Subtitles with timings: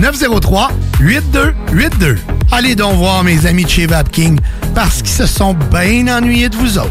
[0.00, 2.16] 418-903-8282.
[2.52, 4.38] Allez donc voir mes amis de chez Vapking
[4.74, 6.90] parce qu'ils se sont bien ennuyés de vous autres.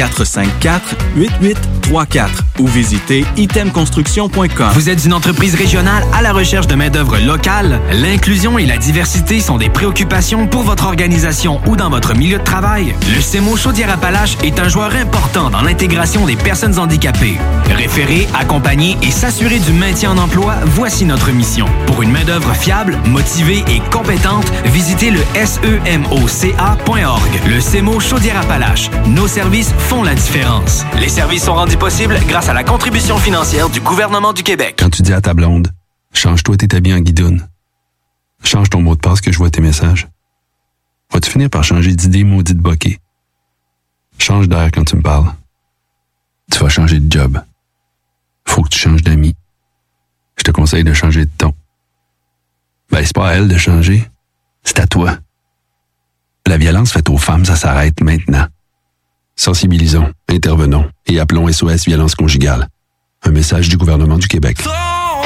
[0.00, 4.70] 454-8834 ou visitez itemconstruction.com.
[4.74, 7.80] Vous êtes une entreprise régionale à la recherche de main-d'œuvre locale?
[7.92, 12.44] L'inclusion et la diversité sont des préoccupations pour votre organisation ou dans votre milieu de
[12.44, 12.94] travail?
[13.14, 17.38] Le CEMO Chaudière-Appalaches est un joueur important dans l'intégration des personnes handicapées.
[17.70, 21.66] Référer, accompagner et s'assurer du maintien en emploi, voici notre mission.
[21.86, 27.30] Pour une main-d'œuvre fiable, motivée et compétente, visitez le semoca.org.
[27.48, 28.90] Le CEMO Chaudière-Appalaches.
[29.06, 30.84] Nos services font la différence.
[31.00, 34.76] Les services sont rendus possibles grâce à la contribution financière du gouvernement du Québec.
[34.78, 35.72] Quand tu dis à ta blonde,
[36.12, 37.48] change-toi tes habits en guidoune.
[38.44, 40.06] Change ton mot de passe que je vois tes messages.
[41.12, 43.00] Vas-tu finir par changer d'idée maudite bokeh?
[44.16, 45.34] Change d'air quand tu me parles.
[46.52, 47.42] Tu vas changer de job.
[48.46, 49.34] Faut que tu changes d'amis.
[50.36, 51.52] Je te conseille de changer de ton.
[52.92, 54.08] Ben, c'est pas à elle de changer.
[54.62, 55.18] C'est à toi.
[56.46, 58.46] La violence faite aux femmes, ça s'arrête maintenant.
[59.40, 62.68] Sensibilisons, intervenons et appelons SOS Violence Conjugale.
[63.24, 64.58] Un message du gouvernement du Québec.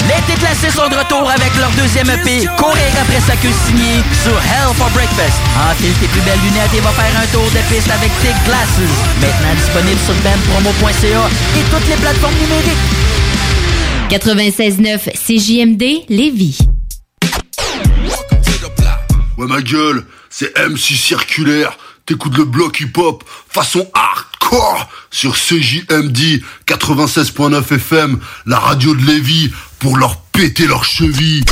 [0.07, 4.31] Les déclassés sont de retour avec leur deuxième EP, Courir après sa queue signée sur
[4.31, 5.35] Hell for Breakfast.
[5.69, 8.79] Enfile tes plus belles lunettes et va faire un tour de piste avec Thick Glasses.
[9.21, 11.29] Maintenant disponible sur bandpromo.ca
[11.59, 12.87] et toutes les plateformes numériques.
[14.11, 16.59] 96.9 CJMD Lévis.
[19.37, 21.77] Ouais ma gueule, c'est MC Circulaire,
[22.07, 29.97] t'écoutes le bloc hip-hop façon hardcore sur CJMD 96.9 FM, la radio de Lévis, pour
[29.97, 31.45] leur péter leurs chevilles.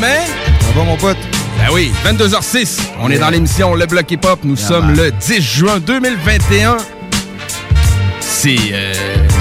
[0.00, 0.26] Man!
[0.60, 1.16] Ça va mon pote?
[1.58, 2.78] Ben oui, 22h06.
[3.00, 4.40] On est dans l'émission Le Bloc Hip Hop.
[4.44, 6.76] Nous sommes le 10 juin 2021.
[8.20, 8.94] C'est euh,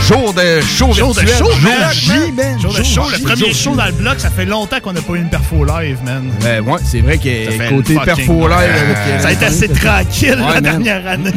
[0.08, 1.38] jour de show Jour de virtuel.
[1.38, 1.92] show, Jour man.
[1.94, 2.60] J, man.
[2.62, 5.14] Jour de show, le premier show dans le bloc, ça fait longtemps qu'on n'a pas
[5.14, 6.32] eu une perfo live, man.
[6.42, 10.54] Ben ouais, c'est vrai que côté perfo live euh, Ça a été assez tranquille Ouais,
[10.56, 10.82] la man.
[10.84, 11.34] dernière année.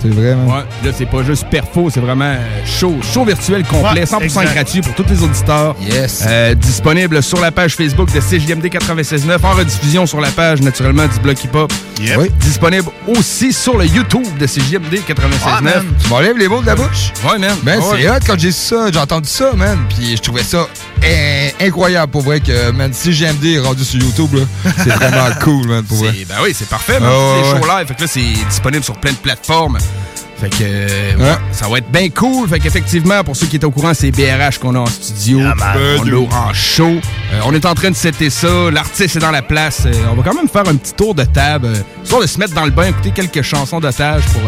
[0.00, 0.46] C'est vraiment.
[0.56, 4.22] Ouais, là, c'est pas juste perfo, c'est vraiment euh, show, show virtuel complet, Ouais, 100%
[4.24, 4.54] exact.
[4.54, 5.76] gratuit pour tous les auditeurs.
[5.80, 6.24] Yes.
[6.56, 11.18] disponible sur la page Facebook de CJMD 96.9, en rediffusion sur la page, naturellement, du
[11.20, 11.72] Bloc Hip Hop.
[12.16, 12.30] Oui.
[12.40, 15.28] Disponible aussi sur le YouTube de CJMD 96.9.
[15.46, 15.84] Ah, man.
[16.02, 17.12] tu m'enlèves les mots de la bouche?
[17.30, 17.54] Ouais, man.
[17.62, 17.89] Ben, Ouais.
[17.96, 19.78] C'est hot quand j'ai ça, j'ai entendu ça, man.
[19.88, 20.66] Puis je trouvais ça
[21.02, 24.30] in- incroyable pour vrai que, man, si GMD est rendu sur YouTube,
[24.78, 26.12] c'est vraiment cool, man, pour vrai.
[26.28, 27.10] Ben oui, c'est parfait, man.
[27.12, 27.60] Ah, c'est ouais.
[27.60, 27.86] show live.
[27.88, 29.78] Fait que là, c'est disponible sur plein de plateformes.
[30.40, 31.36] Fait que euh, Ouais.
[31.52, 32.48] ça va être bien cool.
[32.48, 35.38] Fait qu'effectivement, pour ceux qui étaient au courant, c'est BRH qu'on a en studio.
[35.40, 36.88] on l'a en show.
[37.34, 38.48] Euh, on est en train de setter ça.
[38.72, 39.82] L'artiste est dans la place.
[39.84, 42.38] Euh, on va quand même faire un petit tour de table, euh, histoire de se
[42.38, 44.40] mettre dans le bain, écouter quelques chansons d'otage pour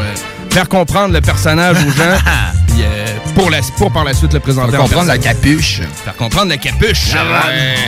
[0.48, 2.16] faire comprendre le personnage aux gens.
[2.82, 4.72] Euh, pour, la, pour par la suite le présenter.
[4.72, 5.80] Faire en comprendre la capuche.
[6.04, 7.12] Faire comprendre la capuche.
[7.14, 7.24] Ah,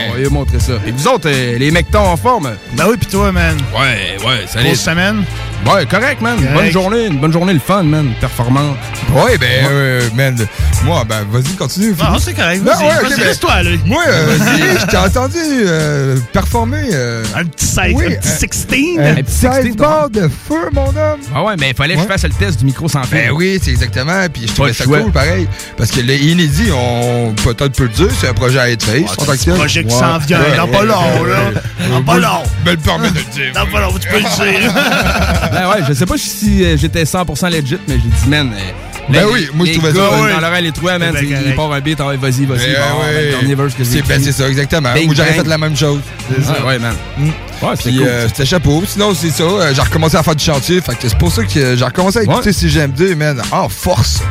[0.08, 0.75] on va lui montrer ça.
[0.87, 2.53] Et vous autres, euh, les mecs en forme?
[2.74, 3.56] Ben oui, pis toi, man.
[3.74, 4.67] Ouais, ouais, salut.
[4.69, 5.24] Grosse semaine?
[5.67, 6.36] Ouais, correct, man.
[6.36, 6.53] Correct.
[6.55, 8.13] Bonne journée, une bonne journée, le fun, man.
[8.20, 8.77] Performante.
[9.15, 10.36] Ouais, ben, euh, man,
[10.84, 11.94] moi, ben, vas-y, continue.
[11.98, 13.81] Non, c'est correct, vas-y, ouais, ok, vas-y, ben, laisse-toi aller.
[13.86, 14.36] Moi, euh,
[14.81, 16.89] je t'ai entendu euh, performer.
[16.93, 18.98] euh, Un petit 16, oui, un petit euh, 16.
[18.98, 21.20] Un Un petit petit 16 16 barres de feu, mon homme.
[21.34, 23.13] Ah ouais, mais il fallait que je fasse le test du micro sans fil.
[23.19, 24.27] Ben oui, c'est exactement.
[24.32, 25.00] Puis je trouvais ça choix.
[25.00, 25.48] cool, pareil.
[25.76, 29.05] Parce que les inédits, on peut-être peut le dire, c'est un projet à être fait.
[29.36, 30.00] C'est un projet qui Ouais.
[30.00, 30.41] s'en vient.
[30.41, 31.36] Ouais, Dans pas ouais, long, ouais, là.
[31.50, 31.88] ouais.
[31.91, 32.43] Dans pas long.
[32.64, 33.53] Je me le permets de le dire.
[33.55, 34.22] Dans pas long, tu peux le
[34.60, 34.72] dire.
[35.53, 38.50] ben ouais, je sais pas si euh, j'étais 100% legit, mais j'ai dit, man.
[38.55, 38.58] euh,
[39.10, 39.98] Ben oui, moi, je trouvais ça.
[40.34, 42.58] Dans l'oreille, les trois, man, C'est c'est- il part un beat, ah ouais, vas-y, vas-y.
[42.58, 42.74] Ouais.
[42.74, 44.24] ben, le dernier verse que j'ai C'est ben, écrit.
[44.24, 44.88] c'est ça, exactement.
[45.05, 46.00] Moi, j'aurais fait la même chose.
[46.34, 46.94] C'est ça, ouais, man.
[47.19, 47.24] Mm.
[47.29, 47.32] Ouais,
[47.76, 48.08] c'était Puis cool.
[48.08, 48.82] euh, c'était chapeau.
[48.86, 49.43] Sinon, c'est ça.
[49.44, 50.81] euh, j'ai recommencé à faire du chantier.
[50.81, 54.22] Fait que c'est pour ça que j'ai recommencé à écouter CGMD, man, en force.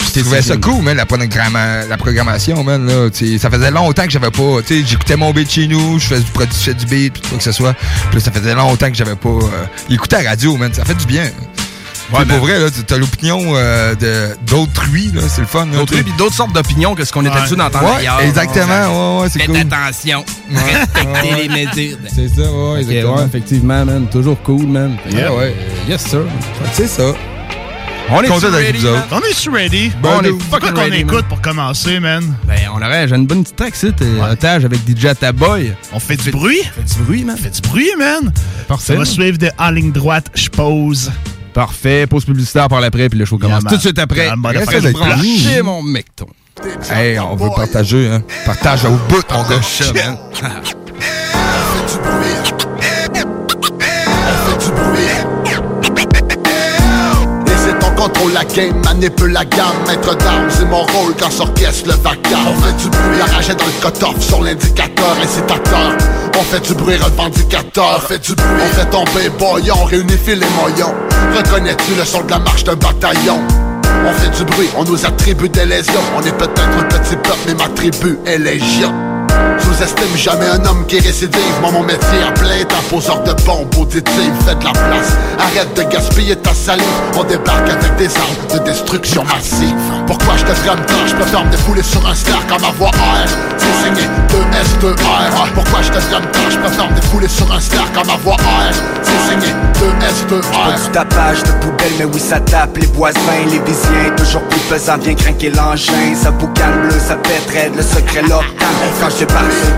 [0.00, 2.86] Je trouvais ça cool, man, la, programma- la programmation, man.
[2.86, 4.58] Là, ça faisait longtemps que j'avais pas.
[4.68, 7.44] J'écoutais mon beat chez nous, je faisais du, produ- je du beat, puis quoi que
[7.44, 7.74] ce soit.
[8.10, 9.28] Puis là, ça faisait longtemps que j'avais pas.
[9.28, 10.72] Euh, écouté la radio, man.
[10.72, 11.24] Ça fait du bien.
[12.12, 12.28] Ouais, man.
[12.28, 13.94] pour vrai, là, t'as l'opinion euh,
[14.46, 15.66] d'autrui, là, c'est le fun.
[15.86, 16.02] t'sais.
[16.04, 17.42] puis d'autres sortes d'opinions que ce qu'on était Ouais.
[17.42, 18.20] dessus d'entendre Ouais, ailleurs.
[18.20, 19.56] exactement, ouais, ouais, c'est Faites cool.
[19.56, 20.24] attention.
[20.54, 21.98] Respectez les mesures.
[22.14, 23.16] C'est ça, ouais, exactement.
[23.16, 24.06] ouais, effectivement, man.
[24.06, 24.96] Toujours cool, man.
[25.10, 25.54] Yeah, ouais.
[25.88, 26.20] yes, sir.
[26.74, 27.12] C'est ça.
[28.08, 29.02] On est Content d'être vous autres.
[29.10, 29.92] On est ready.
[30.02, 32.22] on est C'est quoi fucking qu'on écoute pour commencer, man?
[32.46, 35.74] Ben, on aurait, j'ai une bonne petite track, ici, euh, otage avec DJ Taboy.
[35.92, 36.60] On fait du bruit?
[36.64, 37.36] On fait du bruit, man.
[37.38, 38.32] On fait du bruit, man.
[38.68, 38.92] Parfait.
[38.92, 41.10] Ça va suivre de en ligne droite, je pose.
[41.52, 42.06] Parfait.
[42.06, 44.26] Pause publicitaire par l'après, puis le show commence tout de suite après.
[44.26, 44.56] Yeah, man.
[44.56, 45.62] Reste Reste d'être branché, là.
[45.64, 46.26] mon mecton.
[46.90, 48.22] Hey, on veut partager, hein.
[48.44, 49.62] Partage au bout, mon gars.
[49.62, 50.16] Ça, man.
[57.96, 62.46] contrôle la game, manipule la gamme Maître d'armes, c'est mon rôle quand s'orchestre le vacarme.
[62.48, 65.96] On fait du bruit, la rage est dans le cut-off Sur l'indicateur, incitateur.
[66.38, 67.96] On fait du bruit revendicateur.
[67.96, 70.92] On fait du bruit, on fait tomber boy On réunifie les moyens.
[71.36, 73.40] Reconnais-tu le son de la marche d'un bataillon?
[74.06, 75.92] On fait du bruit, on nous attribue des lésions.
[76.16, 78.92] On est peut-être un petit peuple, mais ma tribu est légion
[79.58, 81.60] Sous-estime jamais un homme qui récidive.
[81.60, 83.74] Moi mon métier à plein un poseur de bombes.
[83.78, 86.84] Auditives Fais de la place, arrête de gaspiller ta salive.
[87.16, 89.74] On débarque avec des armes de destruction massive.
[90.06, 92.90] Pourquoi je te ferais me Je préfère me défouler sur un star comme ma voix
[92.90, 97.60] R C'est signé 2S2R Pourquoi je te ferais me Je préfère me défouler sur un
[97.60, 102.40] star comme ma voix R C'est signé 2S2R du tapage de poubelle, mais oui ça
[102.40, 102.76] tape.
[102.78, 103.18] Les voisins,
[103.50, 107.82] les visiens, toujours plus pesant Vient craquer l'engin, ça boucane bleu Ça pète raide, le
[107.82, 108.66] secret l'octane
[109.00, 109.24] Quand je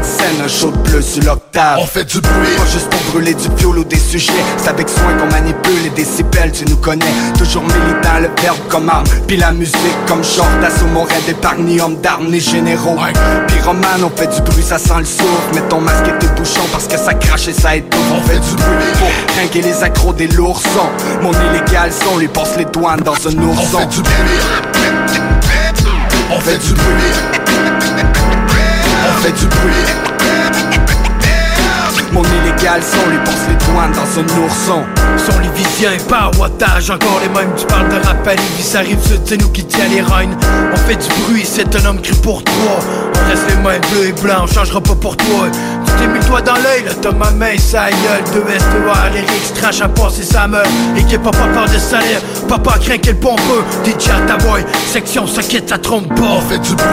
[0.03, 1.79] scène, un show de bleu sur l'octave.
[1.81, 2.57] On fait du bruit.
[2.57, 4.33] Pas juste pour brûler du fioul ou des sujets.
[4.57, 7.05] C'est avec soin qu'on manipule les décibels, tu nous connais.
[7.37, 9.05] Toujours militant, le verbe comme arme.
[9.27, 10.49] Puis la musique comme short.
[10.61, 12.97] D'assaut, mon rêve épargne ni homme d'armes, ni généraux.
[13.49, 16.67] Pyromane, on fait du bruit, ça sent le souffle Mets ton masque et tes bouchons
[16.73, 18.01] parce que ça crache et ça étouffe.
[18.13, 18.87] On fait du bruit.
[18.99, 23.15] Pour trinquer les accros des lourds sons Mon illégal son lui passe les douanes dans
[23.15, 23.79] un ourson.
[23.79, 24.15] On fait du bruit.
[26.31, 28.28] On fait du bruit
[29.21, 30.18] fait du bruit
[32.13, 34.85] Mon illégal son lui passe les douanes dans un ourson.
[35.17, 38.79] Sont les visiens, pas wattage, encore les mêmes Tu parles de rap à Lévis, ça
[38.79, 40.37] arrive sud, c'est nous qui tient les rênes
[40.73, 42.55] On fait du bruit, c'est un homme cru pour toi.
[43.15, 45.49] On reste les mains bleues et blancs, on changera pas pour toi.
[45.87, 48.63] Tu t'es mis doigt dans l'œil, là t'as ma main, sa gueule De S,
[49.13, 50.69] les rix, crash à passer sa meurt.
[50.97, 55.43] Équipe pas peur de salaire, papa craint qu'elle pompeux DJ à ta boy, section ça
[55.43, 56.37] quitte, ça trompe pas.
[56.37, 56.87] On fait du bruit.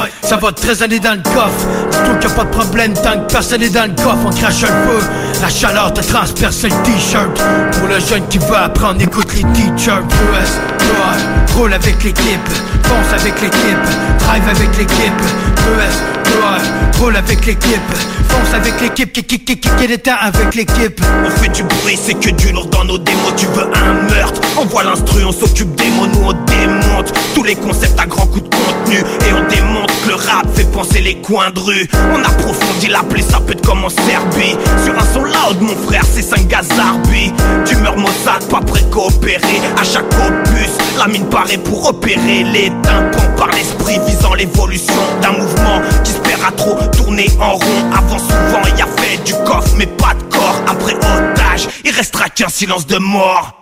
[0.00, 1.66] Ouais, ça va 13 années dans le coffre.
[1.90, 4.68] Dis-toi qu'il a pas de problème tant que personne est dans le coffre crache un
[4.68, 5.00] feu,
[5.42, 7.40] la chaleur te transperce le t-shirt.
[7.78, 12.48] Pour le jeune qui veut apprendre, écoute les US, ouais, roule avec l'équipe.
[12.84, 13.84] Fonce avec l'équipe,
[14.18, 15.20] drive avec l'équipe.
[15.66, 17.80] Ouais, roule avec l'équipe.
[18.28, 21.00] Fonce avec l'équipe, qui qui qui qui qui est temps avec l'équipe?
[21.24, 23.34] On fait du bruit, c'est que du lourd dans nos démos.
[23.36, 26.06] Tu veux un meurtre, envoie l'instru, on s'occupe des mots.
[26.06, 28.98] Nous on démonte tous les concepts à grands coups de contenu.
[28.98, 31.88] Et on démontre que le rap fait penser les coins de rue.
[32.12, 34.56] On approfondit la plaie, ça peut être comme en Serbie.
[34.84, 37.32] Sur un son loud, mon frère, c'est 5 gaz Arby
[37.66, 42.44] D'humeur Mossad, pas prêt coopérer À chaque opus, la mine paraît pour opérer.
[42.44, 47.90] Les tympans par l'esprit visant l'évolution D'un mouvement qui se à trop tourner en rond.
[47.92, 50.62] Avant souvent, y a fait du coffre mais pas de corps.
[50.66, 53.59] Après otage, il restera qu'un silence de mort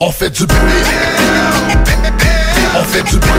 [0.00, 0.58] On fait du bruit.
[2.76, 3.32] On fait du bruit.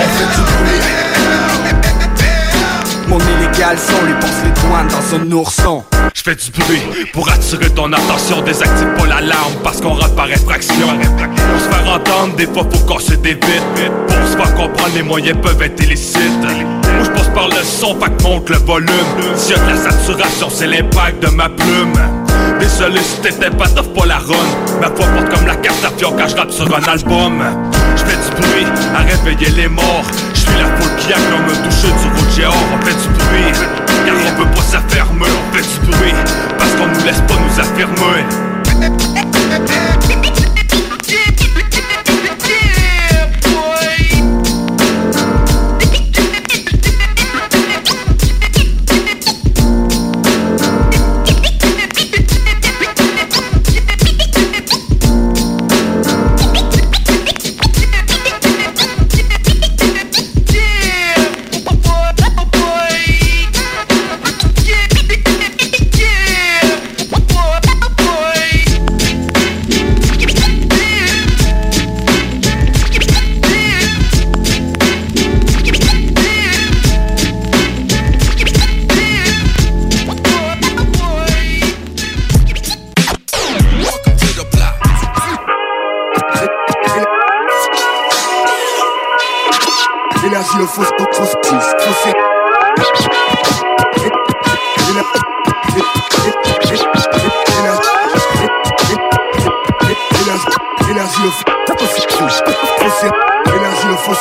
[0.00, 0.80] On fait du bruit.
[3.06, 5.84] Mon illégal son lui passe les douanes dans un ourson.
[6.12, 8.40] Je fais du bruit pour attirer ton attention.
[8.40, 10.98] Désactive pas l'alarme parce qu'on rate par effraction.
[10.98, 13.92] Pour se faire entendre, des fois faut casser des vitres.
[14.08, 16.42] Pour se faire comprendre, les moyens peuvent être illicites.
[16.42, 18.90] Moi je passe par le son, fait que monte le volume.
[19.36, 22.19] S'il y a de la saturation, c'est l'impact de ma plume
[22.60, 24.46] Désolé si t'étais pas t'offres pas la run.
[24.80, 27.42] Ma voix porte comme la carte à fion quand je sur un album.
[27.96, 30.04] Je fais du bruit à réveiller les morts.
[30.34, 33.52] Je suis la foule qui acclame un toucher du géant On fait du bruit
[34.06, 36.14] car on peut pas s'affermer On fait du bruit
[36.58, 38.24] parce qu'on nous laisse pas nous affirmer
[90.70, 90.80] Énergie,
[96.68, 96.99] le faux,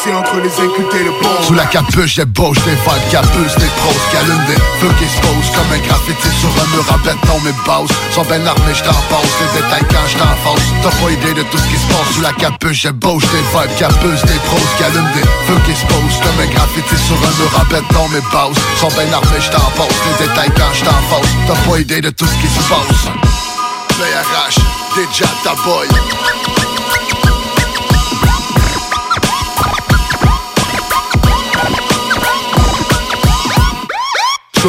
[0.10, 3.56] difficile entre les incultés et le bon Sous la capuche, des bouches, des vibes, capuces,
[3.56, 6.98] des pros, qu'allument des feux qui se posent comme un graffiti sur un mur en
[7.00, 7.40] béton.
[7.44, 10.66] Mes bases sont ben armées, j't'en passe les détails quand j't'en face.
[10.84, 13.46] T'as pas idée de tout ce qui se passe sous la capuche, des bouches, des
[13.54, 17.34] vibes, capuces, des pros, qu'allument des feux qui se posent comme un graffiti sur un
[17.40, 18.08] mur en béton.
[18.10, 21.32] Mes bases sont ben armées, j't'en passe les détails quand j't'en face.
[21.48, 23.02] T'as pas idée de tout ce qui se passe.
[24.00, 24.60] PRH,
[24.96, 25.88] déjà ta boy.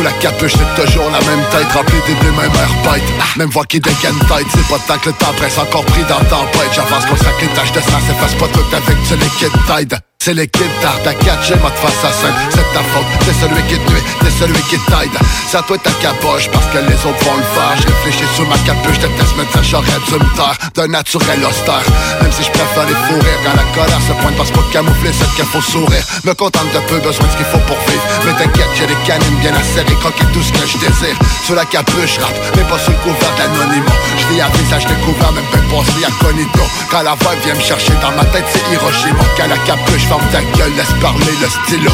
[0.03, 3.81] La capuche, c'est toujours la même tête Remplie des deux mêmes air Même voix qui
[3.81, 6.73] dégaine tête C'est pas tant que le temps presse encore pris dans tempête.
[6.73, 10.35] J'avance qu'on sac les taches de sang S'efface pas tout avec ce liquide tide c'est
[10.35, 13.91] l'équipe d'art à catcher mode face à scène C'est ta faute, c'est celui qui te
[13.91, 15.17] nuit, c'est celui qui t'aide
[15.57, 17.75] à toi ta caboche parce que les autres vont le faire.
[17.83, 20.55] Je réfléchis sur ma capuche, déteste mettre ça j'aurais dû me taire.
[20.75, 21.83] D'un naturel austère.
[22.23, 25.11] Même si je préfère les fous rires Quand la colère se pointe parce pas camoufler
[25.11, 26.05] c'est qu'il faut sourire.
[26.25, 28.05] Me contente de peu, besoin de ce qu'il faut pour vivre.
[28.25, 31.19] Mais t'inquiète, j'ai des canines bien acérées Croquer tout ce que je désire.
[31.45, 33.99] Sur la capuche, rap, mais pas sous le couvert de l'anonymat.
[34.19, 37.65] Je vis à visage découvert, même pas pensé à cognito Quand la vibe vient me
[37.65, 39.25] chercher dans ma tête c'est Hiroshima.
[39.35, 41.93] Quand la capuche ferme ta gueule, laisse parler le stylo.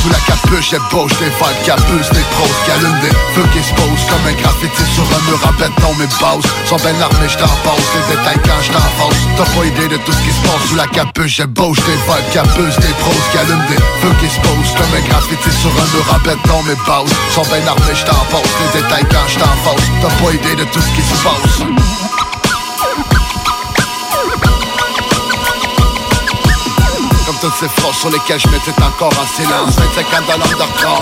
[0.00, 3.74] Sous la capuche, j'ai bouche des vibes, capuces, des pros, qu'allument des feux qui se
[3.74, 7.52] posent Comme un graffiti sur un mur en béton, mes bases sont ben armées, j't'en
[7.60, 10.76] passe Les détails quand face T'as pas idée de tout ce qui se passe sous
[10.76, 14.72] la capuche J'ai bouche des vibes, capuces, des pros, qu'allument des feux qui se posent
[14.80, 18.52] Comme un graffiti sur un mur en béton, mes bases sont ben armées, j't'en passe
[18.56, 22.29] Les détails quand face T'as pas idée de tout ce qui se passe
[27.40, 30.36] toutes ces phrases sur lesquelles je m'étais encore en silence 25 ans dans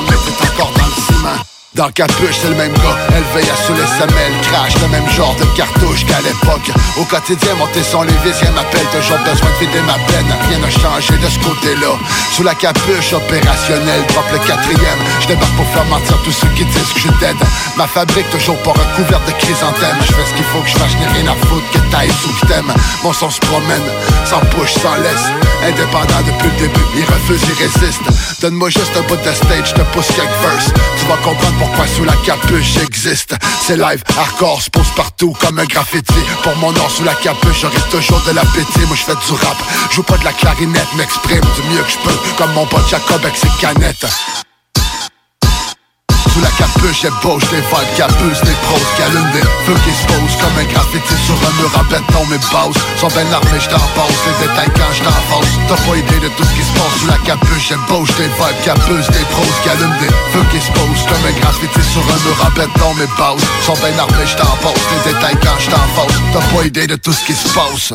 [0.02, 3.54] mais t'es encore dans le ciment dans le capuche, c'est le même gars, élevé à
[3.54, 6.74] sous les semelles, crash, le même genre de cartouche qu'à l'époque.
[6.98, 11.16] Au quotidien, monter son lévisien m'appelle, toujours besoin de vider ma peine, rien n'a changé
[11.16, 11.94] de ce côté-là.
[12.32, 16.64] Sous la capuche opérationnelle, drop le quatrième, je débarque pour faire mentir tous ceux qui
[16.64, 17.36] disent que je dead.
[17.76, 20.98] Ma fabrique toujours pas recouverte de chrysanthème, je fais ce qu'il faut que je fasse,
[20.98, 22.74] n'ai rien à foutre que taille sous que t'aimes.
[23.04, 23.86] Mon son se promène,
[24.24, 25.30] sans push, sans laisse,
[25.62, 28.02] indépendant depuis le début, il refuse, il résiste.
[28.40, 31.86] Donne-moi juste un bout de stage, je te pousse quelques verses, tu vas comprendre pourquoi
[31.86, 33.34] sous la capuche j'existe.
[33.60, 36.20] C'est live, hardcore, se pose partout comme un graffiti.
[36.42, 38.86] Pour mon nom sous la capuche, j'aurai toujours de l'appétit.
[38.86, 39.56] Moi je fais du rap,
[39.90, 43.20] joue pas de la clarinette M'exprime du mieux que je peux, comme mon pote Jacob
[43.22, 44.06] avec ses canettes
[46.32, 50.06] sous la capuche, j'ai bouche des vibes, capuces, des pros, qu'allument des feux qui se
[50.06, 50.36] posent.
[50.40, 54.18] Comme un graffiti sur un mur en béton, mes bases sont ben armées, j't'en passe
[54.26, 56.94] Les détails quand j't'en face T'as pas idée de tout ce qui se passe.
[57.00, 60.72] Sous la capuche J'ai bouche des vibes, capuces, des pros, qu'allument des feux qui se
[60.72, 61.04] posent.
[61.06, 64.84] Comme un graffiti sur un mur en béton, mes bases sont ben armées, j't'en passe
[64.92, 67.94] Les détails quand j't'en face T'as pas idée de tout ce qui se passe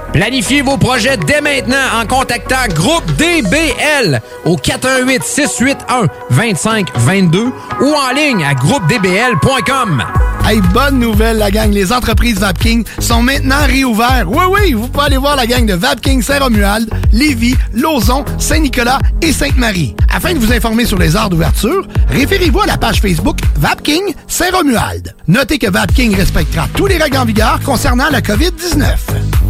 [0.13, 7.45] Planifiez vos projets dès maintenant en contactant Groupe DBL au 418 681 2522
[7.81, 10.03] ou en ligne à groupedbl.com.
[10.45, 11.71] Hey, bonne nouvelle, la gang.
[11.71, 14.25] Les entreprises Vapking sont maintenant réouvertes.
[14.27, 19.31] Oui, oui, vous pouvez aller voir la gang de Vapking Saint-Romuald, Lévis, Lauson, Saint-Nicolas et
[19.31, 19.95] Sainte-Marie.
[20.13, 25.15] Afin de vous informer sur les heures d'ouverture, référez-vous à la page Facebook Vapking Saint-Romuald.
[25.27, 28.87] Notez que Vapking respectera tous les règles en vigueur concernant la COVID-19.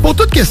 [0.01, 0.50] Pour toute question,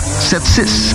[0.00, 0.94] 4476.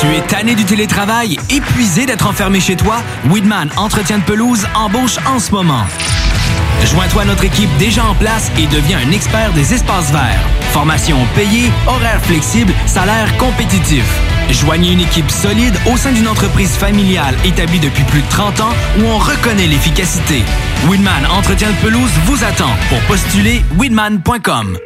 [0.00, 2.98] Tu es tanné du télétravail, épuisé d'être enfermé chez toi?
[3.30, 5.84] Weedman Entretien de pelouse embauche en ce moment.
[6.84, 10.40] Joins-toi à notre équipe déjà en place et deviens un expert des espaces verts.
[10.72, 14.04] Formation payée, horaires flexibles, salaire compétitif.
[14.50, 18.72] Joignez une équipe solide au sein d'une entreprise familiale établie depuis plus de 30 ans
[18.98, 20.42] où on reconnaît l'efficacité.
[20.88, 24.78] Winman Entretien de pelouse vous attend pour postuler winman.com.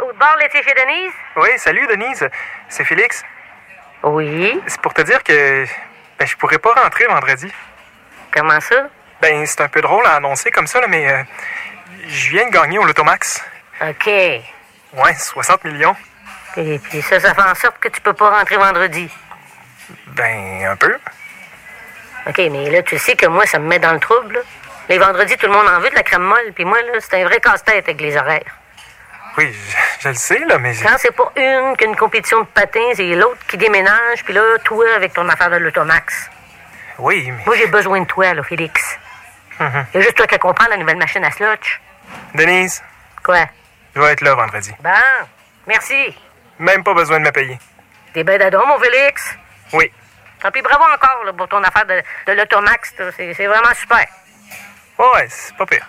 [0.00, 1.12] Au bord laitier chez Denise?
[1.36, 2.26] Oui, salut Denise.
[2.70, 3.22] C'est Félix.
[4.02, 4.58] Oui.
[4.66, 5.66] C'est pour te dire que
[6.18, 7.52] ben, je pourrais pas rentrer vendredi.
[8.32, 8.88] Comment ça?
[9.20, 11.22] Ben, c'est un peu drôle à annoncer comme ça, là, mais euh,
[12.08, 13.44] je viens de gagner au Lotomax.
[13.82, 14.06] OK.
[14.06, 15.94] Ouais, 60 millions.
[16.56, 19.08] Et puis ça, ça fait en sorte que tu peux pas rentrer vendredi.
[20.08, 20.96] Ben, un peu.
[22.26, 24.34] OK, mais là, tu sais que moi, ça me met dans le trouble.
[24.34, 24.40] là.
[24.88, 27.20] Les vendredis, tout le monde en veut de la crème molle, puis moi, là, c'est
[27.22, 28.56] un vrai casse-tête avec les horaires.
[29.38, 30.74] Oui, je, je le sais, là, mais...
[30.82, 34.84] Quand c'est pas une qu'une compétition de patins, c'est l'autre qui déménage, puis là, toi,
[34.94, 36.28] avec ton affaire de l'automax.
[36.98, 37.42] Oui, mais...
[37.46, 38.98] Moi, j'ai besoin de toi, là, Félix.
[39.58, 39.86] Mhm.
[39.94, 41.80] Il y a juste toi qui comprends la nouvelle machine à slotch.
[42.34, 42.82] Denise,
[43.24, 43.46] Quoi?
[43.94, 44.72] je vais être là vendredi.
[44.82, 44.90] Bon,
[45.66, 46.14] merci.
[46.58, 47.58] Même pas besoin de me payer.
[48.12, 49.36] T'es ben d'adon, mon Félix.
[49.72, 49.90] Oui.
[50.42, 52.94] Ah, puis bravo encore là, pour ton affaire de, de l'automax.
[53.16, 54.06] c'est vraiment super.
[54.98, 55.88] Ouais, c'est pas pire.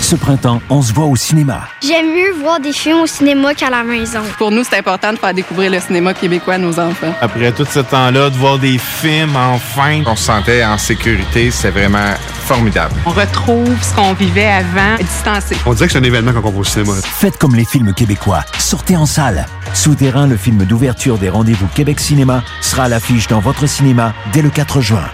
[0.00, 1.62] Ce printemps, on se voit au cinéma.
[1.82, 4.20] J'aime mieux voir des films au cinéma qu'à la maison.
[4.38, 7.12] Pour nous, c'est important de faire découvrir le cinéma québécois à nos enfants.
[7.20, 11.70] Après tout ce temps-là, de voir des films, enfin, on se sentait en sécurité, c'est
[11.70, 12.94] vraiment formidable.
[13.04, 15.56] On retrouve ce qu'on vivait avant, distancé.
[15.66, 16.92] On dirait que c'est un événement quand on va au cinéma.
[17.02, 18.44] Faites comme les films québécois.
[18.58, 19.46] Sortez en salle.
[19.74, 24.42] Souterrain, le film d'ouverture des rendez-vous Québec Cinéma, sera à l'affiche dans votre cinéma dès
[24.42, 25.04] le 4 juin.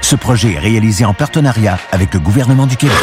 [0.00, 2.96] Ce projet est réalisé en partenariat avec le gouvernement du Québec.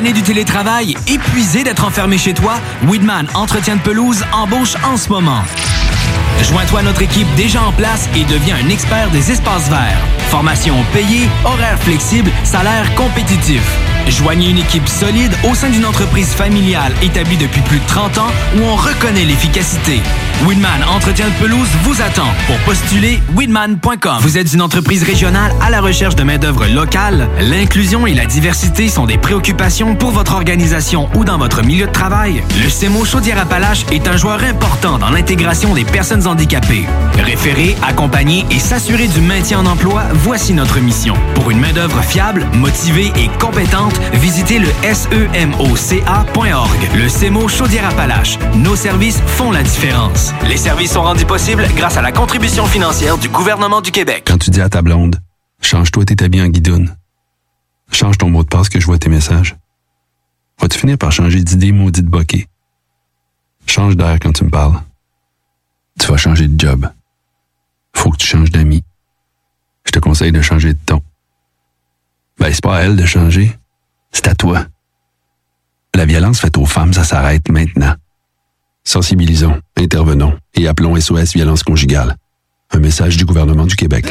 [0.00, 2.54] Tanné du télétravail, épuisé d'être enfermé chez toi?
[2.88, 5.42] Weedman Entretien de pelouse embauche en ce moment.
[6.42, 10.00] Joins-toi à notre équipe déjà en place et deviens un expert des espaces verts.
[10.30, 13.62] Formation payée, horaire flexible, salaire compétitif.
[14.08, 18.30] Joignez une équipe solide au sein d'une entreprise familiale établie depuis plus de 30 ans
[18.56, 20.00] où on reconnaît l'efficacité.
[20.46, 22.26] Winman Entretien de pelouse vous attend.
[22.46, 24.18] Pour postuler, winman.com.
[24.22, 27.28] Vous êtes une entreprise régionale à la recherche de main-d'œuvre locale?
[27.40, 31.92] L'inclusion et la diversité sont des préoccupations pour votre organisation ou dans votre milieu de
[31.92, 32.42] travail?
[32.62, 36.86] Le CEMO Chaudière-Appalaches est un joueur important dans l'intégration des personnes handicapées.
[37.14, 41.14] Référer, accompagner et s'assurer du maintien en emploi, voici notre mission.
[41.34, 46.78] Pour une main-d'œuvre fiable, motivée et compétente, visitez le semoca.org.
[46.94, 48.38] Le CEMO Chaudière-Appalaches.
[48.56, 50.32] Nos services font la différence.
[50.48, 54.24] Les services sont rendus possibles grâce à la contribution financière du gouvernement du Québec.
[54.26, 55.20] Quand tu dis à ta blonde,
[55.62, 56.96] change-toi tes habits en guidoune.
[57.92, 59.56] Change ton mot de passe que je vois tes messages.
[60.60, 62.46] Vas-tu finir par changer d'idée maudite bokeh?
[63.66, 64.80] Change d'air quand tu me parles.
[66.00, 66.88] Tu vas changer de job.
[67.94, 68.82] Faut que tu changes d'amis.
[69.84, 71.02] Je te conseille de changer de ton.
[72.38, 73.56] Ben, c'est pas à elle de changer.
[74.10, 74.64] C'est à toi.
[75.94, 77.94] La violence faite aux femmes, ça s'arrête maintenant.
[78.82, 82.16] Sensibilisons, intervenons et appelons SOS Violence Conjugale.
[82.72, 84.06] Un message du gouvernement du Québec.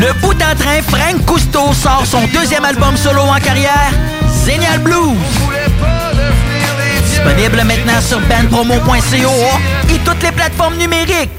[0.00, 3.92] Le bout en train, Frank Cousteau sort son deuxième album solo en carrière,
[4.44, 5.16] Zénial Blues.
[7.18, 11.30] Disponible maintenant sur bandpromo.co et toutes les plateformes numériques.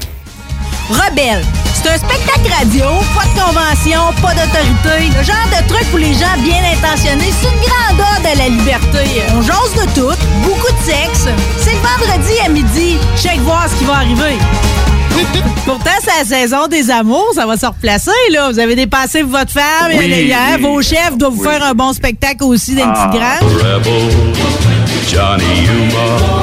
[0.90, 5.08] Rebelle, c'est un spectacle radio, pas de convention, pas d'autorité.
[5.16, 8.48] Le genre de truc pour les gens bien intentionnés, c'est une grande ode à la
[8.48, 9.22] liberté.
[9.34, 11.28] On jase de tout, beaucoup de sexe.
[11.58, 12.98] C'est le vendredi à midi.
[13.16, 14.36] Check voir ce qui va arriver.
[15.64, 18.50] Pourtant, c'est la saison des amours, ça va se replacer, là.
[18.52, 22.44] Vous avez dépassé votre femme, Oui, et vos chefs doivent vous faire un bon spectacle
[22.44, 23.08] aussi d'un Ah.
[23.08, 24.79] petit grand.
[25.08, 26.42] Johnny Yuma.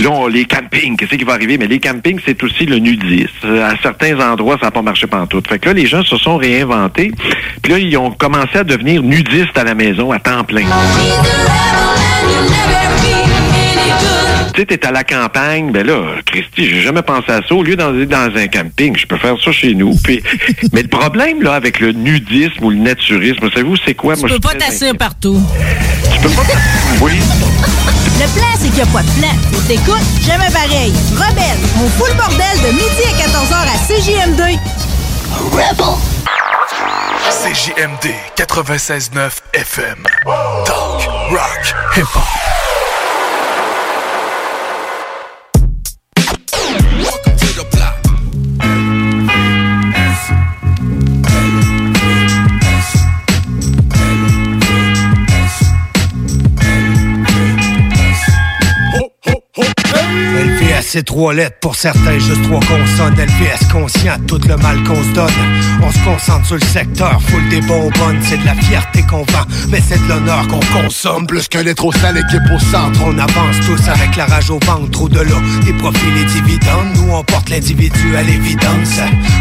[0.00, 1.58] Là, on- les campings, qu'est-ce qui va arriver?
[1.58, 3.28] Mais les campings, c'est aussi le nudisme.
[3.44, 5.46] Euh, À certains endroits, ça n'a pas marché pantoute.
[5.48, 7.12] Fait que là, les gens se sont réinventés.
[7.62, 10.64] Puis là, ils ont commencé à devenir nudistes à la maison à temps plein.
[14.54, 17.54] Tu sais, t'es à la campagne, ben là, Christy, j'ai jamais pensé à ça.
[17.54, 19.94] Au lieu d'aller dans un camping, je peux faire ça chez nous.
[20.04, 20.22] Puis,
[20.72, 24.14] mais le problème, là, avec le nudisme ou le naturisme, savez-vous, c'est quoi?
[24.14, 25.40] Tu Moi, je peux pas t'asseoir partout.
[26.12, 26.42] Tu peux pas...
[27.00, 27.12] Oui.
[28.18, 29.60] Le plan, c'est qu'il n'y a pas de plan.
[29.66, 30.92] T'écoutes, jamais pareil.
[31.14, 34.58] Rebelle, on fout le bordel de midi à 14h à CJM2.
[35.50, 35.96] Rebel.
[37.30, 40.04] CJMD 96.9 FM.
[40.66, 42.71] Talk, rock, hip-hop.
[60.82, 63.14] C'est trois lettres pour certains, juste trois consonnes.
[63.14, 65.30] LVS conscient, tout le mal qu'on se donne?
[65.82, 68.18] On se concentre sur le secteur, full des bonbonnes.
[68.22, 71.26] C'est de la fierté qu'on vend, mais c'est de l'honneur qu'on consomme.
[71.26, 73.00] Plus qu'un lettre au sale, équipe au centre.
[73.04, 76.88] On avance tous avec la rage au ventre, au-delà des profils et dividendes.
[76.96, 79.00] Nous, on porte l'individu à l'évidence.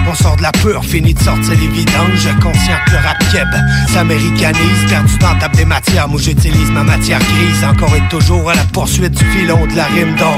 [0.10, 2.28] On sort de la peur, fini de sortir les vidanges.
[2.42, 3.48] Conscient que le rap keb
[3.94, 4.86] s'américanise.
[4.90, 7.64] Perdu dans table des matières, moi j'utilise ma matière grise.
[7.64, 10.38] Encore et toujours à la poursuite du filon de la rime d'or.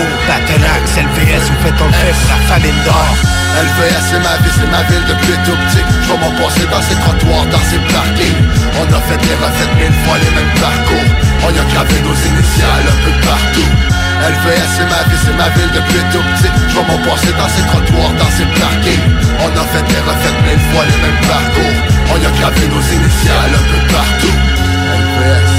[0.00, 3.14] TITO, Battleaxe, LVS, vous faites fait pour la famine d'or.
[3.60, 5.84] LVS c'est ma vie, c'est ma ville depuis tout petit.
[6.02, 8.42] Je m'en passer dans ces trottoirs, dans ces parkings.
[8.80, 11.10] On a fait et refait mille fois les mêmes parcours.
[11.44, 13.70] On y a gravé nos initiales un peu partout.
[14.20, 16.52] LVS c'est ma vie, c'est ma ville depuis tout petit.
[16.68, 19.08] Je vais m'en passer dans ces trottoirs, dans ces parkings.
[19.44, 21.76] On a fait et refait mille fois les mêmes parcours.
[22.12, 24.36] On y a gravé nos initiales un peu partout.
[24.96, 25.49] LVS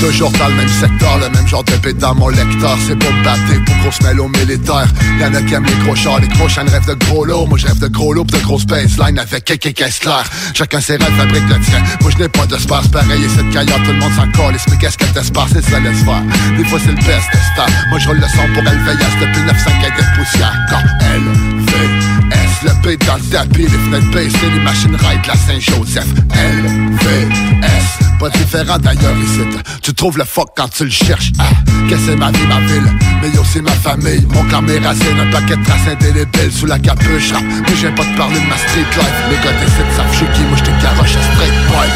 [0.00, 2.78] Toujours dans le même secteur, le même genre de bête dans mon lecteur.
[2.86, 4.86] C'est pas batté pour grosse mélo militaire.
[5.20, 7.66] Y'en a qui aiment les gros les gros chaînes rêvent de gros lots Moi je
[7.66, 11.16] rêve de gros lots pis de grosses baseline avec quelques caisses claires Chacun ses rêves
[11.16, 11.82] fabrique le tien.
[12.00, 14.76] Moi je n'ai pas d'espace pareil et cette caillotte tout le monde s'en colle Mais
[14.76, 16.22] qu'est-ce qu'elle t'espace et ça laisse faire.
[16.56, 20.16] Des fois c'est le best star Moi je le son pour LVS depuis 900 de
[20.16, 20.54] poussière.
[20.70, 22.18] Quand LVS
[22.64, 26.06] le beat dans le tapis Les fenêtres baissées, les machines ride la Saint-Joseph.
[26.34, 29.40] LVS pas différent d'ailleurs ici.
[29.82, 31.44] Tu trouves le fuck quand tu le cherches ah,
[31.88, 32.90] que c'est ma vie, ma ville
[33.22, 34.26] Mais yo c'est ma famille.
[34.34, 37.94] Mon clan mes racines, un paquet de traces indélébiles Sous la capuche rap Mais j'aime
[37.94, 39.18] pas te parler de ma street life.
[39.30, 40.42] Les gars d'ici savent je qui?
[40.50, 41.88] Moi j'te garoche à straight boy.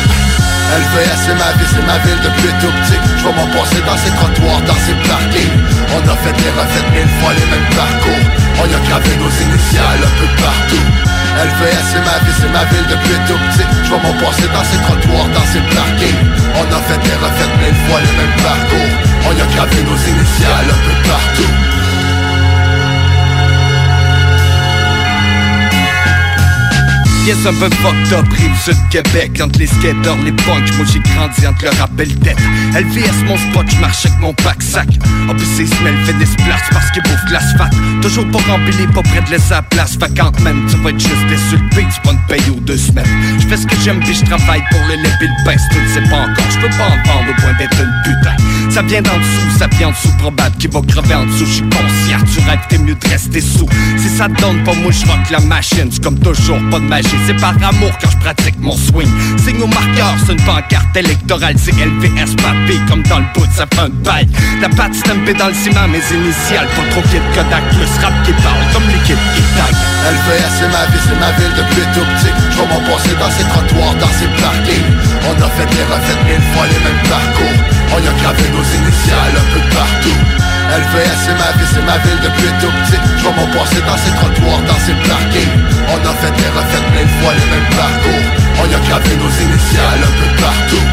[0.72, 3.00] LVS c'est ma vie, c'est ma ville depuis tout petit.
[3.18, 5.58] Je vois mon passé dans ces trottoirs, dans ces parkings.
[5.90, 8.24] On a fait des refaites mille fois les mêmes parcours.
[8.62, 10.86] On y a gravé nos initiales un peu partout.
[11.32, 13.66] LVS c'est ma vie, c'est ma ville depuis tout petit.
[13.84, 16.11] Je vois mon passé dans ces trottoirs, dans ces parkings
[16.54, 18.92] On a fait des refaites mille fois les mêmes parcours.
[19.28, 21.52] On y a gravé nos initiales un peu partout
[27.24, 29.40] Yes, un peu fucked up, rive sud Québec.
[29.40, 32.36] Entre les skaters, les punks, moi j'ai grandi entre le rappel tête
[32.74, 34.88] LVS mon spot, j'marche avec mon pack sac
[35.28, 37.74] En plus c'est smell, fait des splashs parce qu'il bouffe de l'asphalte.
[38.02, 39.96] Toujours pas rempli, pas près de laisser la place.
[39.98, 43.06] Vacante man, tu vas être juste désulpé, tu une paye aux deux semaines.
[43.38, 45.56] J'fais ce que j'aime puis j'travaille pour le lait et le pain.
[45.70, 48.34] Tu ne sais pas encore, j'peux pas en vendre au point d'être une putain
[48.72, 51.60] Ça vient d'en dessous, ça vient en dessous probable Qui va crever en dessous, j'suis
[51.60, 53.68] conscient Tu rêves, t'es mieux de rester sous.
[53.98, 55.90] Si ça te donne pas, moi j'rock la machine.
[55.90, 59.10] C'est comme toujours, pas de magie c'est par amour quand je pratique mon swing.
[59.44, 63.66] Signe au marqueur, c'est une pancarte électorale, c'est LVS papier comme dans le bout, ça
[63.68, 64.26] fait un bail.
[64.62, 68.32] La patte stampée dans le ciment, mes initiales, pas trop kid Kodak, plus rap qui
[68.40, 69.74] parle comme l'équipe qui tag.
[70.08, 72.32] LVS c'est ma vie, c'est ma ville depuis tout petit.
[72.50, 74.96] Je vois mon passé dans ces trottoirs, dans ces parkings.
[75.28, 78.64] On a fait des refaites mille fois les mêmes parcours On y a gravé nos
[78.64, 80.18] initiales un peu partout.
[80.72, 83.00] LVS c'est ma vie, c'est ma ville depuis tout petit.
[83.16, 85.56] Je vois mon passé dans ces trottoirs, dans ces parkings?
[85.92, 88.24] On a fait des refaites mille fois les mêmes parcours.
[88.60, 90.86] On y a gravé nos initiales un peu partout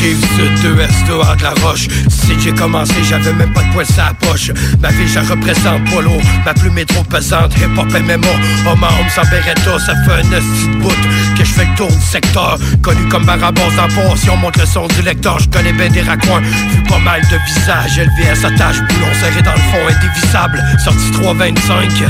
[0.00, 1.88] rive sud, deux à de la roche.
[2.08, 4.50] Si j'ai commencé, j'avais même pas de poil à la poche.
[4.80, 6.22] Ma vie, je représente lourd.
[6.44, 7.52] Ma plume est trop pesante.
[7.58, 10.88] Hip hop MMO, homme à homme sans beretta, ça fait un esti de bout
[11.36, 12.58] que je fais le tour du secteur.
[12.82, 15.88] Connu comme Barabas en port, si on monte le son du lecteur, je connais bien
[15.88, 16.40] des raccoins.
[16.40, 20.62] Vu pas mal de visages, LVS attache, boulon serré dans le fond, indévisable.
[20.82, 22.04] Sorti 325.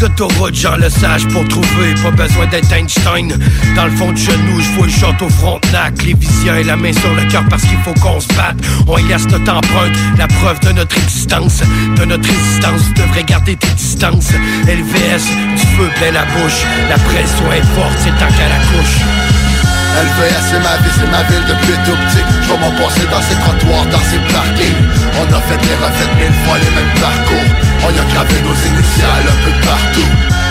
[0.00, 3.28] L'autoroute, Jean le sage pour trouver, pas besoin d'être Einstein.
[3.76, 6.92] Dans le fond du genou, je vois le château Frontenac, les visions et la main
[6.92, 8.56] sur le parce qu'il faut qu'on se batte.
[8.86, 11.62] On laisse notre empreinte, la preuve de notre existence,
[11.96, 12.82] de notre résistance.
[12.94, 14.30] Tu devrais garder tes distances.
[14.66, 15.24] LVS,
[15.56, 19.59] du feu plein la bouche, la pression est forte, c'est temps qu'à la couche.
[20.00, 22.24] LVS c'est ma vie, c'est ma ville depuis tout petit.
[22.42, 24.82] Je vois mon passé dans ces trottoirs, dans ces parkings.
[25.18, 27.48] On a fait des refaites mille fois les mêmes parcours.
[27.84, 30.10] On y a gravé nos initiales un peu partout.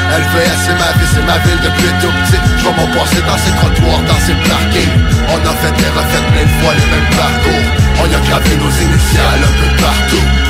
[0.09, 2.41] LVS c'est ma vie, c'est ma ville depuis tout petit.
[2.57, 4.95] Je vois mon passé dans ces trottoirs, dans ces parkings.
[5.33, 7.65] On a fait des refaites mille fois les mêmes parcours.
[8.01, 10.49] On y a gravé nos initiales un peu partout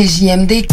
[0.00, 0.66] CJMD.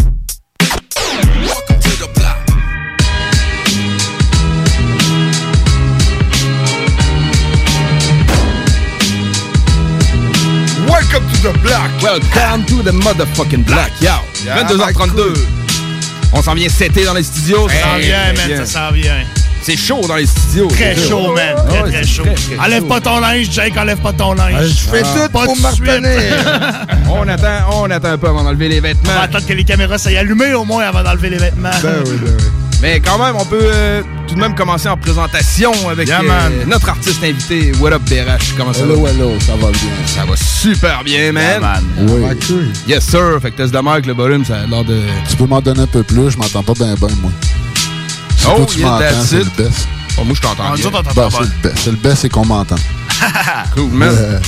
[10.88, 11.90] Welcome to the block.
[12.02, 13.90] Welcome to the motherfucking block.
[14.00, 14.16] Yo.
[14.46, 15.36] Yeah, 22h32.
[16.32, 17.68] On s'en vient setter dans les studios.
[17.68, 19.26] Ça s'en vient, man, ça s'en vient.
[19.68, 20.66] C'est chaud dans les studios.
[20.68, 21.54] Très chaud, man.
[21.58, 22.22] Ah Très, ouais, très chaud.
[22.22, 22.88] très, très Enlève chaud.
[22.88, 24.66] pas ton linge, Jake, enlève pas ton linge.
[24.66, 28.80] je fais tout pas pour me on attend, on attend un peu avant d'enlever les
[28.80, 29.10] vêtements.
[29.12, 31.68] On va attendre que les caméras s'aillent allumées au moins avant d'enlever les vêtements.
[31.82, 32.44] Ben oui, ben oui.
[32.80, 36.64] Mais quand même, on peut euh, tout de même commencer en présentation avec Yeah, euh,
[36.66, 38.54] notre artiste invité, What Up BRH.
[38.56, 39.10] Comment ça Hello, va?
[39.10, 39.90] hello, ça va bien.
[40.06, 41.42] Ça va super bien, man.
[41.44, 41.84] Yeah, man.
[42.08, 42.70] Oui.
[42.86, 43.38] Yes, sir.
[43.42, 45.02] Fait que test de marque, le volume, ça a l'air de...
[45.28, 47.30] Tu peux m'en donner un peu plus, je m'entends pas bien bien, moi.
[48.38, 49.88] Si Oh, toi, tu yeah, m'entends, c'est le best.
[50.18, 50.90] Oh, moi, je t'entends Ah, bien.
[51.14, 51.78] Bah, c'est le best.
[51.84, 52.76] C'est le best, c'est qu'on m'entend.
[53.74, 54.08] Cool, man.
[54.16, 54.38] Euh,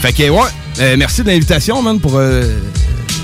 [0.00, 0.40] Fait que, ouais,
[0.80, 2.44] euh, merci de l'invitation, man, pour euh,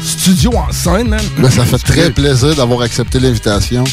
[0.04, 1.20] Studio en scène, man.
[1.38, 3.84] ben, ça fait très plaisir d'avoir accepté l'invitation.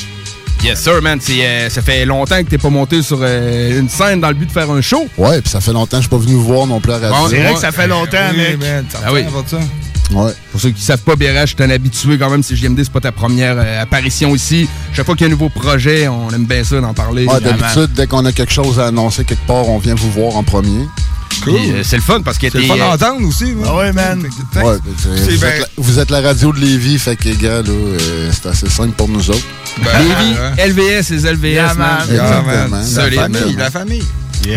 [0.63, 1.19] Yes, sir, man.
[1.21, 4.33] C'est, euh, ça fait longtemps que t'es pas monté sur euh, une scène dans le
[4.33, 5.07] but de faire un show.
[5.17, 6.99] Ouais, puis ça fait longtemps que je suis pas venu vous voir non plus à
[6.99, 7.29] la radio.
[7.29, 8.59] c'est vrai que ça fait longtemps, Oui, mec.
[8.59, 9.23] man, ça Ah oui.
[9.47, 9.57] ça.
[10.11, 10.31] Ouais.
[10.51, 12.43] Pour ceux qui savent pas, BRH, je suis un habitué quand même.
[12.43, 14.69] Si JMD, c'est pas ta première euh, apparition ici.
[14.93, 17.25] Chaque fois qu'il y a un nouveau projet, on aime bien ça d'en parler.
[17.29, 17.39] Ah.
[17.39, 20.43] D'habitude, dès qu'on a quelque chose à annoncer quelque part, on vient vous voir en
[20.43, 20.87] premier.
[21.41, 23.53] Puis, euh, c'est le fun parce que C'est le fun euh, d'entendre aussi.
[23.65, 24.21] Ah ouais, man.
[24.21, 25.49] Ouais, c'est- C'est vous, bien.
[25.49, 28.69] êtes la, vous êtes la radio de Lévis, fait que, gars, là, euh, c'est assez
[28.69, 29.45] simple pour nous autres.
[29.77, 31.77] Lévis, LVS, les LVS, Yeah, man.
[31.77, 31.99] man.
[32.09, 32.51] Exactement.
[32.51, 32.85] Yeah, man.
[32.95, 33.55] La famille, man.
[33.57, 34.03] la famille.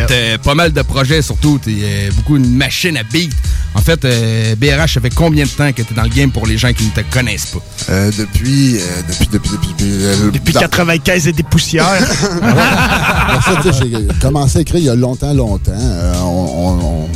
[0.07, 1.59] T'as pas mal de projets, surtout.
[1.63, 3.33] T'es euh, beaucoup une machine à beat.
[3.75, 6.47] En fait, euh, BRH, ça fait combien de temps que t'es dans le game pour
[6.47, 7.59] les gens qui ne te connaissent pas?
[7.91, 11.87] Euh, depuis, euh, depuis, depuis, depuis, depuis, euh, Depuis dans- 95 et des poussières.
[13.81, 15.73] J'ai commencé à écrire il y a longtemps, longtemps.
[15.73, 17.09] Euh, on, on- on-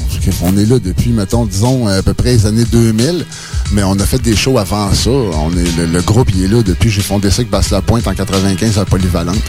[0.45, 3.27] on est là depuis, mettons, disons, à peu près les années 2000.
[3.73, 5.11] Mais on a fait des shows avant ça.
[5.11, 6.91] On est, le, le groupe, il est là depuis.
[6.91, 9.43] J'ai fondé ça avec Basse La Pointe en 95 à Polyvalente.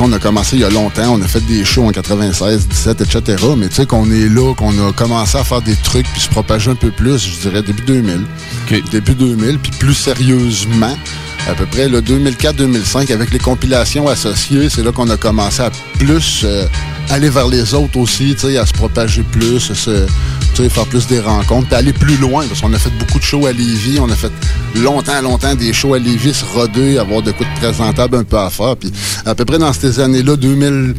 [0.00, 1.14] On a commencé il y a longtemps.
[1.14, 3.44] On a fait des shows en 96, 17, etc.
[3.56, 6.28] Mais tu sais, qu'on est là, qu'on a commencé à faire des trucs puis se
[6.28, 8.20] propager un peu plus, je dirais début 2000.
[8.90, 10.96] Début 2000, puis plus sérieusement
[11.48, 15.70] à peu près le 2004-2005 avec les compilations associées, c'est là qu'on a commencé à
[15.98, 16.66] plus euh,
[17.10, 20.06] aller vers les autres aussi, à se propager plus, se,
[20.68, 23.46] faire plus des rencontres, puis aller plus loin, parce qu'on a fait beaucoup de shows
[23.46, 24.32] à Lévis, on a fait
[24.76, 28.38] longtemps, longtemps des shows à Lévis, se roder, avoir de coups de présentable un peu
[28.38, 28.92] à faire, puis
[29.24, 30.94] à peu près dans ces années-là, 2000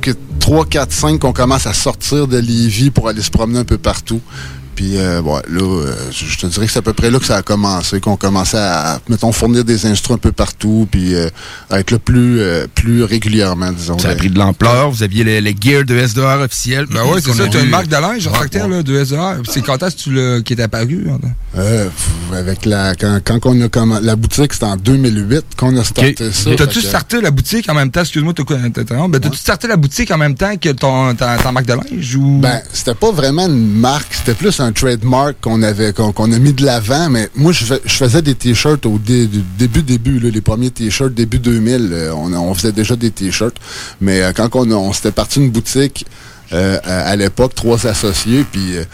[0.00, 0.10] que
[0.40, 3.78] 3, 4, 5 qu'on commence à sortir de Lévis pour aller se promener un peu
[3.78, 4.20] partout.
[4.74, 7.24] Puis, euh, ouais, là, euh, je te dirais que c'est à peu près là que
[7.26, 11.28] ça a commencé, qu'on commençait à, mettons, fournir des instruments un peu partout, puis euh,
[11.70, 13.98] à être là plus, euh, plus régulièrement, disons.
[13.98, 14.90] Ça a pris de l'ampleur.
[14.90, 16.86] Vous aviez le, le gear de SDR officiel.
[16.90, 17.46] Ben oui, c'est ça.
[17.48, 18.68] Tu as une marque de linge en tel, ouais.
[18.78, 19.42] là, de SDR.
[19.50, 21.06] C'est quand est-ce que tu l'as- qui est apparu?
[21.10, 21.18] hein?
[21.58, 21.88] Euh,
[22.34, 26.32] avec la, quand, quand on a comm- la boutique, c'était en 2008 qu'on a starté
[26.32, 26.50] ça.
[26.56, 28.00] T'as-tu starté la boutique en même temps?
[28.00, 31.14] Excuse-moi, t'as quoi- t'as- t'as- ben, t'as-tu starté la boutique en même temps que ton,
[31.14, 32.16] ta, ta marque de linge?
[32.16, 32.38] Ou...
[32.40, 36.52] Ben, c'était pas vraiment une marque, c'était plus un trademark qu'on avait, qu'on a mis
[36.52, 40.40] de l'avant, mais moi, je, je faisais des t-shirts au dé- début, début, là, les
[40.40, 43.56] premiers t-shirts, début 2000, euh, on, on faisait déjà des t-shirts,
[44.00, 46.06] mais euh, quand on, s'était parti une boutique,
[46.52, 48.84] euh, à, à l'époque, trois associés, puis euh,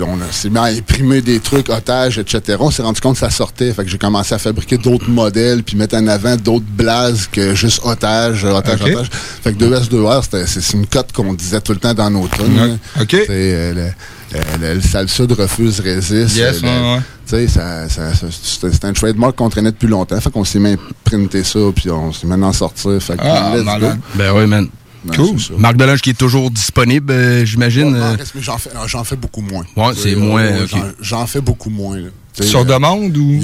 [0.00, 2.56] on s'est mis à imprimer des trucs, otages, etc.
[2.58, 3.70] On s'est rendu compte que ça sortait.
[3.74, 7.54] Fait que j'ai commencé à fabriquer d'autres modèles, puis mettre en avant d'autres blazes que
[7.54, 8.88] juste otages, otages, Ok.
[8.92, 9.10] otages.
[9.12, 12.26] Fait que 2S2R, c'était- c'est c'est une cote qu'on disait tout le temps dans nos
[12.28, 12.78] tunes.
[12.98, 13.14] OK.
[13.28, 13.90] Euh, le,
[14.32, 16.36] le, le, le salsud refuse, résiste.
[16.36, 17.00] Yes, Euh, le- ouais, ouais.
[17.26, 20.20] Tu sais, ça, ça, ça- c'était c'était un trademark qu'on traînait depuis longtemps.
[20.20, 23.00] Fait qu'on s'est mis à printer ça, puis on s'est sortir.
[23.02, 23.96] Fait que Ah, let's malade.
[23.98, 24.02] go.
[24.16, 24.68] Ben oui, man.
[25.04, 25.38] Ben, cool.
[25.40, 25.54] c'est ça.
[25.58, 27.92] Marque de linge qui est toujours disponible, euh, j'imagine.
[27.94, 28.82] Ouais, euh, mais j'en fais, non,
[29.16, 29.64] beaucoup moins.
[29.76, 30.92] Ouais, c'est Euh, moins, j'en-
[31.26, 31.98] fais beaucoup moins.
[32.40, 33.40] Sur euh, demande ou?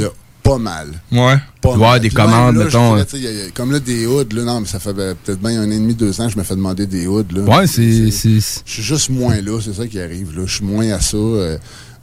[0.49, 0.88] Pas mal.
[1.12, 1.36] Ouais.
[1.61, 2.01] Pas mal.
[2.01, 3.72] des Puis commandes, là, mettons, dirais, tu sais, il y a- il y a- Comme
[3.72, 5.94] là, des hoods, là, non, mais ça fait ben, peut-être bien un an et demi,
[5.94, 7.24] deux ans, je me fais demander des hoods.
[7.34, 7.42] Là.
[7.42, 8.11] Ouais, c'est-
[8.64, 10.36] Je suis juste moins là, c'est ça qui arrive.
[10.36, 10.42] Là.
[10.46, 11.16] Je suis moins à ça.
[11.16, 11.59] euh,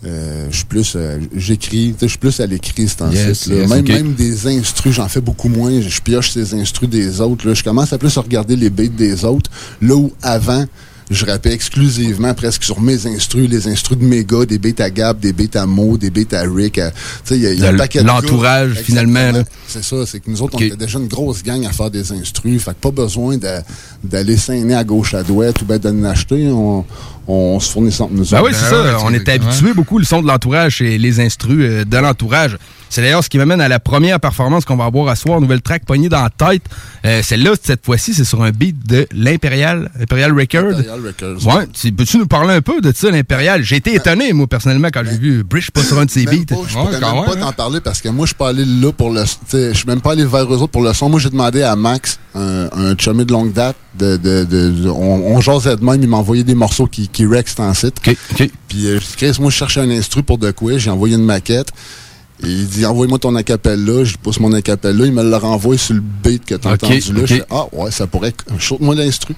[0.05, 0.93] euh, je suis plus.
[0.95, 5.21] euh, J'écris, je suis plus à l'écrit, c'est en Yes, même, des instrus, j'en fais
[5.21, 5.81] beaucoup moins.
[5.81, 7.47] Je, pioche ces instrus des autres.
[7.47, 7.53] Là.
[7.53, 9.49] Je commence à plus regarder les beats des autres.
[9.81, 10.65] Là où avant,
[11.11, 15.19] je rappais exclusivement presque sur mes instrus, les instrus de Mega, des beats à Gab,
[15.19, 16.73] des à Mo, des à Rick.
[16.73, 16.81] Tu
[17.23, 18.81] sais, il y a, y a un Le- paquet de l'entourage, gars.
[18.83, 19.43] finalement.
[19.67, 22.11] C'est ça, c'est que nous autres, on était déjà une grosse gang à faire des
[22.11, 22.61] instrus.
[22.63, 23.47] Fait que pas besoin de-
[24.09, 26.47] d'aller s'aîner à gauche à droite ou ben de l'acheter.
[26.51, 26.85] On,
[27.27, 28.97] on se fournit entre nous Ben oui, c'est ça.
[29.03, 32.57] on était habitué beaucoup le son de l'entourage et les instrus euh, de l'entourage.
[32.87, 35.61] C'est d'ailleurs ce qui m'amène à la première performance qu'on va avoir à soir, nouvelle
[35.61, 36.61] track poignée dans la tête.
[37.03, 40.65] Euh, Celle-là, cette fois-ci, c'est sur un beat de l'Imperial, Imperial Record.
[40.77, 41.47] Imperial Records.
[41.47, 43.63] Ouais, tu- peux-tu nous parler un peu de ça, l'Imperial?
[43.63, 46.45] J'ai été étonné, moi, personnellement, quand j'ai vu Brish pas sur un de ses beats.
[46.47, 48.91] pas, je pourrais même pas t'en parler parce que moi, je suis pas allé là
[48.93, 49.23] pour le.
[49.51, 51.09] Je suis même pas allé vers eux autres pour le son.
[51.09, 55.35] Moi, j'ai demandé à Max, un, un chummy de longue date, de, de, de- on,
[55.35, 57.95] on jasait de même, il m'a envoyé des morceaux qui, qui rex en site.
[58.67, 60.77] Puis euh, Chris, moi, je cherchais un instru pour de quoi.
[60.77, 61.69] J'ai envoyé une maquette.
[62.43, 64.03] Et il dit, envoie-moi ton acapella.
[64.03, 65.05] Je pousse mon acapella.
[65.05, 67.19] Il me le renvoie sur le beat que t'as Ok, entendu là.
[67.21, 68.33] Je fais, ah, ouais, ça pourrait.
[68.59, 69.33] Shoot-moi l'instru.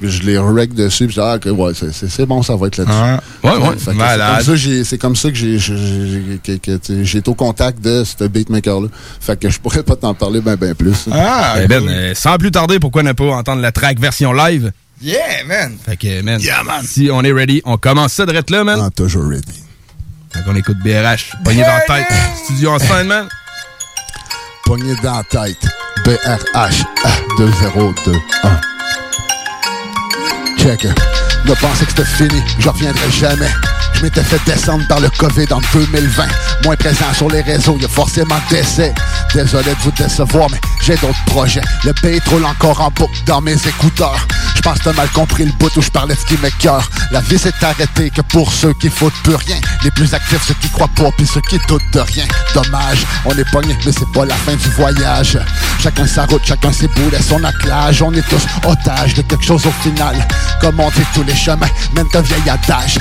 [0.00, 1.06] Puis je l'ai rec dessus.
[1.06, 2.94] Puis je dis, ah, ok, ouais, c'est- bon, ça va être là-dessus.
[3.00, 4.42] Ah, ouais, ouais, Fait que malade.
[4.44, 8.88] c'est comme ça, j'ai- C'est comme ça que j'ai été au contact de ce beatmaker-là.
[9.20, 11.06] Fait que je pourrais pas t'en parler ben, ben plus.
[11.10, 14.72] Ah, Eh ben, euh, sans plus tarder, pourquoi ne pas entendre la track version live?
[15.02, 15.72] Yeah, man.
[15.84, 16.38] Fait que, man,
[16.84, 18.78] si on est ready, on commence ça de là, man.
[18.82, 19.61] Ah, toujours ready.
[20.32, 22.06] Fait qu'on écoute BRH, pogné dans la tête,
[22.44, 23.28] studio en scène, man.
[24.64, 25.68] Poigné dans la tête.
[26.04, 26.84] BRH
[27.38, 28.60] 2021.
[30.58, 30.86] Check.
[31.44, 33.50] Ne pensais que c'était fini, je reviendrai jamais.
[33.94, 36.26] Je m'étais fait descendre par le COVID en 2020.
[36.64, 38.94] Moins présent sur les réseaux, y a forcément d'essais.
[39.34, 41.62] Désolé de vous décevoir, mais j'ai d'autres projets.
[41.84, 44.26] Le beat roule encore en boucle dans mes écouteurs.
[44.54, 46.88] Je pense que t'as mal compris le bout où je parlais de ce qui m'écœure.
[47.10, 49.56] La vie s'est arrêtée que pour ceux qui foutent plus rien.
[49.82, 52.24] Les plus actifs, ceux qui croient pas, puis ceux qui doutent de rien.
[52.54, 55.38] Dommage, on est pogné, mais c'est pas la fin du voyage.
[55.80, 58.02] Chacun sa route, chacun ses boulets, son attelage.
[58.02, 60.16] On est tous otages de quelque chose au final.
[60.60, 62.98] Comme on dit, tous les chemins mènent un vieil adage.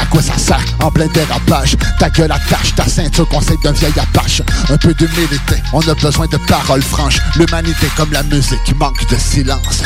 [0.00, 1.76] À quoi ça sert en plein dérapage?
[1.98, 4.42] Ta gueule attache, ta ceinture conseil d'un vieil apache.
[4.70, 7.18] Un peu d'humilité, on a besoin de paroles franches.
[7.36, 9.82] L'humanité comme la musique manque de silence.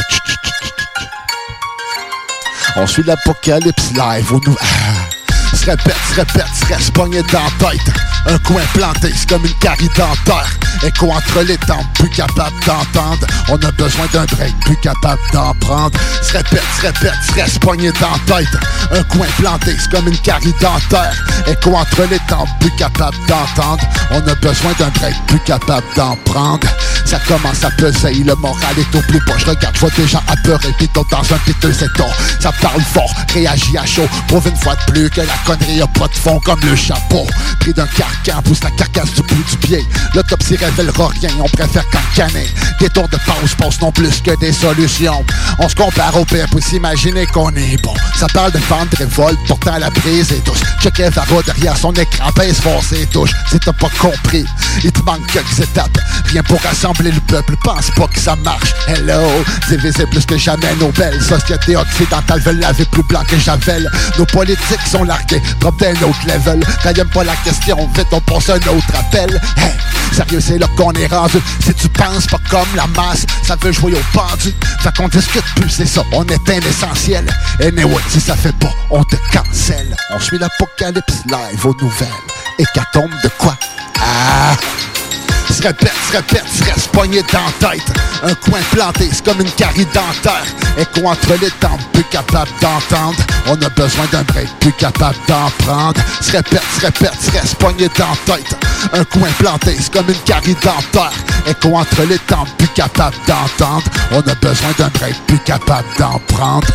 [2.76, 4.56] On suit l'apocalypse live au nou...
[5.54, 7.94] Se répète, se répète, se reste pogné dans la tête.
[8.26, 10.50] Un coin planté, c'est comme une carie dentaire.
[10.82, 13.26] Écho entre les tempes, plus capable d'entendre.
[13.48, 15.98] On a besoin d'un break, plus capable d'en prendre.
[16.22, 18.60] Se répète, se répète, se reste pogné dans la tête.
[18.90, 21.14] Un coin planté, c'est comme une carie dentaire.
[21.46, 23.84] Écho entre les tempes, plus capable d'entendre.
[24.10, 26.66] On a besoin d'un break, plus capable d'en prendre.
[27.04, 29.34] Ça commence à peser, le moral est au plus bas.
[29.38, 32.06] Je regarde, je vois des gens apeurés, pis dans un piteux état.
[32.40, 34.08] Ça parle fort, réagit à chaud.
[34.26, 37.26] Prouve une fois de plus que la connerie a pas de fond comme le chapeau.
[37.60, 39.84] Pris d'un carcan, pousse la carcasse du bout du pied.
[40.14, 42.48] L'autopsie révélera rien, on préfère cancaner.
[42.80, 45.24] Des tours de pause pensent non plus que des solutions.
[45.58, 47.94] On se compare au pire pour s'imaginer qu'on est bon.
[48.18, 50.60] Ça parle de vente, de révolte, pourtant la prise est douce.
[50.82, 53.32] Checker Varro derrière son écran, baisse ses touches.
[53.50, 54.44] Si t'as pas compris,
[54.82, 55.98] il te manque quelques étapes.
[56.26, 58.74] Rien pour rassembler le peuple, pense pas que ça marche.
[58.88, 59.20] Hello,
[59.68, 63.90] diviser plus que jamais nos belles sociétés occidentales veulent laver plus blanc que Javel.
[64.18, 66.64] Nos politiques sont largués, drop d'un autre level.
[66.96, 69.40] Y'aime pas la question, vite on passe un autre appel.
[69.56, 69.72] Hey,
[70.12, 71.38] sérieux, c'est là qu'on est rendu.
[71.64, 74.54] Si tu penses pas comme la masse, ça veut jouer au pendu.
[74.80, 77.26] Fait qu'on discute plus, c'est ça, on éteint l'essentiel.
[77.60, 79.96] Anyway, si ça fait pas, on te cancelle.
[80.10, 82.08] On suit l'apocalypse live aux nouvelles.
[82.58, 83.56] Hécatombe de quoi?
[84.00, 84.54] Ah!
[85.64, 87.80] Répète, se répète, se reste pogné dans tête.
[88.22, 90.44] Un coin planté, c'est comme une carie dentaire.
[90.76, 93.16] Écho entre les tempes, plus capable d'entendre.
[93.46, 95.98] On a besoin d'un break, plus capable d'en prendre.
[96.20, 98.54] Se répète, se répète, se reste pogné dans tête.
[98.92, 101.12] Un coin planté, c'est comme une carie dentaire.
[101.46, 103.84] Écho entre les tempes, plus capable d'entendre.
[104.12, 106.68] On a besoin d'un break, plus capable d'en prendre.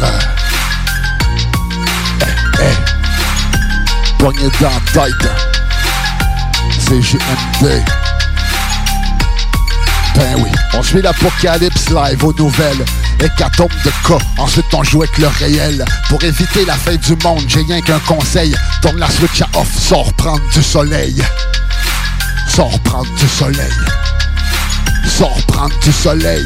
[2.21, 4.17] Eh, eh.
[4.17, 5.29] Pogné dans la tête.
[6.79, 7.85] C'est GMD.
[10.19, 12.83] Ben oui, on suit l'apocalypse live aux nouvelles.
[13.21, 15.85] Hécatombe de cas, ensuite on joue avec le réel.
[16.09, 18.53] Pour éviter la fin du monde, j'ai rien qu'un conseil.
[18.81, 21.23] Tourne la switch à off, sors prendre du soleil.
[22.49, 23.71] Sors prendre du soleil.
[25.07, 26.45] Sors prendre du soleil.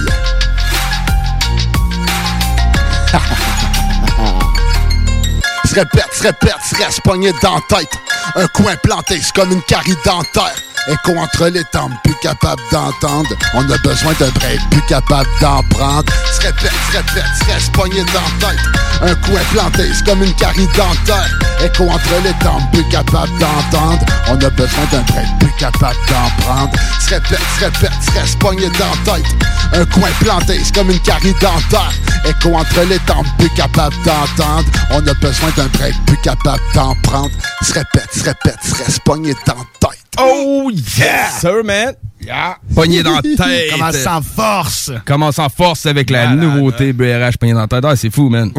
[5.66, 7.90] se répète, se répète, se reste pogné dans tête.
[8.36, 10.54] Un coin planté, c'est comme une carie dentaire.
[10.88, 13.30] Écho entre les tempes, plus capable d'entendre.
[13.54, 16.12] On a besoin d'un break, plus capable d'en prendre.
[16.30, 18.60] Se répète, se répète, se reste pogné dans tête.
[19.02, 21.40] Un coin planté, c'est comme une carie dentaire.
[21.64, 24.06] Écho entre les tempes, plus capable d'entendre.
[24.28, 26.72] On a besoin d'un break, plus capable d'en prendre.
[27.00, 29.26] Se répète, se répète, se reste pogné dans tête.
[29.72, 31.94] Un coin planté, c'est comme une carie dentaire.
[32.26, 34.68] Écho entre les tempes, plus capable d'entendre.
[34.92, 37.32] On a besoin d'un break, plus capable d'en prendre.
[37.62, 40.03] Se répète, se répète, se reste pogné dans tête.
[40.20, 41.30] Oh yeah!
[41.40, 41.94] Sir, man!
[42.22, 42.58] Yeah!
[42.76, 43.72] Pogné dans la tête!
[43.72, 44.92] Commence en force!
[45.06, 47.86] Commence en force avec la nouveauté BRH pogné dans la tête.
[47.86, 48.52] Ah, c'est fou, man.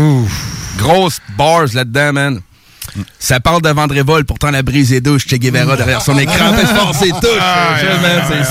[0.79, 2.41] Grosse bars là-dedans, man.
[3.19, 5.25] Ça parle de vendre révolte, pourtant la brise est douce.
[5.27, 6.53] Che Guevara derrière son écran.
[6.57, 7.43] Fait fort, c'est touche.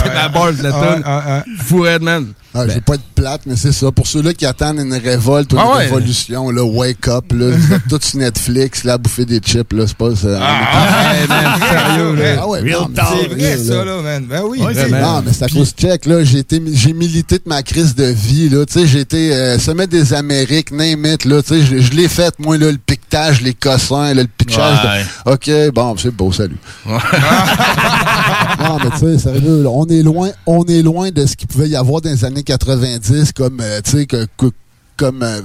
[0.04, 1.56] C'est la bars, la tune.
[1.64, 2.34] Fou red, man.
[2.56, 3.92] Ah, je veux pas être plate, mais c'est ça.
[3.92, 5.86] Pour ceux-là qui attendent une révolte ou une Ah ouais.
[5.86, 7.48] révolution, là, wake up, là,
[7.90, 10.28] tous sur Netflix, là, à bouffer des chips, là, c'est pas ça.
[10.30, 12.40] hey, man, sérieux, là.
[12.42, 14.26] Ah ouais, c'est C'est vrai, ça, là, man.
[14.30, 14.74] Ben oui, Ouais.
[15.02, 16.24] Non, mais c'est à cause check, là.
[16.24, 18.66] J'ai été, j'ai milité de ma crise de vie, là.
[18.66, 21.42] Tu sais, j'ai été, euh, sommet des Amériques, name it, là.
[21.42, 24.78] Tu sais, je, je l'ai fait, moi, là, le piquetage, les cossins, là, le pitchage.
[25.26, 26.58] de- OK, bon, c'est beau, salut.
[26.86, 31.48] non, mais tu sais, sérieux, là, on est loin, on est loin de ce qu'il
[31.48, 34.52] pouvait y avoir dans les années 90, comme, euh, tu sais, que, que-
[34.98, 35.42] comme, euh,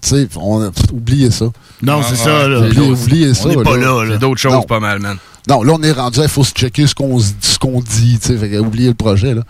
[0.00, 1.46] tu sais, on a oublié ça.
[1.82, 2.60] Non, c'est ça, là.
[2.60, 3.48] Oubliez, oubliez ça.
[3.48, 4.62] On est pas là, d'autres choses Non.
[4.62, 5.16] pas mal, man.
[5.48, 8.38] Non, là, on est rendu, il faut se checker ce qu'on ce qu'on dit, tu
[8.38, 9.42] sais, oubliez le projet, là.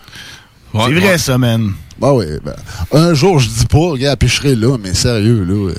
[0.74, 1.72] C'est vrai, ça, man.
[2.00, 2.54] Bah oui, ben,
[2.92, 5.70] un jour, je dis pas, regarde, puis je serai là, mais sérieux, là,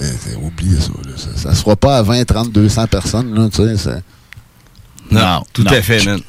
[0.43, 1.29] oubliez ça, là, ça.
[1.35, 4.03] Ça se fera pas à 20, 30, 200 personnes, là, tu sais, c'est...
[5.11, 6.19] Non, tout à fait, man.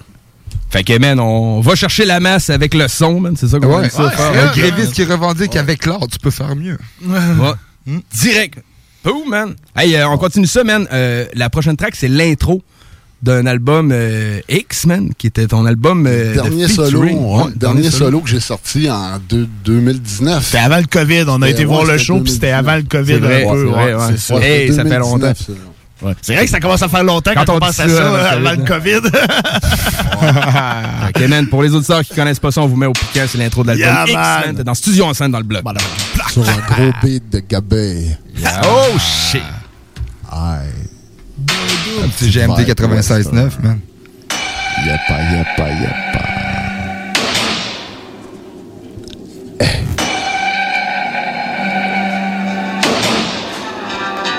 [0.75, 3.37] Fait que, man, on va chercher la masse avec le son, man.
[3.39, 4.11] C'est ça qu'on va Ouais, ça.
[4.11, 4.51] faire, un man.
[4.57, 6.77] gréviste qui revendique avec l'art, tu peux faire mieux.
[7.07, 7.95] Ouais.
[8.13, 8.59] Direct.
[9.07, 9.55] Oh, man.
[9.77, 10.89] Hey, euh, on continue ça, man.
[10.93, 12.61] Euh, la prochaine track, c'est l'intro
[13.23, 17.53] d'un album euh, X, man, qui était ton album euh, Dernier de solo, ouais, Ouais,
[17.55, 20.45] dernier solo que j'ai sorti en deux- 2019.
[20.45, 21.25] C'était avant le COVID.
[21.29, 22.59] On a Ouais, été ouais, voir le show, puis c'était 2019.
[22.59, 23.69] avant le COVID C'est vrai, un peu.
[23.69, 24.01] ouais, ouais.
[24.11, 24.35] c'est ça.
[24.35, 25.33] Ouais, Hey, ça fait 2019, longtemps.
[26.03, 26.13] Ouais.
[26.23, 27.97] C'est vrai que ça commence à faire longtemps quand, Quand on on pense à ça,
[27.97, 29.01] ça, avant le COVID.
[31.09, 33.39] Ok, man, pour les auditeurs qui connaissent pas ça, on vous met au piquant, c'est
[33.39, 34.41] l'intro de l'album Yeah, X, man.
[34.47, 34.57] man.
[34.57, 35.63] T'es dans Studio Enceinte dans le bloc.
[36.31, 38.09] Sur un gros beat de Gabé.
[38.65, 39.43] Oh, shit.
[40.31, 40.71] Aïe.
[42.03, 43.81] Un petit GMT 96.9, man.
[44.87, 46.21] Yapa, yapa, yapa.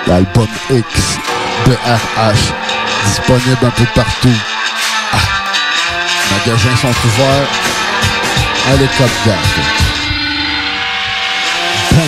[0.07, 1.17] L'album X
[1.65, 2.53] de RH,
[3.05, 4.33] disponible un peu partout.
[5.11, 5.17] Ah.
[6.31, 7.49] Magasins sont ouverts.
[8.71, 9.09] Allez, Cop.
[11.91, 12.01] Bon,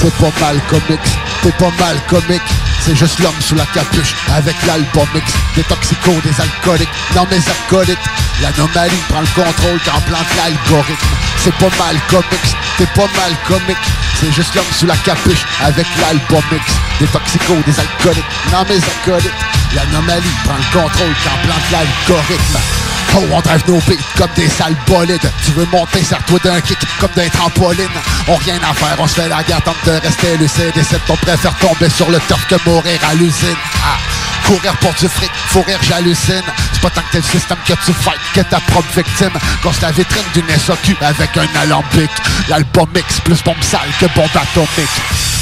[0.00, 1.00] c'est pas mal comics,
[1.42, 2.57] t'es pas mal comique.
[2.88, 5.32] C'est juste l'homme sous la capuche avec l'album X.
[5.54, 7.98] Des toxicos, des alcooliques, non mes acolytes.
[8.40, 11.06] L'anomalie prend le contrôle quand plante l'algorithme.
[11.36, 13.76] C'est pas mal comics, t'es pas mal comique.
[14.18, 16.64] C'est juste l'homme sous la capuche avec l'album X.
[16.98, 19.32] Des toxicos, des alcooliques, non mes acolytes.
[19.74, 22.87] L'anomalie prend le contrôle quand plante l'algorithme.
[23.16, 25.30] Oh, on drive nos beats comme des sales bolides.
[25.44, 27.88] Tu veux monter, serre-toi d'un kick comme d'un trampoline.
[28.28, 30.72] On rien à faire, on se fait la guerre, tente de rester lucide.
[30.76, 33.56] Et c'est on préfère tomber sur le turf que mourir à l'usine.
[33.84, 33.98] Ah,
[34.46, 36.42] courir pour du fric, faut rire, j'hallucine.
[36.72, 39.32] C'est pas tant que t'es le système que tu fight que ta propre victime.
[39.62, 42.10] Gosse la vitrine d'une SOQ avec un alambic.
[42.48, 44.88] L'album X plus bombe sale que bombe atomique.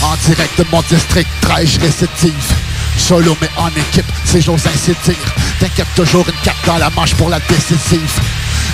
[0.03, 2.56] En direct de mon district, traîche récidive.
[2.97, 7.15] Solo mais en équipe, c'est j'ose ainsi dire T'inquiète toujours une carte dans la manche
[7.15, 8.21] pour la décisive.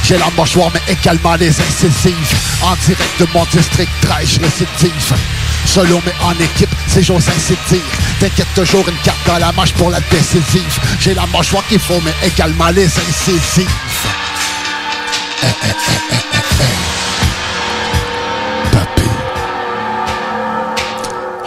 [0.05, 2.15] J'ai la mâchoire mais également les incisives.
[2.63, 5.15] En direct de mon district, traîche récidive
[5.67, 7.81] Solo mais en équipe, c'est j'ose ainsi dire
[8.21, 10.79] T'inquiète toujours une carte dans la manche pour la décisive.
[10.99, 13.69] J'ai la mâchoire qu'il faut mais également les incisives.
[15.43, 16.23] Eh, eh, eh,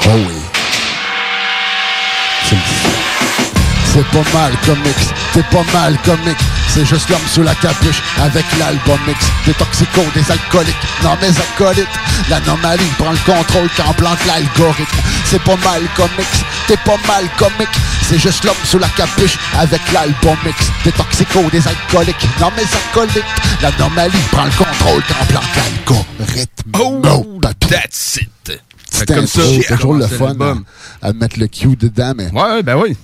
[0.07, 0.44] Oh oui
[3.95, 6.37] C'est pas mal comics, t'es pas mal comique
[6.67, 9.25] C'est juste l'homme sous la capuche avec l'album X.
[9.45, 11.87] Des toxicos, des alcooliques, non mes acolytes.
[12.29, 14.97] L'anomalie prend le contrôle quand plante l'algorithme.
[15.23, 16.27] C'est pas mal comics,
[16.67, 17.69] t'es pas mal comique
[18.01, 20.71] C'est juste l'homme sous la capuche avec l'album X.
[20.83, 23.23] Des toxicos, des alcooliques, non mes acolytes.
[23.61, 26.71] L'anomalie prend le contrôle quand plante l'algorithme.
[26.81, 27.39] Oh,
[27.69, 28.61] that's it.
[28.91, 30.65] C'est comme comme ça, j'ai toujours le fun l'album.
[31.01, 32.29] à, mettre le cue dedans, mais...
[32.33, 32.97] Ouais, ben oui.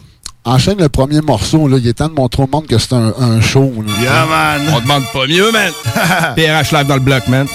[0.43, 1.77] Enchaîne le premier morceau, là.
[1.79, 3.71] Il est temps de montrer au monde que c'est un, un show.
[3.85, 3.93] là.
[4.01, 4.73] Yeah, man.
[4.75, 5.71] On demande pas mieux, man.
[6.35, 7.45] PRH live dans le bloc, man.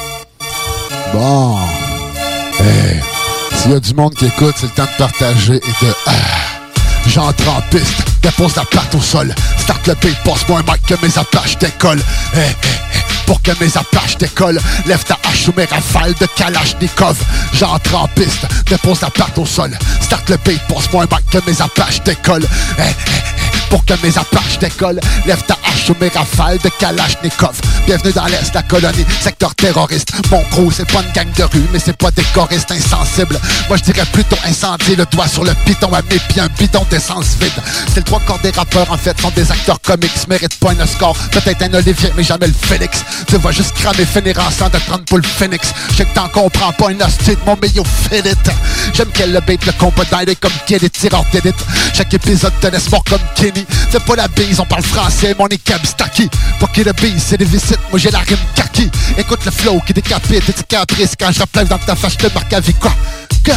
[1.12, 1.56] Bon.
[2.60, 3.00] Hey,
[3.56, 5.92] S'il y a du monde qui écoute, c'est le temps de partager et de...
[6.06, 6.12] Ah,
[7.08, 9.32] J'entre en piste, dépose la patte au sol.
[9.58, 12.02] Start le beat, passe-moi un mic que mes apaches décollent.
[12.34, 12.48] Hey, hey,
[12.94, 17.16] hey, pour que mes apaches décollent, lève ta hache sous mes rafales de Kalachnikov.
[17.52, 19.76] J'entre en piste, dépose la patte au sol.
[20.00, 22.46] Start le beat, passe-moi un mic que mes apaches décollent.
[22.78, 26.70] Hey, hey, hey, pour que mes apaches décollent, lève ta hache sous mes rafales de
[26.78, 27.60] Kalachnikov.
[27.86, 30.12] Bienvenue dans l'Est, la colonie, secteur terroriste.
[30.32, 33.38] Mon crew, c'est pas une gang de rue, mais c'est pas des choristes insensibles.
[33.68, 36.84] Moi, je dirais plutôt incendie, le doigt sur le piton à mes pieds, un bidon
[36.90, 37.52] d'essence vide.
[37.94, 40.86] C'est le trois quarts des rappeurs, en fait, sont des acteurs comiques, méritent pas un
[40.86, 41.16] score.
[41.30, 43.04] Peut-être un Olivier, mais jamais le Félix.
[43.28, 45.72] Tu vas juste cramer, finir en sang de prendre pour le Phoenix.
[45.90, 48.34] Je sais que t'en comprends pas un hostie de mon meilleur filit.
[48.94, 51.64] J'aime qu'elle le bait, le combat d'aide comme Kelly, tireur d'élite.
[51.94, 53.64] Chaque épisode te laisse mort comme Kenny.
[53.90, 56.28] Fais pas la bise, on parle français, mon c'est acquis.
[56.58, 57.46] Pas qu'il le bise, c'est des
[57.90, 58.90] moi j'ai la rime kaki.
[59.18, 62.54] Écoute le flow qui décapite, caprices quand je rappelle dans ta face, je te marque
[62.64, 62.92] vie quoi?
[63.44, 63.52] Que?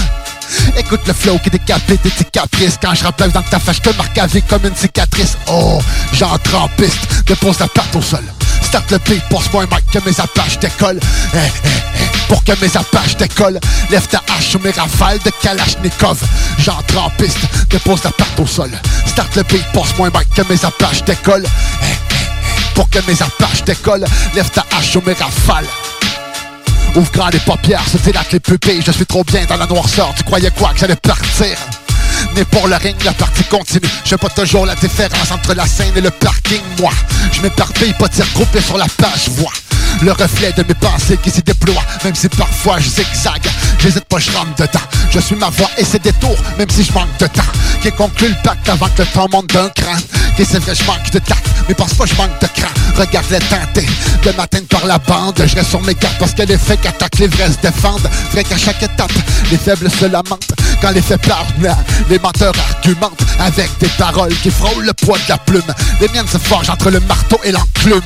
[0.77, 3.81] Écoute le flow qui décapite et tes caprices Quand je rappelle dans ta face, je
[3.89, 5.37] te marque vie comme une cicatrice.
[5.47, 5.79] Oh,
[6.13, 8.23] j'entre en piste, dépose la patte au sol.
[8.61, 10.99] Start le beat, passe-moi un mic que mes apaches décollent.
[11.33, 13.59] Eh, eh, eh, Pour que mes apaches décollent.
[13.89, 16.19] Lève ta hache sous mes rafales de Kalachnikov.
[16.59, 17.39] J'entre en piste,
[17.69, 18.71] dépose la patte au sol.
[19.07, 21.47] Start le beat, passe-moi un mic que mes apaches décollent.
[21.83, 21.85] Eh,
[22.79, 24.05] Pour que mes apaches décollent.
[24.33, 25.67] Lève ta hache sous mes rafales.
[26.95, 28.81] Ouvre grand les paupières, se dilate les pupilles.
[28.85, 30.13] Je suis trop bien dans la noirceur.
[30.15, 31.57] Tu croyais quoi que j'allais partir?
[32.37, 33.89] Né pour le ring, la partie continue.
[34.05, 36.91] Je pas toujours la différence entre la scène et le parking Moi,
[37.33, 39.51] je m'éparpille, pas de groupé sur la page Vois
[40.01, 43.47] le reflet de mes pensées qui s'y déploie Même si parfois je zigzague
[43.79, 46.93] J'hésite pas, je rentre dedans Je suis ma voix et ses détours Même si je
[46.93, 47.41] manque de temps
[47.81, 49.97] Qui conclut le pacte avant que le temps monte d'un cran?
[50.39, 52.69] Ok, c'est vrai, je manque de tact, mais pas, je manque de cran.
[52.95, 53.85] Regarde les teintés,
[54.23, 55.35] de matin par la bande.
[55.45, 58.09] Je reste sur mes cartes parce que les fakes attaquent, les vrais se défendent.
[58.31, 59.11] Vrai qu'à chaque étape,
[59.51, 60.53] les faibles se lamentent.
[60.81, 61.75] Quand les faits parlent,
[62.09, 65.73] les menteurs argumentent avec des paroles qui frôlent le poids de la plume.
[65.99, 68.01] Les miennes se forgent entre le marteau et l'enclume.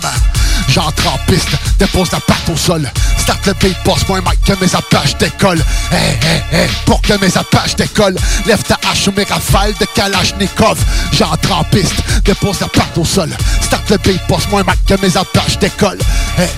[0.70, 1.50] J'entre en piste,
[1.86, 2.90] dépose la patte au sol.
[3.18, 5.64] Start le beat, passe moins mic que mes apaches décollent.
[5.92, 8.18] Hey, pour que mes apaches décollent.
[8.46, 10.78] Lève ta hache ou mes rafales de Kalachnikov.
[11.12, 13.30] J'entre en piste, dépose la patte au sol.
[13.62, 16.02] Start le beat, passe moins mic que mes apaches décollent.
[16.38, 16.50] Hey,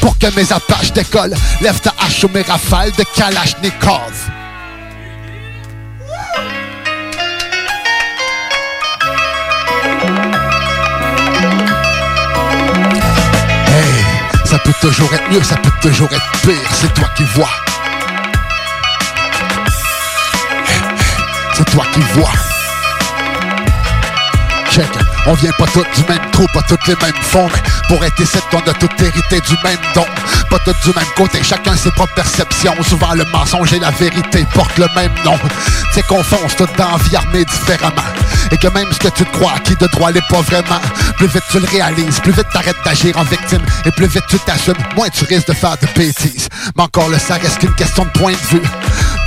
[0.00, 1.36] pour que mes apaches décollent.
[1.60, 4.37] Lève ta hache ou mes rafales de Kalachnikov.
[14.68, 17.48] Peut toujours être mieux, ça peut toujours être pire, c'est toi qui vois.
[21.54, 22.32] C'est toi qui vois.
[24.70, 24.90] Check,
[25.24, 27.48] on vient pas tous du même trou, pas toutes les mêmes fonds,
[27.88, 30.04] pour être ici, on a tout hérité du même don.
[30.50, 32.74] Pas tous du même côté, chacun ses propres perceptions.
[32.82, 35.38] Souvent le mensonge et la vérité portent le même nom.
[35.92, 38.02] C'est qu'on fonce tout dans vie armée différemment.
[38.50, 40.80] Et que même ce que tu te crois acquis de droit l'est pas vraiment.
[41.16, 43.62] Plus vite tu le réalises, plus vite t'arrêtes d'agir en victime.
[43.84, 46.48] Et plus vite tu t'assumes, moins tu risques de faire de bêtises.
[46.76, 48.62] Mais encore là, ça reste qu'une question de point de vue.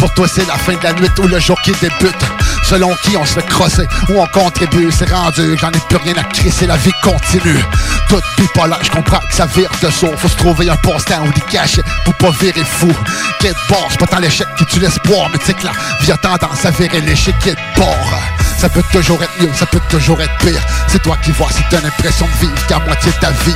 [0.02, 2.26] Pour toi, c'est la fin de la nuit ou le jour qui débute.
[2.64, 6.16] Selon qui on se fait crosser ou on contribue, c'est rendu, j'en ai plus rien
[6.18, 7.64] à crisser, la vie continue.
[8.10, 10.12] Tout bipolaire, je comprends que ça vire de saut.
[10.18, 12.92] Faut se trouver un passe-temps ou des cachets pour pas virer fou.
[13.40, 15.72] Quai de bord, c'est pas tant l'échec qui tue l'espoir, mais tu sais que la
[16.02, 18.20] vie a tendance à virer l'échec qui est bord.
[18.58, 20.62] Ça peut toujours être mieux, ça peut toujours être pire.
[20.88, 23.56] C'est toi qui vois si t'as l'impression de vivre qu'à moitié ta vie.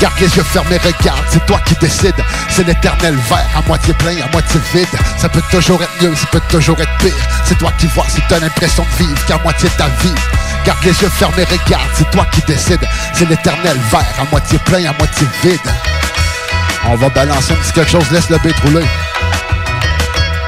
[0.00, 2.14] Garde les yeux fermés, regarde, c'est toi qui décides.
[2.48, 4.86] C'est l'éternel verre, à moitié plein, à moitié vide.
[5.18, 7.12] Ça peut toujours mieux, ça peut toujours être pire.
[7.44, 10.14] C'est toi qui vois si t'as l'impression de vivre qu'à moitié ta vie.
[10.64, 12.86] Garde les yeux fermés, regarde, c'est toi qui décides.
[13.12, 15.60] C'est l'éternel verre, à moitié plein, à moitié vide.
[16.86, 18.86] On va balancer un petit quelque chose, laisse le beat rouler.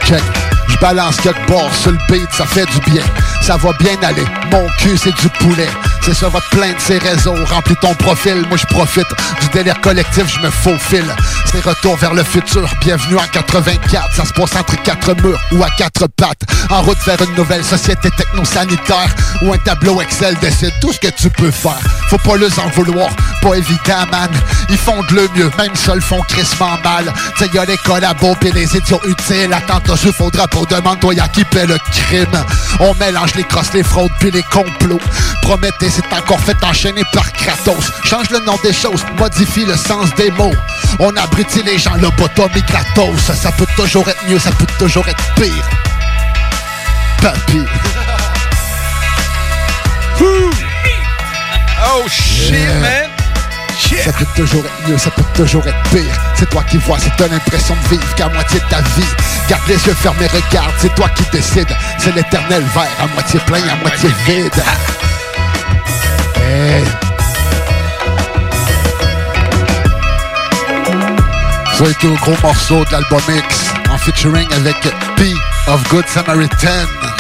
[0.05, 0.22] Check.
[0.68, 3.03] Je balance quelque bord sur le beat, ça fait du bien.
[3.43, 4.24] Ça va bien aller.
[4.51, 5.68] Mon cul, c'est du poulet.
[6.07, 7.34] C'est ça, va te plaindre ces réseaux.
[7.46, 9.09] Remplis ton profil, moi je profite
[9.40, 11.04] du délire collectif, je me faufile.
[11.50, 12.68] C'est retour vers le futur.
[12.80, 14.14] Bienvenue en 84.
[14.14, 16.42] Ça se passe entre quatre murs ou à quatre pattes.
[16.70, 19.09] En route vers une nouvelle société technosanitaire
[19.42, 21.80] où un tableau Excel décide tout ce que tu peux faire.
[22.09, 23.09] Faut pas les en vouloir,
[23.42, 24.30] pas évident, man.
[24.68, 27.12] Ils font de le mieux, même le font crissement mal.
[27.34, 29.52] T'sais, y'a les collabos pis les idiots utiles.
[29.52, 32.44] Attends, je faudra pour demande-toi y'a qui paie le crime?
[32.78, 35.00] On mélange les crosses, les fraudes puis les complots.
[35.42, 37.90] Promettez, c'est encore fait enchaîner par Kratos.
[38.05, 40.53] Change le nom des choses, modifie le sens des mots.
[40.99, 43.18] On abrutit les gens, lobotomie gratos.
[43.26, 45.64] Ça, ça peut toujours être mieux, ça peut toujours être pire.
[47.22, 47.64] Papy.
[51.99, 52.80] Oh shit, Yeah.
[52.80, 53.11] man!
[54.05, 56.14] Ça peut toujours être mieux, ça peut toujours être pire.
[56.34, 59.07] C'est toi qui vois, c'est t'as l'impression de vivre qu'à moitié de ta vie.
[59.49, 61.74] Garde les yeux fermés, regarde, c'est toi qui décides.
[61.99, 64.53] C'est l'éternel verre, à moitié plein, à moitié vide.
[71.79, 74.77] Ça a été au gros morceau de l'album X en featuring avec
[75.16, 75.35] P
[75.66, 76.68] of Good Samaritan.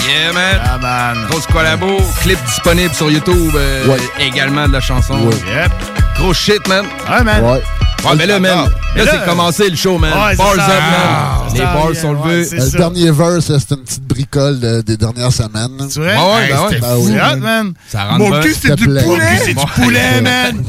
[0.08, 0.32] Yeah,
[0.80, 1.26] man!
[1.28, 3.98] Grosse collabo, clip disponible sur YouTube euh, Ouais.
[4.18, 5.14] également de la chanson.
[5.18, 5.34] Ouais.
[5.34, 5.72] Yep.
[6.18, 6.86] Gros shit, man.
[7.10, 7.42] Ouais, man.
[7.44, 7.62] Ouais.
[8.04, 10.12] Ouais, mais là, man, là, là, c'est commencé le show, man.
[10.12, 10.86] Ouais, c'est Bars up, man.
[11.08, 12.44] Ah, Les bars sont ouais, levés.
[12.44, 12.78] c'est Le ça.
[12.78, 15.88] dernier verse, c'était une petite bricole de- des dernières semaines.
[15.92, 16.06] Tu vois?
[16.08, 16.66] Ouais, ouais, ben ouais.
[16.70, 17.72] c'était Ben hot, man.
[17.88, 19.04] Ça rentre Mon cul, c'est du poulet.
[19.04, 20.64] Mon cul, c'est du poulet, man.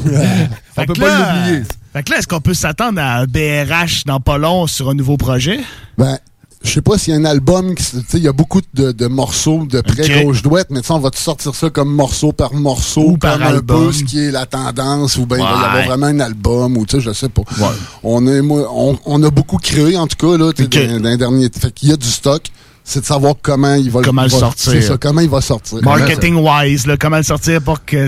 [0.76, 1.62] On peut pas l'oublier.
[1.92, 4.94] Fait que là, est-ce qu'on peut s'attendre à un BRH dans pas long sur un
[4.94, 5.58] nouveau projet?
[5.96, 6.18] Ben,
[6.62, 7.84] je sais pas s'il y a un album, qui
[8.14, 10.24] il y a beaucoup de, de morceaux de près Ok.
[10.24, 13.46] gauche douette, mais on va te sortir ça comme morceau par morceau, Ou par un
[13.46, 13.86] album.
[13.86, 15.64] peu ce qui est la tendance, ou bien il va y Ouais.
[15.66, 17.42] avoir vraiment un album, ou tu sais, je sais pas.
[18.02, 21.16] On, est, moi, on, on a beaucoup créé, en tout cas, là, dans, dans les
[21.16, 21.48] derniers.
[21.58, 22.42] Fait qu'il y a du stock.
[22.90, 24.72] C'est de savoir comment il va Comment il le va- sortir.
[24.72, 25.78] C'est ça, comment il va sortir.
[25.82, 27.96] Marketing-wise, là, comment le sortir pour que...
[27.96, 28.06] Ouais,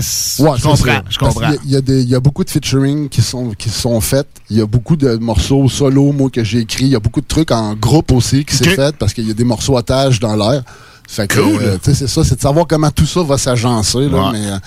[0.57, 1.03] je comprends, ça.
[1.07, 1.39] je comprends.
[1.39, 3.51] qu'il y a- Il y, a des- il y a beaucoup de featuring qui sont,
[3.51, 4.25] qui sont faits.
[4.49, 6.85] Il y a beaucoup de morceaux solo, moi, que j'ai écrits.
[6.85, 9.31] Il y a beaucoup de trucs en groupe aussi qui s'est fait parce qu'il y
[9.31, 10.63] a des morceaux à tâche dans l'air.
[11.07, 11.61] Fait que, Cool.
[11.61, 14.17] euh, tu sais, c'est ça, c'est de savoir comment tout ça va s'agencer, là.
[14.17, 14.29] Ouais.
[14.31, 14.57] Mais, euh,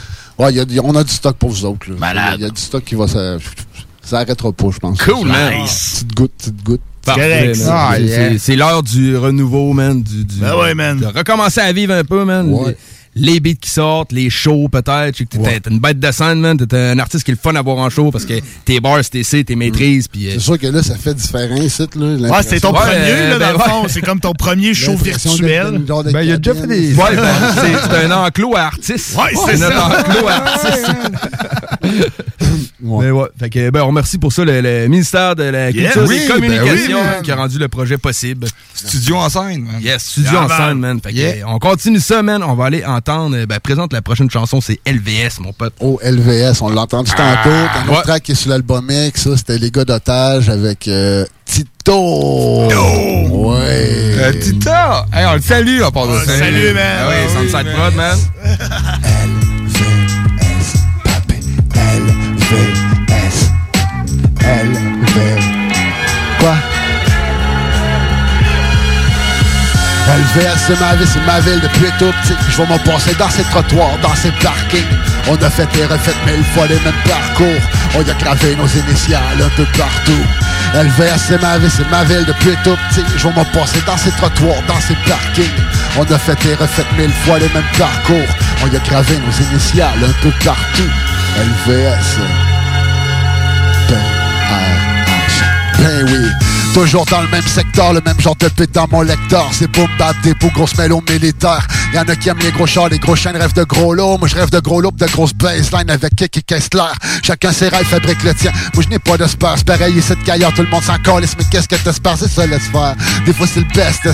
[0.44, 1.96] ouais, il y a- il y a- on a du stock pour vous autres, là.
[1.98, 2.34] Malade.
[2.38, 3.38] Il y a du stock qui va ça,
[4.04, 5.02] ça arrêtera pas, je pense.
[5.02, 5.54] Cool, man.
[5.64, 6.80] Petite goutte, petite goutte.
[7.70, 10.02] Ah, c'est- C'est l'heure du renouveau, man.
[10.02, 10.98] Du, du- Ben ouais, man.
[10.98, 12.48] De recommencer à vivre un peu, man.
[12.50, 12.76] Ouais.
[13.16, 15.12] Les beats qui sortent, les shows peut-être.
[15.14, 16.56] Je sais que t'es une bête de scène, man.
[16.56, 18.34] T'es un artiste qui est le fun à voir en show parce que
[18.64, 20.08] tes bars, tes C, tes maîtrises.
[20.08, 22.28] Puis, euh, C'est sûr que là, ça fait différent, site, là.
[22.30, 23.70] Ouais, c'est ton Ouais, premier, euh, là, ben dans le ouais.
[23.82, 23.88] fond.
[23.88, 25.84] C'est comme ton premier show virtuel.
[25.84, 26.94] de Ben, il a déjà fait des.
[26.94, 27.34] Ouais, ben,
[27.88, 29.16] c'est un enclos à artistes.
[29.16, 29.86] Ouais, c'est un ça.
[29.86, 30.90] enclos à artistes.
[32.80, 35.90] Mais ouais, fait que, ben, on remercie pour ça le, le ministère de la Yeah,
[35.92, 37.22] Culture oui, et des ben Communications oui, man.
[37.22, 38.46] qui a rendu le projet possible.
[38.74, 39.80] Studio en scène, man.
[39.82, 40.58] Yes, studio Yeah, en man.
[40.58, 41.00] scène, man.
[41.02, 41.34] Fait que, Yeah.
[41.48, 42.42] on continue ça, man.
[42.42, 45.74] On va aller entendre, euh, ben, présente la prochaine chanson, c'est LVS, mon pote.
[45.80, 47.22] Oh, LVS, on l'a entendu tantôt.
[47.44, 48.02] T'as un autre Ouais.
[48.02, 52.68] track qui est sur l'album X, ça, c'était Les gars d'otage avec euh, Tito.
[53.30, 53.60] Ouais.
[54.16, 55.04] Euh, Tita!
[55.12, 56.38] Hey, on le salue, à part de ça.
[56.38, 56.82] salut, man.
[57.00, 57.74] Ah oui, Ah oui, Sunside man.
[57.76, 58.18] Prod, man.
[59.26, 60.74] LVS,
[61.04, 61.40] papé.
[61.74, 62.93] LVS.
[70.06, 72.36] LVS, c'est ma vie, c'est ma ville depuis tout petit.
[72.50, 74.84] Je vais m'en passer dans ces trottoirs, dans ces parkings.
[75.28, 77.62] On a fait et refait mille fois les mêmes parcours.
[77.96, 80.22] On y a gravé nos initiales un peu partout.
[80.74, 83.04] LVS, c'est ma vie, c'est ma ville depuis tout petit.
[83.16, 85.58] Je vais m'en passer dans ces trottoirs, dans ces parkings.
[85.96, 88.28] On a fait et refait mille fois les mêmes parcours.
[88.62, 90.90] On y a gravé nos initiales un peu partout.
[91.38, 92.18] LVS.
[93.88, 94.02] Ben,
[95.78, 96.28] Ben oui,
[96.74, 99.48] toujours dans le même secteur, le même genre de pit dans mon lecteur.
[99.52, 101.64] C'est boom bap, des bouts, grosses mélos militaires.
[101.92, 104.18] Y'en a qui aiment les gros chars, les gros chaînes, rêvent de gros lots.
[104.18, 106.90] Moi je rêve de gros lots, pis de grosses baseline avec kick et Kessler.
[107.22, 108.50] Chacun ses rêves fabrique le tien.
[108.74, 111.36] Moi je n'ai pas d'espoir, c'est pareil ici de qu'ailleurs, tout le monde s'en calisse.
[111.38, 112.96] Mais qu'est-ce que t'espères, c'est ça laisse faire.
[113.24, 114.10] Des fois c'est le best de.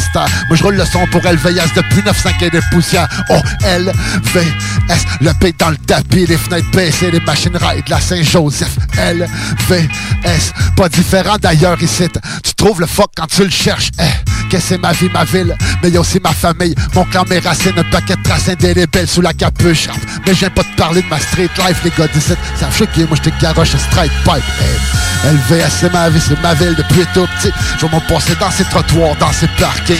[0.49, 3.09] Moi je roule le son pour LVS depuis 9-5 et des poussières.
[3.31, 8.77] Oh, L-V-S, le P dans le tapis, les fenêtres baissées, les machines ride, la Saint-Joseph.
[8.99, 12.05] L-V-S, pas différent d'ailleurs ici.
[12.51, 13.91] Tu trouves le fuck quand tu le cherches.
[14.01, 17.79] Eh, que c'est ma vie, ma ville, mais aussi ma famille, mon clan, mes racines,
[17.79, 19.89] un paquet de traces indélébiles sous la capuche.
[20.27, 22.33] Mais viens pas te parler de ma street life, les gars d'ici.
[22.59, 24.43] Ça me choquer, moi je te garoche strike pipe.
[24.63, 27.53] Eh, LVS, c'est ma vie, c'est ma ville depuis tout petit.
[27.79, 29.97] Je m'en dans ces trottoirs, dans ces parkings.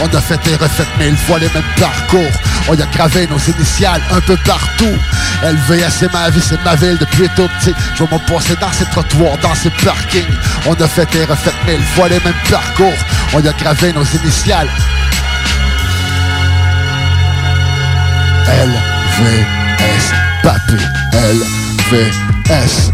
[0.00, 2.32] On a fait et refait mille fois les mêmes parcours.
[2.68, 4.96] On y a gravé nos initiales un peu partout.
[5.42, 7.74] LVS, c'est ma vie, c'est ma ville depuis tout petit.
[7.94, 10.22] Je vais m'en passer dans ces trottoirs, dans ces parkings.
[10.66, 12.92] On a fait et refait mille fois les mêmes parcours.
[13.34, 14.68] On y a gravé nos initiales.
[18.46, 20.78] LVS, papy.
[21.12, 22.92] LVS.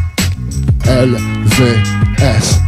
[0.86, 2.58] LVS.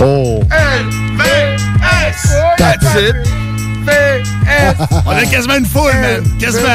[0.00, 0.40] Oh.
[0.50, 2.22] LVS!
[2.56, 3.37] That's it.
[5.06, 6.22] On a quasiment une foule, man.
[6.38, 6.68] Quasiment.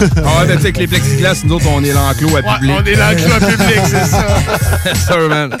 [0.00, 2.72] Ah ben, tu sais, avec les plexiglas, nous autres, on est l'enclos à public.
[2.78, 4.04] on est l'enclos à public, c'est
[4.96, 5.18] ça.
[5.28, 5.56] Man.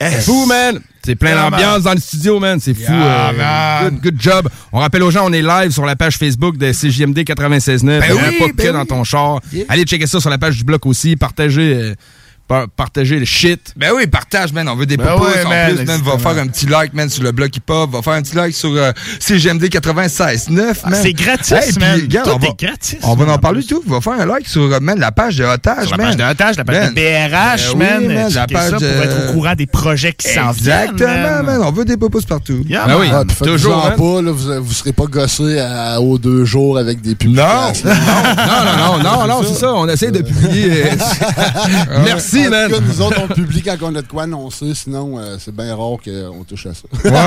[0.00, 0.24] S.
[0.26, 0.78] Fou, man.
[1.04, 2.60] C'est plein d'ambiance dans le studio, man.
[2.60, 2.92] C'est fou.
[2.92, 3.90] Yeah, euh, man.
[3.90, 4.48] good, good job.
[4.72, 8.00] On rappelle aux gens, on est live sur la page Facebook de CJMD 96.9.
[8.00, 8.72] Ben oui, pas de ben oui.
[8.72, 9.40] dans ton char.
[9.68, 11.16] Allez checker ça sur la page du bloc aussi.
[11.16, 11.94] Partagez, euh,
[12.76, 13.74] partagez le shit.
[13.76, 14.68] Ben oui, partage, man.
[14.68, 15.26] On veut des Ben propos.
[15.26, 17.90] ouais, en man, plus, man, va faire un petit like, man, sur le blog hip-hop.
[17.90, 20.74] Va faire un petit like sur euh, CGMD 96.9, man.
[20.84, 22.00] Ah, c'est gratis, Hey, puis, man.
[22.00, 23.82] regarde, Tout on va, est gratis, On va man, en parler tout.
[23.86, 26.06] Va faire un like sur, euh, man, la page de Otage, Sur la man.
[26.06, 26.88] page de Otage, la page Man.
[26.88, 27.98] de BRH, Ben man.
[28.08, 30.90] oui, man, la page ça pour être au courant des projets qui s'en viennent.
[30.92, 31.60] Exactement, man.
[31.62, 32.64] On veut des popos partout.
[32.68, 33.00] Yeah, Ben man.
[33.00, 33.96] oui, Ah, toujours, man.
[33.96, 37.88] pas, là, vous, vous serez pas gossé à- aux deux jours avec des publications.
[37.88, 37.94] Non,
[39.02, 39.72] non, non, non, non, c'est ça.
[39.74, 40.84] On essaie de publier.
[40.84, 42.04] euh,
[42.38, 42.70] Merci, En man.
[42.70, 45.54] tout cas, nous autres, on publie quand on a de quoi annoncer, sinon euh, c'est
[45.54, 46.82] bien rare qu'on touche à ça.
[47.04, 47.18] Ouais, ouais.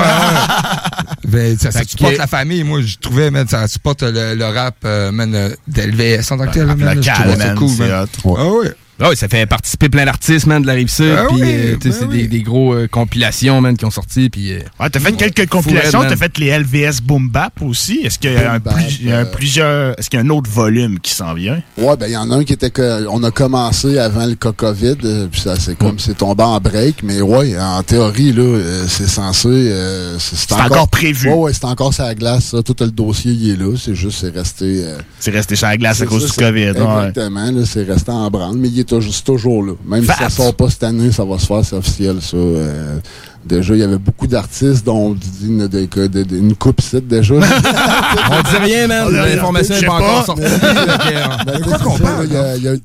[1.28, 2.62] Ben, ça, ça Fait que- supporte la famille.
[2.64, 5.30] Moi, je trouvais, man, ça supporte le, le rap, euh, man,
[5.68, 6.66] d'LVS en tant que tel.
[6.66, 8.06] Man, local, man, cool, c'est man.
[8.24, 8.36] hot.
[8.38, 8.74] Ah ouais.
[9.02, 11.14] Ah oui, ça fait participer plein d'artistes, man, de la Rive-Sud.
[11.18, 12.22] Ah puis, oui, euh, ben c'est oui.
[12.22, 14.30] des, des gros euh, compilations, man, qui ont sorti.
[14.30, 18.00] Puis, euh, Ouais, t'as fait quelques compilations, t'as fait les LVS Boom Bap aussi.
[18.04, 21.12] Est-ce qu'il y a y euh, plusieurs, est-ce qu'il y a un autre volume qui
[21.14, 21.60] s'en vient?
[21.78, 24.34] Ouais, ben il y en a un qui était que on a commencé avant le
[24.34, 24.96] cas COVID,
[25.30, 29.48] puis ça c'est comme c'est tombé en break, mais ouais, en théorie là, c'est censé
[29.48, 31.28] euh, c'est encore prévu.
[31.28, 33.94] Ouais, ouais, c'est encore sur la glace, ça, tout le dossier il est là, c'est
[33.94, 36.70] juste c'est resté euh, C'est resté sur la glace à cause ça, du COVID.
[36.80, 37.08] ouais.
[37.08, 39.72] Exactement, là, c'est resté en branle, mais il est c'est toujours là.
[39.86, 42.36] Même si ça sort pas cette année, ça va se faire, c'est officiel ça.
[42.36, 42.98] euh,
[43.44, 46.80] déjà, il y avait beaucoup d'artistes dont on dit une, de- de- de- une coupe
[46.80, 47.34] site déjà.
[47.34, 49.04] on dit rien, man.
[49.06, 49.36] On dit rien.
[49.36, 50.42] L'information n'est pas encore sortie.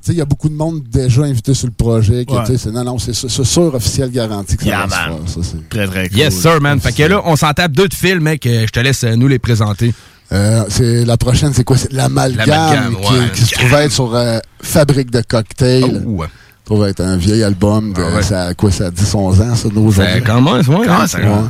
[0.08, 2.24] Il y a- beaucoup de monde déjà invité sur le projet.
[2.24, 2.72] que, Ouais.
[2.72, 5.12] non, non, c'est c'est sûr, officiel, garanti que ça Yeah, va se faire.
[5.26, 6.18] Ça, c'est- Très, très cool.
[6.18, 6.80] Yes, sir, man.
[6.80, 8.46] Fait que là, on s'en tape deux de films, mec.
[8.46, 9.92] euh, Je te laisse euh, nous les présenter.
[10.32, 11.76] Euh, c'est la prochaine, c'est quoi?
[11.76, 13.30] C'est l'amalgame qui, ouais.
[13.34, 16.02] qui se trouvait être sur euh, Fabrique de cocktails.
[16.06, 16.26] Oh, ouais.
[16.26, 18.22] Ça trouvait être un vieil album de Ah ouais.
[18.22, 20.22] ça, a quoi, ça a 10-11 ans, ça, nos aujourd'hui.
[20.22, 20.76] commence, ouais.
[20.84, 21.06] Comment hein.
[21.06, 21.48] ça Ouais.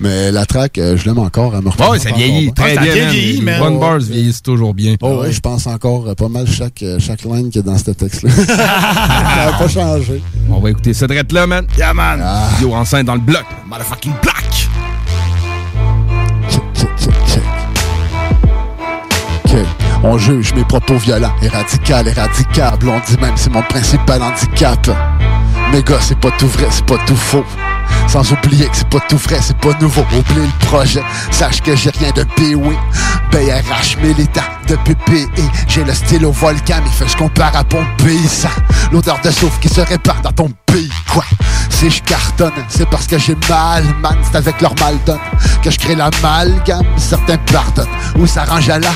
[0.00, 1.54] Mais la track, euh, je l'aime encore.
[1.54, 3.06] Elle me Ouais, ça vieillit très bien.
[3.42, 3.54] man.
[3.60, 4.96] Les One Bars vieillissent toujours bien.
[5.00, 7.78] Oh, ouais, je pense encore euh, pas mal chaque, chaque line qu'il y a dans
[7.78, 8.30] ce texte-là.
[8.46, 10.20] ça n'a pas changé.
[10.50, 11.66] On va écouter ce drette là, man.
[11.78, 12.22] Yeah, man.
[12.60, 13.44] Yo, enceinte dans le bloc.
[13.68, 14.68] Motherfucking black.
[20.06, 22.12] On juge mes propos violents et radicables.
[22.88, 24.90] On dit même c'est mon principal handicap.
[25.72, 27.44] Mais gars, c'est pas tout vrai, c'est pas tout faux.
[28.06, 30.02] Sans oublier que c'est pas tout vrai, c'est pas nouveau.
[30.02, 32.76] Oublie le projet, sache que j'ai rien de PW.
[33.32, 35.42] BRH militant depuis PE.
[35.68, 38.28] J'ai le style volcan, mais fait ce qu'on part à Pompéi.
[38.28, 38.50] Ça,
[38.92, 40.50] l'odeur de soufre qui se répand dans ton
[41.70, 44.16] Si je cartonne, c'est parce que j'ai mal, man.
[44.22, 45.18] C'est avec leur donne
[45.62, 46.84] que je crée l'amalgame.
[46.96, 47.86] Certains pardonnent
[48.18, 48.90] ou s'arrangent à la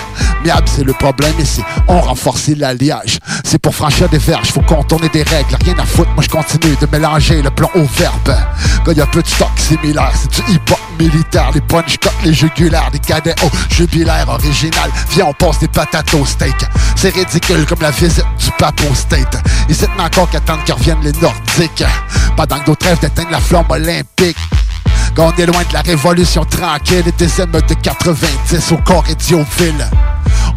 [0.45, 0.66] miable.
[0.66, 1.62] C'est le problème ici.
[1.87, 3.18] On renforce l'alliage.
[3.45, 5.57] C'est pour franchir des verges, faut contourner des règles.
[5.64, 8.35] Rien à foutre, moi je continue de mélanger le plan au verbe.
[8.85, 11.51] Quand y a peu de stock similaire, c'est du hip-hop militaire.
[11.55, 14.91] Les punch cut, les jugulaires, des cadets au jubilaire original.
[15.11, 16.57] Viens, on passe des patates au steak.
[16.97, 19.43] C'est ridicule comme la visite du pape au state.
[19.68, 21.68] Ils étaient encore qu'attendre qu'ils reviennent les Nordiques.
[22.37, 24.37] Pendant que d'autres rêvent d'éteindre la flamme olympique.
[25.14, 29.05] Quand on est loin de la révolution tranquille et des émeutes de 90 au corps
[29.09, 29.85] idioville.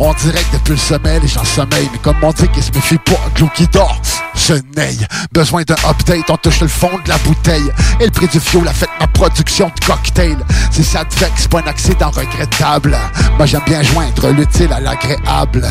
[0.03, 2.71] On dirait que depuis le sommeil, les gens sommeillent, mais comme on dit qu'ils se
[2.71, 4.01] méfient pas, de l'eau qui dort,
[4.33, 5.05] je neille.
[5.31, 7.71] Besoin d'un update, on touche le fond de la bouteille.
[7.99, 10.37] Et le prix du fioul a fait ma production de cocktail.
[10.71, 12.97] Si ça te vexe, pas un accident regrettable.
[13.37, 15.67] Moi j'aime bien joindre l'utile à l'agréable.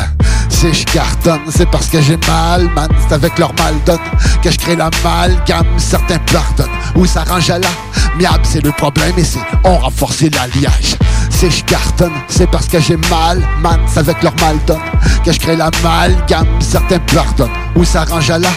[0.47, 2.87] Si je cartonne, c'est parce que j'ai mal, man.
[3.05, 3.99] C'est avec leur mal donne
[4.41, 5.67] que je crée l'amalgame.
[5.77, 7.67] Certains pardonnent ou s'arrangent à la
[8.17, 10.95] miable, c'est le problème et c'est on renforce l'alliage.
[11.29, 13.79] Si je cartonne, c'est parce que j'ai mal, man.
[13.87, 14.79] C'est avec leur mal donne
[15.23, 16.47] que je crée l'amalgame.
[16.59, 18.49] Certains pardonnent ou s'arrangent à la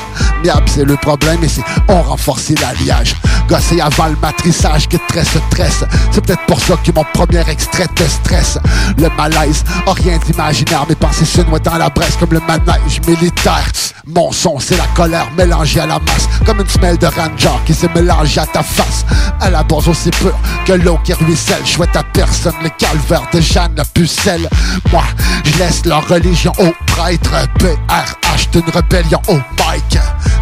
[0.42, 3.14] miable, c'est le problème et c'est on renforce l'alliage.
[3.48, 5.84] Gosser avant le matrissage qui tresse tresse.
[6.10, 8.58] C'est peut-être pour ça que mon premier extrait te stresse.
[8.96, 10.86] Le malaise, a rien d'imaginaire.
[10.88, 13.70] Mes pensées se noient dans la Bresse comme le manège militaire.
[14.06, 16.28] Mon son, c'est la colère mélangée à la masse.
[16.46, 19.04] Comme une semelle de ranger qui s'est mélangée à ta face.
[19.40, 21.62] À la base aussi pure que l'eau qui ruisselle.
[21.64, 24.48] Je à personne le calvaire de Jeanne la pucelle.
[24.90, 25.02] Moi,
[25.54, 27.32] je laisse leur religion au prêtre.
[27.58, 29.98] BRH d'une rébellion au mic.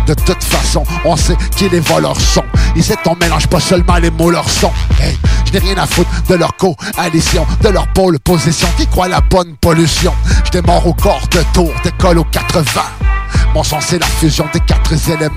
[0.06, 2.44] De toute façon, on sait qui les voleurs sont.
[2.74, 4.70] Ici, on mélange pas seulement les mots, leur son.
[5.00, 9.08] Hey, je n'ai rien à foutre de leur coalition, de leur pôle position qui croit
[9.08, 10.12] la bonne pollution?
[10.44, 12.64] Je démarre au corps de tour, décolle aux 80.
[13.54, 15.34] Mon son, c'est la fusion des quatre éléments.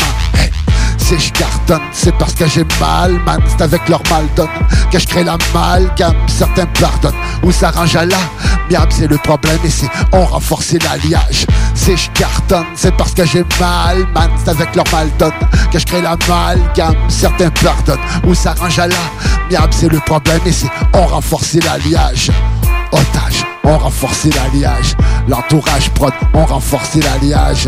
[1.05, 3.39] Si je cartonne, c'est parce que j'ai mal, man.
[3.47, 4.47] C'est avec leur mal donne
[4.91, 6.15] que je crée l'amalgame.
[6.27, 8.17] Certains pardonnent ou s'arrangent à la
[8.69, 9.87] miable, c'est le problème ici.
[10.11, 11.45] On renforce l'alliage.
[11.75, 14.31] Si je cartonne, c'est parce que j'ai mal, man.
[14.43, 15.31] C'est avec leur mal donne
[15.71, 16.95] que je crée l'amalgame.
[17.07, 18.95] Certains pardonnent ou s'arrangent à la
[19.51, 20.67] miable, c'est le problème ici.
[20.93, 22.31] On renforce l'alliage.
[22.91, 24.95] Otage, on renforce l'alliage.
[25.27, 27.67] L'entourage prod, on renforce l'alliage.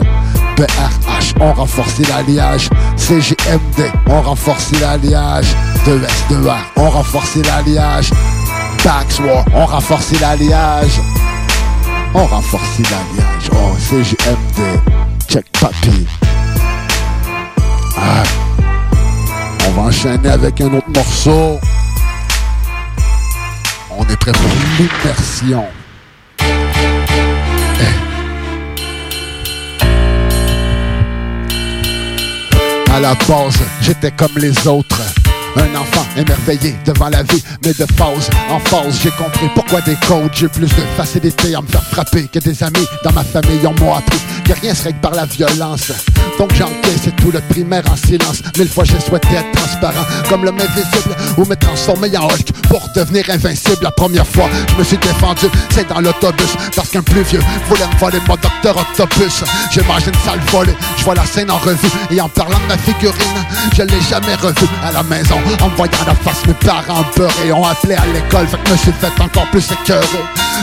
[0.56, 2.70] BRH, on renforce l'alliage.
[2.95, 5.48] CGMD, on renforce l'alliage.
[5.86, 8.12] 2S2A, on renforce l'alliage.
[8.84, 11.02] Baxwar, on renforce l'alliage.
[12.14, 13.50] On renforce l'alliage.
[13.52, 14.80] Oh, CGMD,
[15.28, 16.08] check papi.
[17.98, 18.24] Ah.
[19.68, 21.60] On va enchaîner avec un autre morceau.
[23.98, 25.66] On est prêt pour l'immersion.
[32.98, 35.00] À la base, j'étais comme les autres.
[35.56, 39.95] Un enfant émerveillé devant la vie, mais de phase en phase, j'ai compris pourquoi des
[40.08, 43.60] coachs j'ai plus de facilité à me faire frapper que des amis dans ma famille
[43.66, 45.91] on m'a appris que rien se règle par la violence.
[46.39, 48.41] Donc j'encaisse tout le primaire en silence.
[48.58, 52.88] Mille fois j'ai souhaité être transparent comme l'homme invisible ou me transformer en Hulk pour
[52.95, 53.78] devenir invincible.
[53.82, 57.88] La première fois, je me suis défendu, c'est dans l'autobus parce qu'un plus vieux voulait
[57.88, 59.43] me voler mon docteur Octopus.
[59.72, 62.78] J'imagine ça le voler, je vois la scène en revue et en parlant de ma
[62.78, 63.45] figurine,
[63.76, 65.36] je l'ai jamais revue à la maison.
[65.61, 68.72] En me voyant la face, mes parents beurrés ont appelé à l'école, fait que je
[68.74, 70.05] me suis fait encore plus écœuré.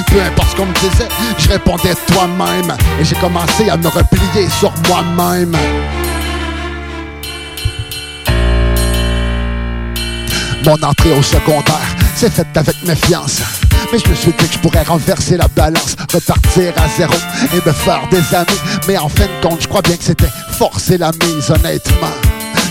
[0.09, 4.49] Peu importe ce qu'on me disait, je répondais toi-même et j'ai commencé à me replier
[4.59, 5.57] sur moi-même.
[10.65, 13.43] Mon entrée au secondaire s'est faite avec méfiance.
[13.93, 17.13] Mais je me suis dit que je pourrais renverser la balance, repartir à zéro
[17.53, 18.61] et me faire des amis.
[18.89, 22.24] Mais en fin de compte, je crois bien que c'était forcer la mise, honnêtement.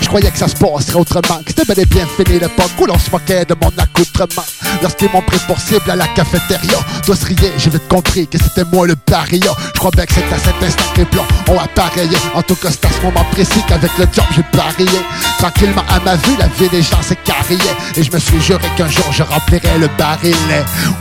[0.04, 2.84] Je croyais que ça se passerait autrement, que c'était bel et bien fini l'époque où
[2.84, 4.44] l'on se moquait de mon accoutrement.
[4.82, 8.64] Lorsqu'ils m'ont pris pour cible à la cafétéria, se rier, j'ai vite compris que c'était
[8.70, 9.50] moi le paria.
[9.74, 12.18] Je crois bien que c'est à cet instant que les blancs ont appareillé.
[12.34, 15.00] En tout cas, c'est à ce moment précis qu'avec le job j'ai parié.
[15.38, 17.76] Tranquillement à ma vue, la vie des gens s'écarrillaient.
[17.96, 20.36] Et je me suis juré qu'un jour je remplirais le baril.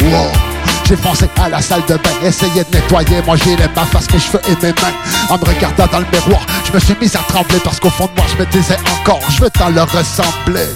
[0.01, 0.53] Wow!
[0.86, 4.11] J'ai foncé à la salle de bain, essayé de nettoyer, moi j'ai les mains face
[4.11, 4.93] mes cheveux et mes mains.
[5.29, 8.05] En me regardant dans le miroir, je me suis mis à trembler parce qu'au fond
[8.07, 10.67] de moi, je me disais encore, je veux tant leur ressembler.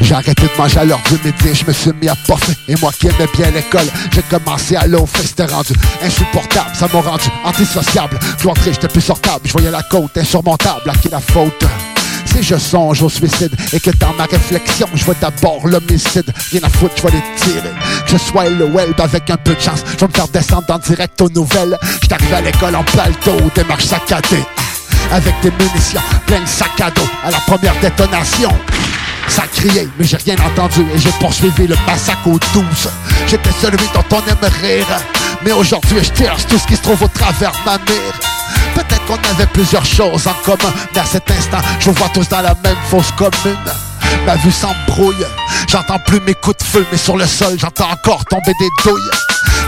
[0.00, 2.52] J'ai arrêté de manger à l'heure du midi, je me suis mis à poffer.
[2.68, 5.72] Et moi qui aimais bien l'école, j'ai commencé à l'eau, c'était rendu
[6.02, 8.18] insupportable, ça m'a rendu antisociable.
[8.38, 11.64] Je rentrer, j'étais plus sortable, je voyais la côte insurmontable, à qui la faute?
[12.34, 16.32] Si je songe au suicide et que dans ma réflexion, je vois d'abord l'homicide.
[16.50, 17.70] Rien à foutre, je vais les tirer.
[18.06, 20.64] Que je sois le web avec un peu de chance, je vais me faire descendre
[20.68, 21.78] en direct aux nouvelles.
[22.02, 24.44] J'suis à l'école en palto, démarche saccadée.
[25.12, 28.50] Avec des munitions, plein de sac à dos à la première détonation.
[29.28, 32.64] Ça criait, mais j'ai rien entendu et j'ai poursuivi le massacre aux 12.
[33.26, 34.86] J'étais celui dont on aime rire.
[35.44, 38.14] Mais aujourd'hui, je cherche tout ce qui se trouve au travers de ma mire.
[39.06, 42.40] Qu'on avait plusieurs choses en commun, mais à cet instant, je vous vois tous dans
[42.40, 43.58] la même fosse commune.
[44.26, 45.26] Ma vue s'embrouille,
[45.68, 49.10] j'entends plus mes coups de feu, mais sur le sol, j'entends encore tomber des douilles.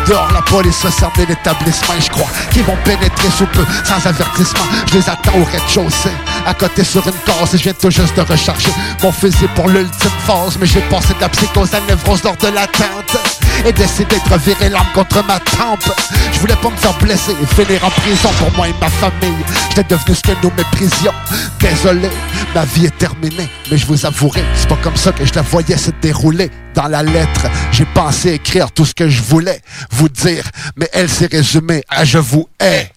[0.06, 4.06] Dehors, la police va cerner l'établissement et je crois qu'ils vont pénétrer sous peu, sans
[4.08, 4.64] avertissement.
[4.88, 6.14] Je les attends au rez-de-chaussée,
[6.46, 8.70] à côté sur une case et je viens tout juste de recharger
[9.02, 10.56] mon fusil pour l'ultime phase.
[10.60, 14.86] Mais j'ai passé de la psychose à lors de l'attente et décidé de revirer l'arme
[14.94, 15.90] contre ma tempe.
[16.32, 19.44] Je voulais pas me faire blesser et finir en prison pour moi et ma famille.
[19.70, 21.12] J'étais devenu ce que nous méprisions.
[21.60, 22.10] Désolé,
[22.54, 25.42] ma vie est terminée, mais je vous avouerai, c'est pas comme ça que je la
[25.42, 26.50] voyais se dérouler.
[26.74, 30.44] Dans la lettre, j'ai pensé écrire tout ce que je voulais vous dire,
[30.76, 32.92] mais elle s'est résumée à je vous hais.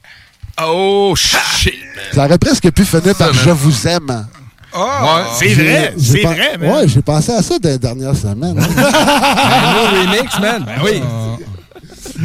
[0.61, 1.73] Oh shit!
[2.13, 4.27] Ça aurait presque pu finir par je vous aime.
[4.73, 4.87] Oh,
[5.33, 6.71] c'est vrai, c'est vrai, man.
[6.71, 8.57] Ouais, j'ai pensé à ça les dernières semaines.
[8.59, 10.63] Un nouveau remix, man.
[10.65, 11.01] Ben oui.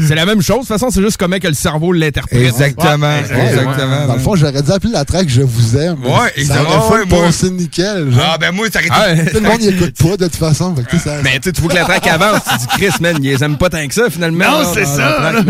[0.09, 0.57] C'est la même chose.
[0.57, 2.41] De toute façon, c'est juste comment que le cerveau l'interprète.
[2.41, 3.21] Exactement, Ouais,
[3.51, 4.07] exactement.
[4.07, 6.05] Dans le fond, j'aurais dû appeler la track Je vous aime.
[6.05, 6.77] Ouais, Ça exactement.
[6.87, 8.11] aurait Ouais, fait moi- passer nickel.
[8.13, 8.23] genre.
[8.33, 9.21] Ah, ben moi, ça aurait Ah, été.
[9.23, 9.31] ouais.
[9.31, 10.75] Tout le monde n'y écoute pas de toute façon.
[10.75, 12.59] Fait que, tu sais, ça- Mais tu sais, tu vois que la track avance, tu
[12.59, 14.45] dis Chris, man, ils les aiment pas tant que ça, finalement.
[14.45, 15.47] Non, c'est dans ça, track.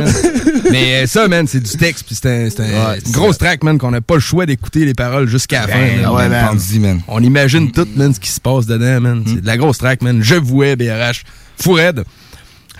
[0.70, 3.38] Mais euh, ça, man, c'est du texte, puis c'est un- c'est un- Ouais, une grosse
[3.38, 5.78] track, man, qu'on n'a pas le choix d'écouter les paroles jusqu'à la fin.
[5.78, 6.10] Ben, man.
[6.12, 6.46] ouais, man.
[6.48, 7.00] Bandit, man.
[7.08, 9.22] On imagine tout, man, ce qui se passe dedans, man.
[9.26, 10.20] C'est de la grosse track, man.
[10.22, 11.22] Je vouais, BRH.
[11.60, 12.04] Fou raide.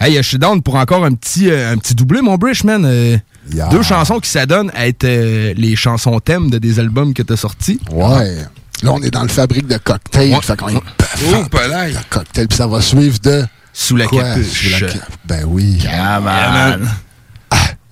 [0.01, 2.85] Hey, je suis down pour encore un petit, euh, un petit doublé, mon Brish, man.
[2.85, 3.17] Euh,
[3.53, 3.69] Yeah.
[3.69, 7.37] Deux chansons qui s'adonnent à être euh, les chansons thèmes de des albums que t'as
[7.37, 7.79] sortis.
[7.93, 8.37] Ouais.
[8.83, 10.33] Là, on est dans le fabrique de cocktails.
[10.33, 10.41] Ouais.
[10.43, 10.81] Fait qu'on est
[11.27, 11.91] Oh, pas là.
[11.91, 12.49] de cocktail.
[12.49, 13.45] Puis ça va suivre de.
[13.71, 14.23] Sous la Quoi?
[14.23, 14.47] capuche.
[14.47, 15.79] Sous la cap- Ben oui.
[15.93, 16.89] Ah, man.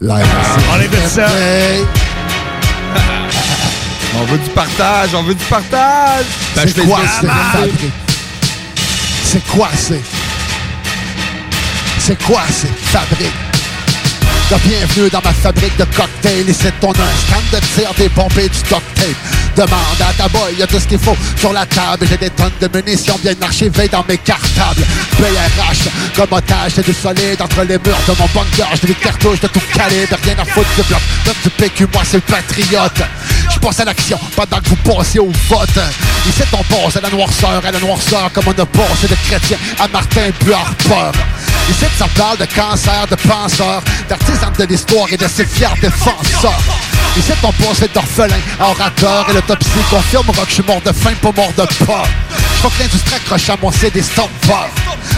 [0.01, 0.27] Live.
[0.75, 1.27] On écoute ça.
[4.19, 6.25] On veut du partage, on veut du partage.
[6.57, 7.01] Ben, je c'est quoi?
[9.25, 10.01] C'est quoi c'est?
[12.05, 13.62] C'est quoi c'est fabrique?
[14.59, 16.49] Bienvenue dans ma fabrique de cocktails.
[16.49, 18.83] Ici, on a un stand de tir, des et du tape.
[19.57, 22.07] Demande à ta boy, y a tout ce qu'il faut sur la table.
[22.09, 24.83] J'ai des tonnes de munitions bien archivées dans mes cartables.
[25.19, 28.69] BRH, comme otage, c'est du solide entre les murs de mon bunker.
[28.81, 31.01] J'ai des cartouches de tout calibre, rien à foutre du bloc.
[31.27, 33.03] Même du PQ, moi, c'est le patriote.
[33.55, 35.69] Je passe à l'action pendant que vous passez au vote.
[36.29, 39.57] Ici, on passe à la noirceur, à la noirceur, comme on a passé de chrétien
[39.79, 41.19] à Martin plus Harper.
[41.69, 43.83] Ici, ça parle de cancer, de penseurs,
[44.51, 46.59] de l'histoire et de ses fiers défenseurs.
[47.17, 51.13] Ici, on passe d'orphelin à orateur et l'autopsie confirmera que je suis mort de faim,
[51.21, 52.05] pas mort de peur.
[52.63, 54.71] Je que l'industrie accroche à mon CD Stomper.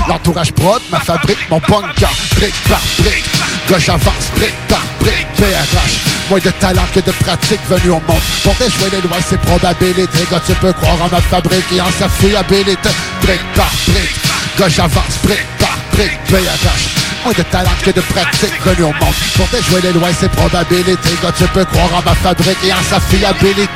[0.08, 3.24] L'entourage prod, ma fabrique, mon bunker, brique par brique.
[3.70, 6.30] Là, j'avance brique par brique, BRH.
[6.30, 8.22] Moins de talent que de pratique venu au monde.
[8.42, 10.18] Pour déjouer les lois, c'est probabilité.
[10.30, 12.88] Gars, tu peux croire en ma fabrique et en sa fiabilité.
[13.22, 14.20] Brique par brique.
[14.58, 15.53] Gars, j'avance brique
[15.94, 17.24] par brique, BRH.
[17.24, 19.14] Moins de talent que de pratique venu au monde.
[19.36, 21.10] Pour déjouer les lois, c'est probabilité.
[21.22, 23.68] Gars, tu peux croire en ma fabrique et en sa fiabilité.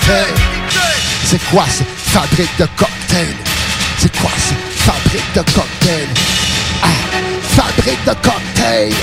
[1.25, 3.35] C'est quoi c'est fabrique de cocktail?
[3.99, 6.09] C'est quoi c'est fabrique de cocktail?
[6.83, 6.89] Ah,
[7.43, 8.95] fabrique de cocktail!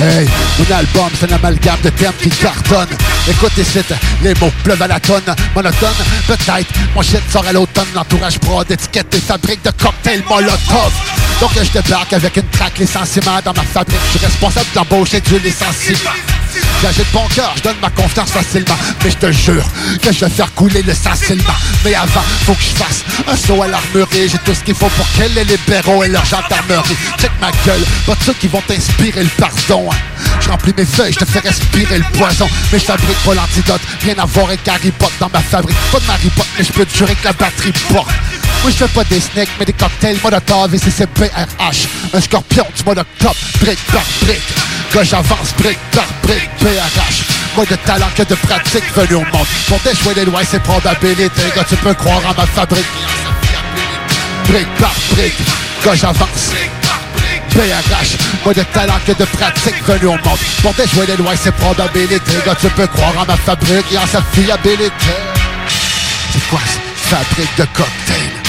[0.00, 0.26] Hey,
[0.58, 2.88] mon album, c'est un amalgame de termes qui cartonne.
[3.28, 3.78] Écoute ici,
[4.22, 5.22] les mots pleuvent à la tonne.
[5.54, 5.94] Monotone,
[6.26, 6.68] peut-être.
[6.94, 7.86] Mon shit sort à l'automne.
[7.94, 10.92] L'entourage prod, étiquette des fabriques de cocktails Molotov.
[11.40, 14.00] Donc je débarque avec une traque licenciement dans ma fabrique.
[14.12, 16.10] Je suis responsable de l'embauche et du licenciement.
[16.84, 18.76] De bon cœur, je donne ma confiance facilement.
[19.02, 19.64] Mais je te jure
[20.02, 21.54] que je vais faire couler le sang seulement.
[21.82, 24.28] Mais avant, faut que je fasse un saut à l'armurerie.
[24.28, 26.94] J'ai tout ce qu'il faut pour que les libéraux et leur gendarmerie.
[27.18, 29.88] Check ma gueule, pas ceux qui vont t'inspirer le pardon.
[29.90, 29.96] hein.
[30.40, 32.48] Je remplis mes feuilles, je te fais respirer le poison.
[32.70, 35.78] Mais je fabrique pas l'antidote, rien à voir avec Harry Potter dans ma fabrique.
[35.90, 38.10] Pas de Harry Potter, mais je peux te que la batterie porte.
[38.62, 41.88] Moi je fais pas des snacks, mais des cocktails Molotov et CCPRH.
[42.12, 44.42] Un scorpion du mode octobre, brique par brique.
[44.94, 47.24] Que j'avance brique par brique, PRH.
[47.56, 49.46] Moins de talent que de pratique venu au monde.
[49.66, 51.42] Pour déjouer les lois, c'est probabilité.
[51.56, 52.86] Gars, tu peux croire en ma fabrique.
[54.46, 55.34] Brique par brique,
[55.82, 56.52] que j'avance.
[57.50, 60.38] PRH, moins de talent que de pratique venu au monde.
[60.62, 62.32] Pour déjouer les lois, c'est probabilité.
[62.46, 64.92] Gars, tu peux croire en ma fabrique et en sa fiabilité.
[66.32, 67.16] C'est quoi ça?
[67.16, 68.42] Fabrique de cocktails.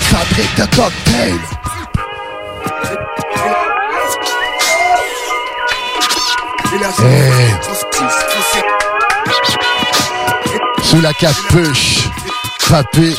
[0.00, 1.40] Fabrique de cocktails.
[6.72, 7.50] Hey.
[10.84, 12.08] Sous la capuche,
[12.68, 13.12] papé.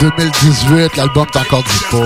[0.00, 2.02] 2018, l'album est encore dispo.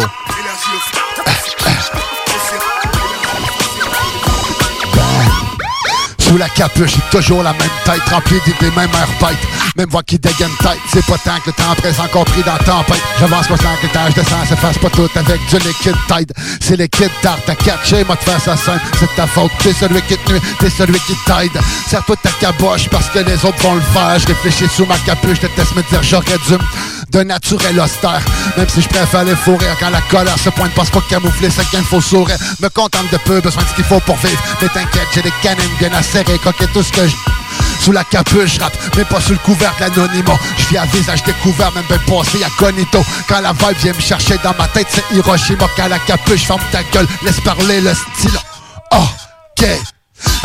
[6.30, 9.36] Sous la capuche, toujours la même tête, remplie d'idées, même air bête.
[9.76, 13.02] Même voix qui dégaine tête, c'est pas tant que le temps présent compris dans tempête.
[13.18, 16.32] J'avance pas sans que l'étage descend, s'efface pas tout avec du liquide tide.
[16.60, 19.50] C'est liquide tard, t'as catché, moi de faire ça simple, c'est ta faute.
[19.58, 21.60] T'es celui qui te nuit, t'es celui qui t'aide.
[21.88, 24.16] Serre-toi ta caboche parce que les autres vont le faire.
[24.20, 26.54] Je réfléchis sous ma capuche, je déteste me dire j'aurais dû
[27.10, 28.22] d'un naturel austère.
[28.56, 31.50] Même si je préfère les fous rires quand la colère se pointe, parce pas camoufler,
[31.50, 32.36] c'est qu'il faut sourire.
[32.60, 34.42] Me contente de peu, besoin de ce qu'il faut pour vivre.
[34.60, 37.14] Mais t'inquiète, j'ai des canines bien acérées, coquet tout ce que je.
[37.80, 40.38] Sous la capuche, rappe, mais pas sous le couvert de l'anonymat.
[40.58, 43.02] Je vis à visage découvert, même bien passé à Conito.
[43.28, 45.66] Quand la vibe vient me chercher dans ma tête, c'est Hiroshima.
[45.76, 48.38] Quand la capuche ferme ta gueule, laisse parler le style.
[48.92, 49.66] Ok.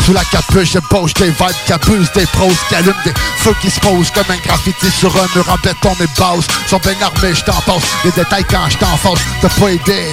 [0.04, 3.54] Sous la capuche, je bouge des vibes qui abusent, des pros qui allument des feux
[3.60, 5.96] qui se posent comme un graffiti sur un mur en béton.
[5.98, 7.82] Mes bases sont bien armées, je t'en passe.
[8.04, 10.06] Les détails quand je t'en face, t'as pas idée.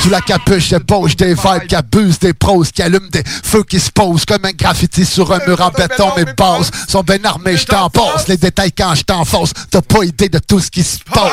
[0.00, 3.64] Sous la capuche, je bouge des vibes qui abusent, des pros qui allument des feux
[3.64, 6.12] qui se posent comme un graffiti sur un mur en béton.
[6.16, 8.28] Mes bases sont bien armées, je t'en passe.
[8.28, 11.30] Les détails quand je t'en face, t'as pas idée de tout ce qui se passe.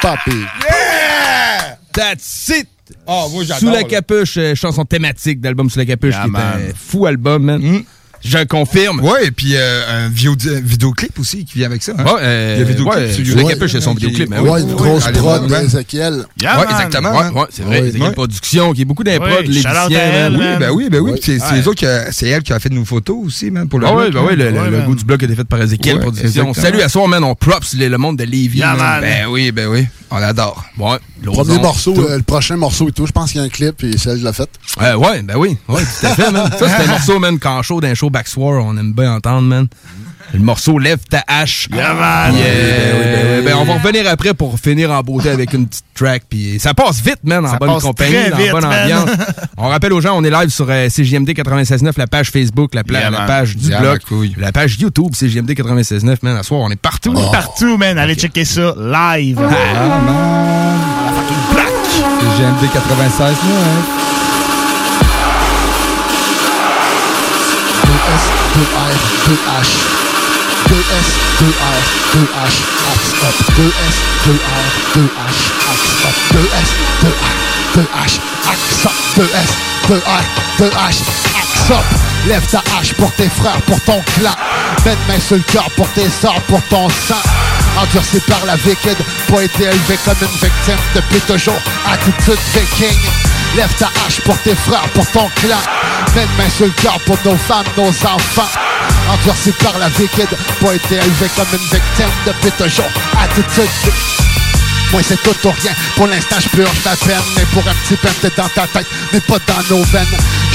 [0.00, 0.44] Papi.
[1.92, 2.75] That's it!
[3.06, 6.30] Oh, moi, j'adore, Sous la capuche, euh, chanson thématique d'album Sous la capuche, Yeah, qui
[6.30, 7.82] est un fou album, man.
[8.26, 9.00] Je confirme.
[9.00, 11.92] Ouais, et puis euh, un vidéo, vidéoclip aussi qui vient avec ça.
[11.96, 12.04] Hein?
[12.04, 13.80] Ouais, euh, Il y a vidéoclip ouais, sur YouTube.
[13.80, 14.30] son vidéoclip.
[14.30, 16.24] ben Ouais, une grosse prod d'Ezekiel.
[16.40, 17.12] Yeah, ouais, exactement.
[17.12, 17.32] Ouais, hein.
[17.32, 17.78] ouais, c'est vrai.
[17.80, 18.12] Ezekiel.
[18.12, 20.40] Production, qui est beaucoup shout-out à elle, man.
[20.40, 21.12] Oui, ben oui, ben oui.
[21.12, 21.20] Ouais.
[21.22, 21.38] C'est
[22.10, 24.20] c'est elle qui a fait nos photos aussi, man, pour le Ah ouais, blog, ben
[24.20, 24.26] hein.
[24.26, 24.94] ouais, le, le man.
[24.94, 26.52] du blog a été fait par Ezekiel Production.
[26.54, 28.60] Salut à soi, man, on props le monde de Lévis.
[28.60, 29.86] Ben oui, ben oui.
[30.10, 30.64] On l'adore.
[30.78, 33.48] Ouais, Premier morceau, euh, le prochain morceau et tout, je pense qu'il y a un
[33.48, 34.48] clip et celle l'a fait.
[34.80, 36.48] Euh, ouais, ben oui, ouais, tout à fait, man.
[36.56, 38.08] Ça, c'est un morceau, man, quand chaud d'un show
[38.38, 39.68] on aime bien entendre, man.
[40.32, 41.68] Le morceau Lève ta hache.
[41.72, 42.34] Yeah, man.
[42.34, 42.44] Yeah.
[42.44, 46.24] Ben ben ben on va revenir après pour finir en beauté avec une petite track.
[46.58, 49.08] Ça passe vite, man, en bonne compagnie, dans vite, bonne ambiance.
[49.56, 52.82] on rappelle aux gens, on est live sur euh, CJMD 96.9, la page Facebook, la,
[52.82, 54.00] page du blog,
[54.36, 56.36] la page YouTube CJMD 96.9, man.
[56.36, 57.14] À soir, on est partout.
[57.16, 57.98] On est partout, man.
[57.98, 59.40] Allez checker ça live.
[59.40, 60.16] Ah, man.
[60.98, 61.66] Ah,
[62.36, 64.25] CJMD 96.9.
[68.56, 68.92] 2R,
[69.28, 70.06] 2H.
[70.70, 71.08] 2S,
[71.40, 71.78] 2R,
[72.14, 72.56] 2H,
[72.90, 73.36] axe up.
[73.52, 74.64] 2S, 2R,
[74.94, 75.36] 2H,
[75.72, 76.16] axe up.
[76.32, 76.70] 2S,
[77.02, 77.34] 2R,
[77.74, 78.92] 2H, axe up.
[79.14, 79.50] 2S,
[79.88, 80.24] 2R,
[80.58, 81.02] 2H,
[81.36, 81.84] axe up.
[82.26, 84.34] Lève ta hache pour tes frères, pour ton clan.
[84.86, 87.20] Mets main sur le cœur pour tes sorts, pour ton sang.
[87.78, 88.96] Endurci par la wicked,
[89.28, 91.60] pas été élevé comme une victime depuis toujours.
[91.92, 92.98] Attitude viking.
[93.56, 95.56] Lève ta hache pour tes frères, pour ton clan.
[96.14, 98.50] Mets main sur le cœur pour nos femmes, nos enfants.
[99.10, 100.28] Endurci par la wicked,
[100.60, 102.90] pas été élevé comme une victime depuis toujours.
[103.18, 103.70] Attitude
[104.92, 107.96] moi c'est tout ou rien, pour l'instant je purge ma peine Mais pour un petit
[107.96, 110.06] peine t'es dans ta tête, mais pas dans nos veines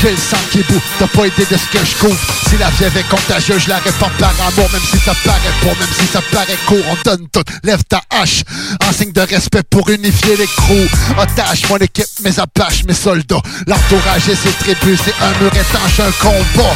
[0.02, 2.18] J'ai le sang qui bout, t'as pas idée de ce que je couvre.
[2.50, 5.78] Si la vie est contagieuse, je la réponds par amour Même si ça paraît pour,
[5.78, 8.42] même si ça paraît court On donne tout, lève ta hache.
[8.88, 10.90] En signe de respect pour unifier les crews.
[11.20, 13.44] Otage, mon équipe, mes apaches, mes soldats.
[13.68, 16.76] L'entourage et ses tribus, c'est un mur étanche, un combat.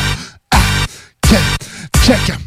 [0.51, 0.57] Ah,
[1.27, 1.41] check,
[2.05, 2.37] check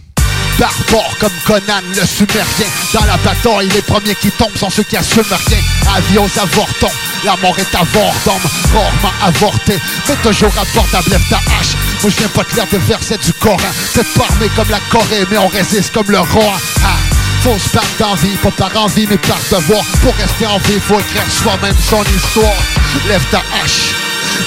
[0.59, 2.67] Barbare comme Conan le sumérien.
[2.93, 5.59] Dans la bataille, les premiers qui tombent sont ceux qui assument rien.
[5.97, 6.91] Avis aux avortons,
[7.25, 9.79] la mort est avordome Rarement avorté,
[10.09, 13.33] mais toujours abordable Lève ta hache, moi je viens pas te lire des versets du
[13.35, 13.57] Coran.
[13.95, 16.59] C'est pas armé comme la Corée, mais on résiste comme le roi.
[16.85, 16.97] Ah.
[17.43, 19.85] Faut se battre d'envie, pas par envie mais par devoir.
[20.03, 22.63] Pour rester en vie, faut écrire soi-même son histoire.
[23.07, 23.95] Lève ta hache,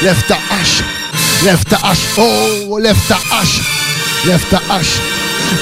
[0.02, 0.84] lève ta hache
[1.44, 3.62] Lève ta hache, oh, lève ta hache.
[4.26, 5.00] Lève ta hache,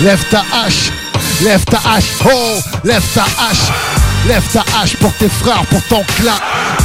[0.01, 0.91] lève ta hache.
[1.41, 3.71] Lève ta hache, oh, lève ta hache.
[4.27, 6.35] Lève ta hache pour tes frères, pour ton clan.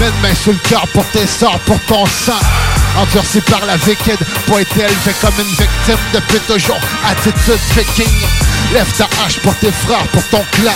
[0.00, 2.38] Mets main sur le cœur pour tes sorts, pour ton sang.
[2.96, 6.78] Endurci par la wicked, pas été élevé comme une victime depuis toujours.
[7.04, 8.14] Attitude viking.
[8.72, 10.72] Lève ta hache pour tes frères, pour ton clan.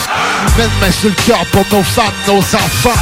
[0.57, 2.99] Mets main sur le cœur pour nos femmes, nos enfants.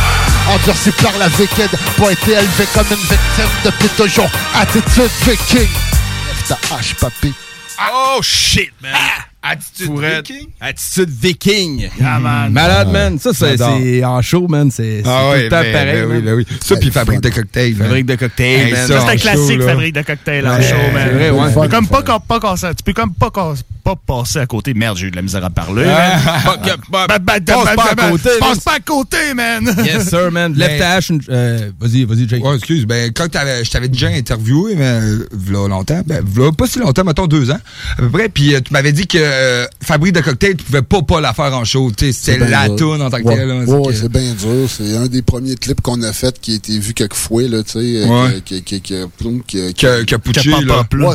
[0.54, 4.30] Endurci par la wicked, pas été élevé comme une victime depuis toujours.
[4.54, 5.68] Attitude viking.
[5.68, 7.34] Lève ta hache, papy.
[7.78, 8.94] Oh shit, man.
[8.96, 9.28] Ah.
[9.50, 10.26] Attitude Fourette.
[10.28, 10.48] viking?
[10.60, 11.88] Attitude viking.
[12.04, 12.52] Ah, man.
[12.52, 13.18] Malade, man.
[13.18, 14.70] Ça, c'est en show, man.
[14.70, 15.94] C'est Ah tout le temps ben, pareil.
[16.02, 16.46] ben oui, ben oui.
[16.64, 17.74] Ça, puis fabrique de cocktails.
[17.76, 18.86] Fabrique de cocktails, Hey, man.
[18.86, 21.02] ça, c'est un classique, fabrique de cocktail en show, man.
[21.08, 21.48] c'est vrai, ouais.
[21.48, 24.74] Tu peux comme pas, pas, pas tu peux comme pas, pas passer à côté.
[24.74, 25.84] Merde, j'ai eu de la misère à parler.
[25.86, 26.56] Ah.
[26.90, 28.40] Passe pas à côté, man.
[28.40, 29.74] Passe pas à côté, man.
[29.84, 30.54] Yes, sir, man.
[30.56, 31.12] Lève ta hache.
[31.28, 32.44] euh, Vas-y, vas-y, Jake.
[32.44, 32.84] Ouais, excuse.
[32.86, 36.78] Ben, quand t'avais- je t'avais déjà interviewé, mais euh, v'là longtemps, ben, v'là pas si
[36.78, 37.58] longtemps, mettons deux ans,
[37.92, 40.82] à peu près, puis euh, tu m'avais dit que euh, fabrique de cocktails, tu pouvais
[40.82, 41.90] pas pas la faire en show.
[41.96, 43.36] Tu sais, C'est c'était la toune en tant que Ouais.
[43.36, 43.50] telle.
[43.52, 44.68] Ouais, c'est ouais, que- c'est bien dur.
[44.68, 47.62] C'est un des premiers clips qu'on a fait qui a été vu quelques fois, là,
[47.62, 47.78] tu sais.
[47.78, 48.40] euh, Ouais.
[48.44, 49.06] Qui, qui, qui, a là.
[49.06, 49.40] Ouais,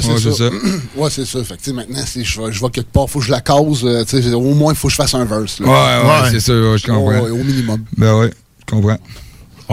[0.01, 0.17] c'est Ouais, ça.
[0.19, 0.49] c'est ça.
[0.97, 1.43] ouais, c'est ça.
[1.43, 3.81] Fait que, tu sais, maintenant, si je vais, quelque part, faut que je la cause,
[3.85, 5.67] euh, tu sais, au moins, il faut que je fasse un verse, là.
[5.67, 6.29] Ouais, ouais, Ouais.
[6.31, 7.07] c'est ça, ouais, je comprends.
[7.07, 7.83] Ouais, ouais, au minimum.
[7.97, 8.97] Ben ouais, je comprends.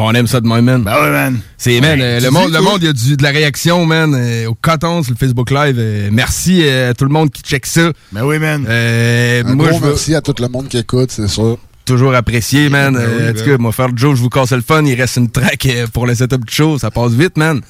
[0.01, 0.83] On aime ça de même, man.
[0.83, 1.41] Ben ouais, man.
[1.57, 4.15] C'est, man, euh, le monde, le monde, il y a du, de la réaction, man,
[4.15, 5.77] euh, au coton sur le Facebook Live.
[5.79, 7.91] euh, merci à tout le monde qui check ça.
[8.12, 8.65] Ben oui, man.
[8.69, 11.43] Euh, Un moi, gros merci à tout le monde qui écoute, c'est ça.
[11.85, 12.95] toujours apprécier, man.
[12.95, 14.62] Ben oui, Euh, en ben tout cas, moi, faire le Joe, je vous casse le
[14.62, 14.85] fun.
[14.85, 16.79] Il reste une track pour le setup du show.
[16.79, 17.61] Ça passe vite, man.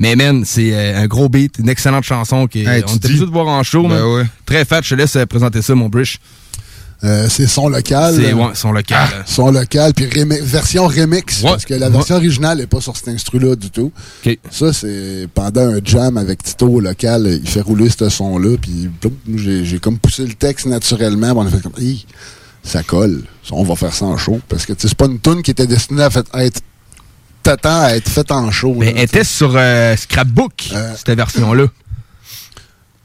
[0.00, 3.48] Mais, man, c'est euh, un gros beat, une excellente chanson qui Hey, on de voir
[3.48, 4.02] en show, Ben man.
[4.04, 4.24] ouais.
[4.46, 4.80] Très fat.
[4.82, 6.18] Je te laisse présenter ça, mon Brish.
[7.04, 8.14] Euh, c'est son local.
[8.16, 9.08] C'est, ouais, son local.
[9.12, 10.06] Ah, son local, puis
[10.42, 11.50] version remix, Ouais.
[11.50, 13.92] parce que la version originale n'est pas sur cet instru-là du tout.
[14.26, 14.38] OK.
[14.50, 18.90] Ça, c'est pendant un jam avec Tito au local, il fait rouler ce son-là, puis
[19.36, 21.72] j'ai comme poussé le texte naturellement, on a fait comme,
[22.64, 23.22] ça colle,
[23.52, 26.02] on va faire ça en show, parce que c'est pas une tune qui était destinée
[26.02, 26.60] à, fait- à être
[27.44, 28.74] t'attends à être faite en show.
[28.76, 31.66] Mais là, elle était sur euh, Scrapbook, Euh, cette version-là.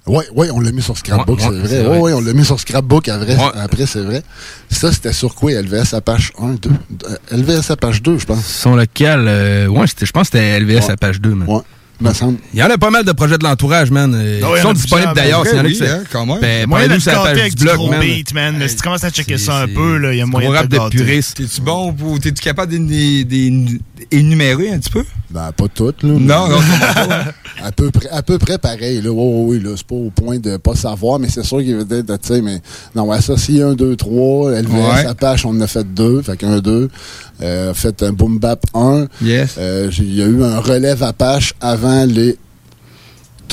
[0.05, 1.81] Oui, oui, on l'a mis sur Scrapbook, Ouais, ouais, c'est vrai.
[1.84, 1.99] Oui, vrai.
[2.01, 3.51] oui, on l'a mis sur Scrapbook après, Ouais.
[3.55, 4.21] après c'est vrai.
[4.69, 5.51] Ça, c'était sur quoi?
[5.53, 6.69] LVS Apache 1, 2?
[7.09, 8.45] Euh, LVS Apache 2, je pense.
[8.45, 10.91] Son local, euh, ouais, je pense que c'était LVS Ouais.
[10.91, 11.47] à page 2, man.
[11.47, 11.61] Ouais,
[12.01, 12.38] me semble.
[12.53, 14.13] Il y en a pas mal de projets de l'entourage, man.
[14.13, 15.43] euh, Ah ouais, qui il y sont disponibles d'ailleurs.
[15.43, 16.39] ben s'il y en a oui, qui se- hein, quand même.
[16.41, 18.01] Ben, Moyen de avec du gros man.
[18.01, 18.59] beat, man.
[18.59, 20.49] Là, si tu commences à checker c'est- ça un peu, là, il y a moyen
[20.49, 21.38] de rap de puriste.
[21.38, 22.19] T'es-tu bon pour.
[22.19, 23.80] T'es-tu capable d'énu- d'énu-
[24.11, 25.03] d'énumérer un petit peu?
[25.30, 26.09] Ben, pas toutes, là.
[26.09, 26.59] Non, non,
[27.63, 29.09] à peu près, à peu près pareil, là.
[29.11, 29.71] Oui, là.
[29.75, 32.41] C'est pas au point de pas savoir, mais c'est sûr qu'il avait peut-être, tu sais,
[32.41, 32.61] mais.
[32.95, 35.05] Non, ouais, ça, si 1, 2, 3, LVS, Ouais.
[35.05, 36.21] Apache, on en a fait deux.
[36.21, 36.89] Fait qu'un, deux.
[37.41, 39.07] Euh, fait un Boom Bap 1.
[39.21, 39.55] Yes.
[39.57, 42.38] Euh, Il y a eu un relève Apache avant les.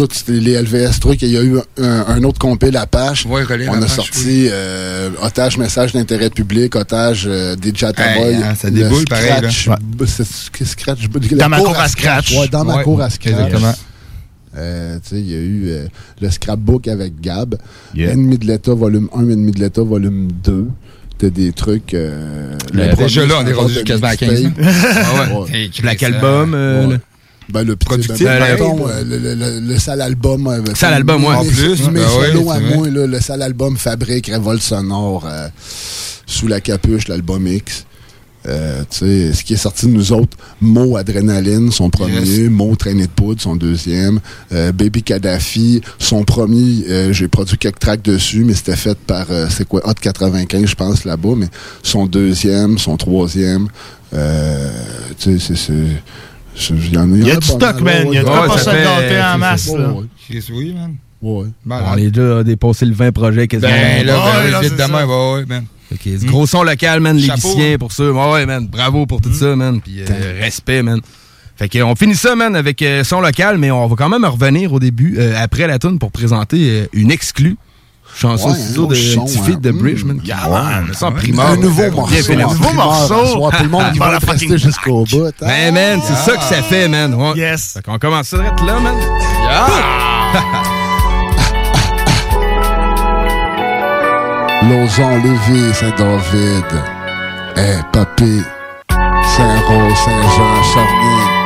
[0.01, 3.27] Toutes les LVS trucs, et il y a eu un, un autre compil Apache.
[3.27, 8.29] Ouais, on a Apache, sorti euh, otage message d'intérêt public, otage euh, des Jataboy.
[8.33, 9.51] Hey, hein, ça déboule pareil, là.
[9.51, 9.69] Scratch,
[10.07, 11.09] c'est que Scratch.
[11.33, 12.35] Dans ma cour à Scratch.
[12.35, 13.35] Ouais, dans ma Ouais, cour à Scratch.
[13.35, 13.75] exactement.
[14.57, 15.87] Euh, tu sais, il y a eu euh,
[16.23, 17.57] le scrapbook avec Gab.
[17.95, 18.13] Yeah.
[18.13, 20.67] Ennemi de l'État, volume 1, Ennemi de l'État, volume 2.
[21.19, 21.93] T'as des trucs.
[21.93, 24.65] Euh, Le- déjà là, on est rendu quasiment à 15 mixtape.
[24.65, 25.51] Ah ouais.
[25.53, 25.71] Ouais.
[25.83, 26.55] Black Album.
[26.55, 26.93] euh, Ouais.
[26.95, 27.01] le-
[27.53, 30.47] Ben, le Productif, ben, mettons, euh, le, le, le, le sale album.
[30.47, 31.31] euh, Sale album, ouais.
[31.31, 35.27] mes- En plus, Mes ben solos à moi, là, le sale album Fabrique, Révolte sonore,
[35.29, 35.49] euh,
[36.27, 37.87] sous la capuche, l'album X.
[38.49, 42.49] Euh, tu sais, ce qui est sorti de nous autres, Mo Adrénaline, son premier, Yes.
[42.49, 44.19] Mo Traîné de poudre, son deuxième,
[44.53, 49.27] euh, Baby Kadhafi, son premier, euh, j'ai produit quelques tracks dessus, mais c'était fait par,
[49.31, 51.49] euh, c'est quoi, Hot 95, je pense, là-bas, mais
[51.83, 53.69] son deuxième, son troisième,
[54.15, 54.71] euh,
[55.19, 55.39] c'est-
[56.71, 58.07] Il y, en a, Il y a en du pas stock, mal, man.
[58.09, 59.95] Il y a de ouais, quoi se gâter en masse, là.
[60.51, 60.97] oui, man.
[61.23, 61.47] ouais.
[61.67, 63.71] On est déjà dépassé le 20 projets quasiment.
[63.71, 65.65] Ben là, Ouais, ben ouais, ouais, man.
[65.93, 67.77] Ok, du gros son local, man, les hein.
[67.79, 68.11] pour ça.
[68.11, 69.81] Ouais, ouais, man, bravo pour tout ça, man.
[69.81, 71.01] Puis euh, respect, man.
[71.61, 74.25] Fait que on finit ça, man, avec euh, son local, mais on va quand même
[74.25, 77.59] revenir au début, euh, après la tune, pour présenter euh, une exclue.
[78.17, 79.43] Chanson Ouais, ciseau un de son, un petit hein.
[79.47, 79.79] feat de Mm.
[79.79, 80.21] Bridge, man.
[80.25, 80.85] Yeah, Ouais, man.
[80.89, 81.17] mais ça en Ouais.
[81.17, 81.47] primeur.
[81.47, 82.33] Un nouveau morceau.
[82.35, 82.45] là.
[82.45, 83.51] nouveau morceau.
[83.57, 85.27] Tout le monde va la rester jusqu'au bout.
[85.27, 85.31] hein.
[85.41, 87.17] Ben, man, c'est ça que ça fait, man.
[87.37, 87.73] Yes.
[87.75, 88.95] Fait qu'on commence ça là, man.
[94.69, 96.65] Lausanne, Lévis, Saint-David.
[97.57, 98.43] Eh, Papy.
[99.37, 101.40] Saint-Rose, Saint-Jean, Charnier.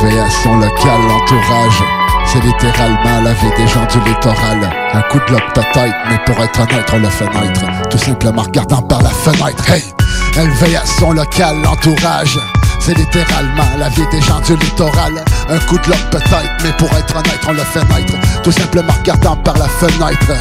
[0.00, 1.82] LVS, son local, l'entourage.
[2.26, 4.70] C'est littéralement la vie des gens du littoral.
[4.92, 7.88] Un coup de lobe peut-être, mais pour être honnête, on le fait naître.
[7.90, 9.68] Tout simplement regardant par la fenêtre.
[9.68, 9.82] Hey!
[10.36, 12.38] Elle veille à son local, l'entourage.
[12.78, 15.24] C'est littéralement la vie des gens du littoral.
[15.48, 18.42] Un coup de lobe peut-être, mais pour être honnête, on le fait naître.
[18.42, 20.32] Tout simplement regardant par la fenêtre.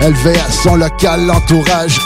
[0.00, 2.00] Elle veille à son local, l'entourage.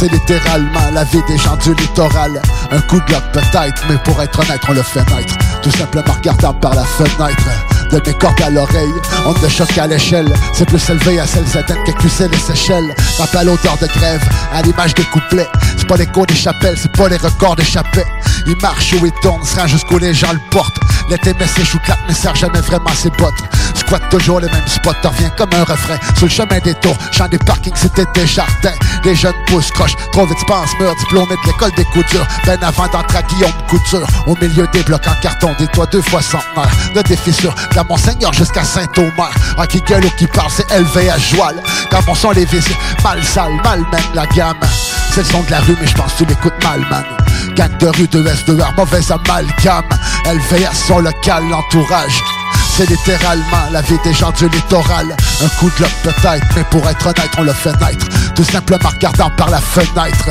[0.00, 2.40] C'est littéralement la vie des gens du littoral.
[2.70, 5.36] Un coup de lobe peut-être, mais pour être honnête, on le fait naître.
[5.62, 7.44] Tout simplement regardant par la fenêtre.
[7.90, 8.92] De mes cordes à l'oreille,
[9.26, 10.32] on ne choque à l'échelle.
[10.52, 12.94] C'est plus élevé à celle certaine qu'écusser les Seychelles.
[13.18, 14.22] Rappel l'odeur de grève,
[14.52, 15.48] à l'image des couplets.
[15.76, 18.06] C'est pas l'écho des chapelles, c'est pas les records des chapelles.
[18.46, 20.78] Il marche ou il tourne, sera jusqu'où les gens le portent.
[21.08, 23.42] L'été met ses choux mais sert jamais vraiment ses bottes.
[23.74, 25.96] Squatte toujours les mêmes spots, t'en reviens comme un refrain.
[26.16, 28.74] Sur le chemin des tours, champ des parkings, c'était des jardins.
[29.04, 32.26] Les jeunes poussent croche, trop vite pense meurt, diplômé de l'école des coutures.
[32.46, 36.02] Ben avant d'entrer à Guillaume Couture, au milieu des blocs en carton, des toits deux
[36.02, 36.70] fois centenaires.
[36.94, 37.54] De des fissures,
[37.84, 39.30] Monseigneur jusqu'à Saint-Omer.
[39.58, 41.56] Ah, qui gueule ou qui parle, c'est élevé à Joal.
[42.14, 42.64] Sent les vis,
[43.02, 44.58] mal sale, mal mène la gamme.
[45.12, 47.04] C'est le son de la rue, mais je pense que tu l'écoutes mal, man.
[47.56, 49.88] Gang de rue, de S, de R, mauvaise amalgame.
[50.26, 52.22] À son local, l'entourage.
[52.76, 55.16] C'est littéralement la vie des gens du littoral.
[55.42, 58.06] Un coup de lobe peut-être, mais pour être honnête, on le fait naître.
[58.34, 60.28] Tout simplement regardant par la fenêtre.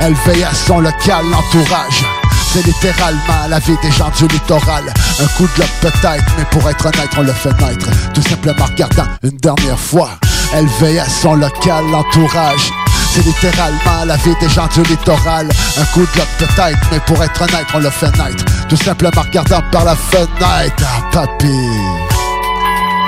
[0.00, 2.04] À son local, l'entourage.
[2.52, 4.84] C'est littéralement la vie des gens du littoral.
[5.20, 7.88] Un coup de lobe peut-être, mais pour être honnête, on le fait naître.
[8.12, 10.10] Tout simplement regardant une dernière fois.
[10.52, 12.70] Elle veille à son local, l'entourage.
[13.14, 15.48] C'est littéralement la vie des gens du littoral.
[15.78, 18.44] Un coup de lobe peut-être, mais pour être honnête, on le fait naître.
[18.68, 20.84] Tout simplement regardant par la fenêtre.
[20.84, 21.58] Ah, papy.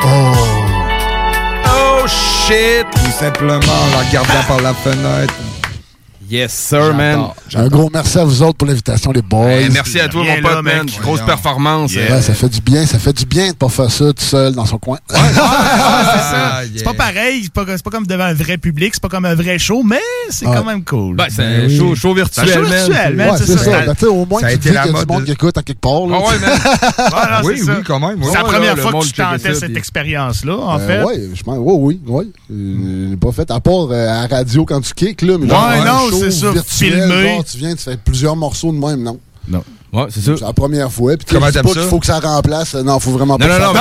[0.05, 0.33] Oh.
[1.67, 2.87] Oh shit!
[2.93, 5.35] Tout simplement en la regardant par la fenêtre.
[6.31, 7.27] Yes, sir, man.
[7.55, 9.51] Un gros merci à vous autres pour l'invitation, les boys.
[9.51, 10.87] Hey, merci à toi, mon pote, là, man.
[11.01, 11.95] Grosse performance.
[11.95, 14.55] Ouais, ça fait du bien, ça fait du bien de pas faire ça tout seul
[14.55, 14.99] dans son coin.
[15.11, 16.53] C'est ça.
[16.57, 19.09] Ah, C'est pas pareil, c'est pas, c'est pas comme devant un vrai public, c'est pas
[19.09, 21.17] comme un vrai show, mais c'est quand même cool.
[21.17, 23.65] Ben, c'est un show, show virtuel, C'est un show virtuel, man, Ouais, c'est c'est ça.
[23.65, 23.81] ça.
[23.87, 25.59] Ben, tu sais, au moins, Ça tu dis qu'il y a du monde qui écoute
[25.59, 26.07] à quelque part.
[26.07, 27.41] Là, Ah ouais, man.
[27.45, 28.19] Oui, oui, quand même.
[28.23, 31.03] C'est la première fois que tu tentais cette expérience-là, en fait.
[31.03, 32.33] ouais, je pense, ouais, oui, oui.
[32.51, 36.09] Euh, pas fait, à part euh, à la radio quand tu kicks, là, Ouais, non,
[36.21, 37.23] c'est ça, virtuel, filmé.
[37.29, 39.19] genre, tu viens, tu fais plusieurs morceaux de même, non?
[39.93, 40.33] Ouais, c'est ça.
[40.37, 41.17] C'est la première fois.
[41.17, 41.81] Puis tu sais, Comment t'aimes pas ça?
[41.83, 42.75] qu'il faut que ça remplace.
[42.75, 43.81] Non, faut vraiment Non, pas non, non, non,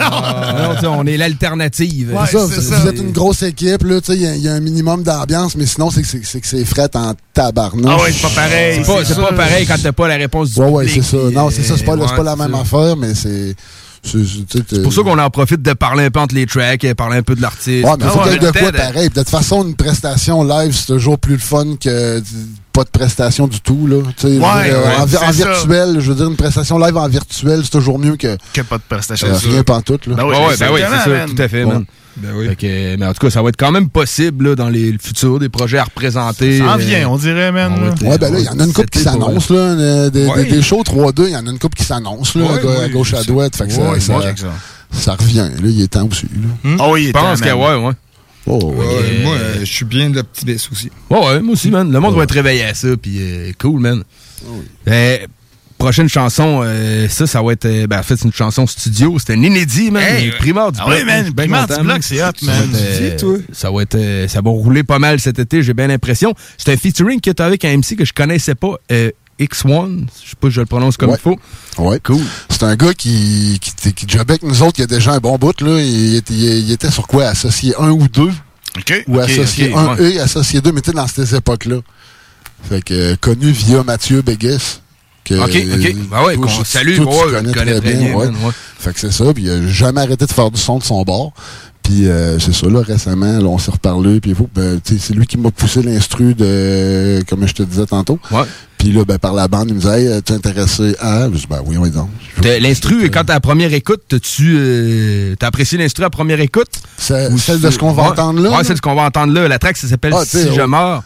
[0.00, 2.12] non, non, non, on est l'alternative.
[2.12, 2.78] Ouais, C'est ça, c'est vous, ça.
[2.80, 5.54] vous êtes une grosse équipe, là, tu sais, il y y, a un minimum d'ambiance,
[5.54, 6.08] mais sinon, c'est que
[6.44, 7.86] c'est- fret en tabarnouche.
[7.88, 8.82] Ah ouais, c'est pas pareil.
[8.84, 11.22] C'est pas, pas pareil quand t'as pas la réponse du Ouais, ouais, public, c'est ça.
[11.32, 13.54] Non, c'est ça, c'est pas, euh, c'est pas la même affaire, mais c'est.
[14.06, 17.18] C'est pour ça qu'on en profite de parler un peu entre les tracks, et parler
[17.18, 17.84] un peu de l'artiste.
[17.84, 19.08] Ouais, mais Ah faut qu'il y ait de quoi euh, pareil.
[19.08, 22.22] De toute façon, une prestation live, c'est toujours plus le fun que
[22.72, 23.86] pas de prestation du tout.
[23.86, 23.96] Là.
[23.96, 25.30] Ouais, dire, ouais, en, ça.
[25.32, 28.76] virtuel, je veux dire, une prestation live en virtuel, c'est toujours mieux que Que pas
[28.78, 29.28] de prestation.
[29.28, 30.06] euh, rien pantoute.
[30.06, 30.14] Là.
[30.16, 31.72] Ben oui, ben oui, c'est ça, tout à fait, Bon.
[31.72, 31.84] man.
[32.18, 32.48] Ben oui.
[32.48, 34.90] Fait que, mais en tout cas, ça va être quand même possible là, dans les
[34.90, 36.58] le futur, des projets à représenter.
[36.58, 37.72] Ça en euh, vient, on dirait, man.
[37.72, 37.92] on va là.
[37.92, 39.56] être- Ouais, ben là, il y en a une couple qui s'annonce, là.
[39.58, 40.44] euh, Des, Ouais.
[40.44, 42.88] des- des shows 3-2, il y en a une couple qui s'annonce, là, Ouais, à,
[42.88, 43.54] gauche à droite.
[43.56, 44.52] Fait que ça, Ouais, ça, moi, j'ai que ça.
[44.92, 45.68] ça revient, là.
[45.68, 46.26] Il est temps aussi,
[46.64, 46.76] là.
[46.80, 47.80] Ah oui, il Je est pense temps, que, man.
[47.82, 47.94] ouais, ouais.
[48.48, 48.76] Oh, ouais.
[48.78, 50.90] Ouais, Euh, Moi, euh, je suis bien de l'optimiste aussi.
[51.10, 51.90] Ouais, ouais, moi aussi, man.
[51.92, 54.04] Le monde va être réveillé à ça, puis euh, cool, man.
[54.88, 55.16] Euh,
[55.78, 57.64] prochaine chanson, euh, ça, ça va être.
[57.66, 59.16] euh, ben, en fait, c'est une chanson studio.
[59.18, 60.02] C'est un inédit, man.
[60.02, 60.28] Hey!
[60.30, 60.98] un du Ah bloc.
[60.98, 61.24] oui, man,
[61.66, 62.70] content, du bloc, c'est hot, Ça va man.
[62.74, 63.38] euh.
[63.52, 63.94] Ça va être.
[63.94, 66.34] euh, ça va rouler pas mal cet été, j'ai bien l'impression.
[66.58, 68.74] C'est un featuring que tu avec un MC que je connaissais pas.
[68.92, 71.18] euh, X1, je sais pas si je le prononce comme il Ouais.
[71.18, 71.38] faut.
[71.76, 72.00] Ouais.
[72.02, 72.22] Cool.
[72.48, 75.18] C'est un gars qui, qui, qui jobait avec nous autres, il y a déjà un
[75.18, 75.78] bon bout, là.
[75.78, 77.26] Il était, il était sur quoi?
[77.26, 78.22] Associé 1 ou 2?
[78.78, 79.04] OK.
[79.08, 80.12] Ou associé ok, 1 ouais.
[80.14, 81.76] et associé 2, mais tu sais, dans ces époques-là.
[82.66, 84.56] Fait que, connu via Mathieu Bégues.
[85.26, 85.96] Que, Ok, ok.
[86.10, 88.26] Ben ouais, toi, toi, tu Ouais, je connais connais très très bien, bien, ouais.
[88.26, 88.52] man, ouais.
[88.78, 91.02] Fait que c'est ça, puis il a jamais arrêté de faire du son de son
[91.02, 91.32] bord.
[91.82, 95.24] Puis euh, c'est ça, là, récemment, là, on s'est reparlé, puis ben, tu c'est lui
[95.26, 98.18] qui m'a poussé l'instru de, comme je te disais tantôt.
[98.32, 98.42] Ouais.
[98.76, 101.28] Puis là, ben, par la bande, il me disait, hey, tu es intéressé à...
[101.32, 102.08] Je dis, ben oui, oui, donc.
[102.60, 106.68] L'instru, quand t'as la première écoute, t'as-tu euh, t'as apprécié l'instru à première écoute?
[107.30, 108.08] Ou celle de ce qu'on va Ouais.
[108.10, 108.50] entendre là.
[108.50, 108.64] Ouais, là?
[108.64, 109.46] c'est ce qu'on va entendre là.
[109.48, 110.66] La track, ça s'appelle Ah, tu Si je oh.
[110.66, 111.02] meurs.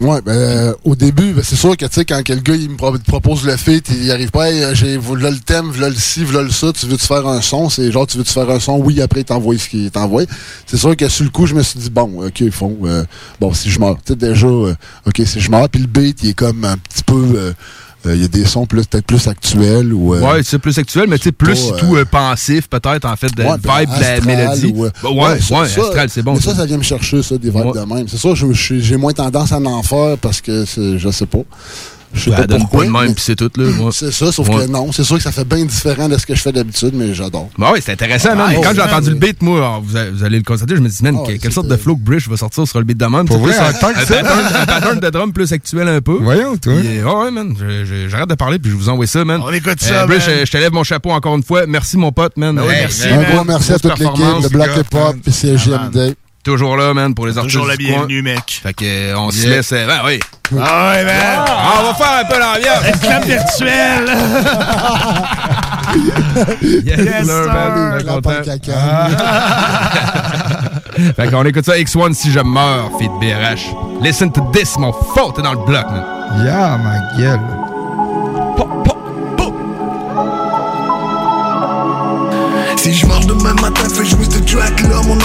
[0.00, 2.54] Ouais, ben, euh, au début, ben, c'est sûr que, tu sais, quand que le gars,
[2.54, 5.66] il me pro- propose le feat, il arrive pas, hey, euh, j'ai, voilà le thème,
[5.66, 7.68] voilà le ci, voilà le ça, tu veux-tu faire un son?
[7.68, 8.78] C'est genre, tu veux-tu faire un son?
[8.78, 10.22] Oui, après, il t'envoie ce qu'il t'envoie.
[10.66, 13.04] C'est sûr que sur le coup, je me suis dit, bon, ok, ils font, euh,
[13.40, 14.74] bon, si je meurs, tu sais, déjà, euh,
[15.06, 17.52] ok, si je meurs, puis le beat, il est comme un petit peu,
[18.06, 20.58] euh, euh, il y a des sons plus, peut-être plus actuels ou, euh, Ouais, c'est
[20.58, 23.54] plus actuel, mais tu sais, plus pas, tout euh, pensif, peut-être, en fait, de Ouais,
[23.56, 24.24] vibe ben, de la Astral
[24.60, 24.72] mélodie.
[24.76, 26.34] ou, Bah, ouais, ouais, ça- ça- Astral, c'est bon.
[26.34, 27.72] Mais ça, ça vient me chercher, ça, des vibes Ouais.
[27.80, 28.08] de même.
[28.08, 31.38] C'est ça, j'ai moins tendance à en faire parce que je sais pas.
[32.12, 32.84] Je sais Ben, pas pourquoi.
[32.86, 33.66] de même, c'est tout, là.
[33.92, 34.66] C'est ça, sauf Ouais.
[34.66, 34.90] que non.
[34.92, 37.48] C'est sûr que ça fait bien différent de ce que je fais d'habitude, mais j'adore.
[37.56, 38.52] Bah oui, c'est intéressant, man.
[38.56, 41.02] Ah, Quand j'ai entendu le beat, moi, alors, vous, allez le constater, je me dis,
[41.02, 43.26] man, Ah, quelle sorte de flow que Brish va sortir sur le beat de même?
[43.26, 44.26] Pour C'est vrai, en un, un pattern,
[44.60, 46.18] un pattern de drum plus actuel un peu.
[46.20, 46.72] Voyons, toi.
[46.72, 47.54] Euh, ouais, ouais, man.
[48.08, 49.40] J'arrête de parler, puis je vous envoie ça, man.
[49.44, 50.36] On écoute ça, Brish, man.
[50.38, 51.66] euh, je te lève mon chapeau encore une fois.
[51.66, 52.56] Merci, mon pote, man.
[52.56, 53.12] Ben Hey, merci, man.
[53.12, 53.32] Un man.
[53.34, 54.70] gros merci à toute l'équipe de Black.
[54.76, 56.14] Hip Hop et CGMD.
[56.42, 58.60] Toujours là, man, pour les artistes Toujours la bienvenue, mec.
[58.62, 59.70] Fait que, on se laisse.
[59.72, 60.18] ben oui.
[60.58, 61.44] Ah ouais, man.
[61.46, 62.98] Ah, on va faire un peu l'ambiance.
[63.00, 64.10] Clap virtuel.
[66.62, 68.00] Yes, Yes, man.
[71.16, 73.74] Fait qu'on écoute ça, X1 si je meurs, feat BRH.
[74.00, 76.04] Listen to this, mon faute, t'es dans le bloc, man.
[76.44, 77.40] Yeah, ma gueule.
[82.76, 85.16] Si je meurs demain matin, fais jouer ce track là Mon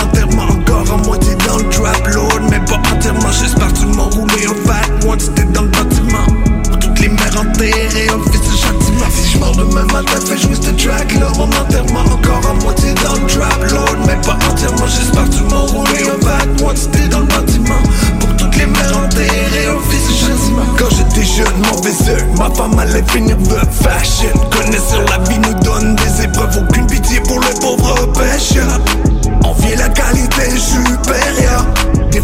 [7.65, 11.13] les enterrées, un fils de châtiment Si je meurs demain matin, fais jouer ce track
[11.13, 15.35] là Mon enterrement encore à moitié dans le trap Lord Mais pas entièrement, j'espère que
[15.35, 17.81] tu m'as roulé un Once t'es dans le bâtiment.
[18.19, 20.65] Pour toutes les mères enterrées, un fils de châtiment.
[20.77, 24.29] Quand j'étais jeune, mauvais œil Ma femme allait finir veuve fashion.
[24.51, 26.57] Connaisseur la vie nous donne des épreuves.
[26.57, 28.79] Aucune pitié pour le pauvre pêcheur.
[29.43, 31.65] Envier la qualité supérieure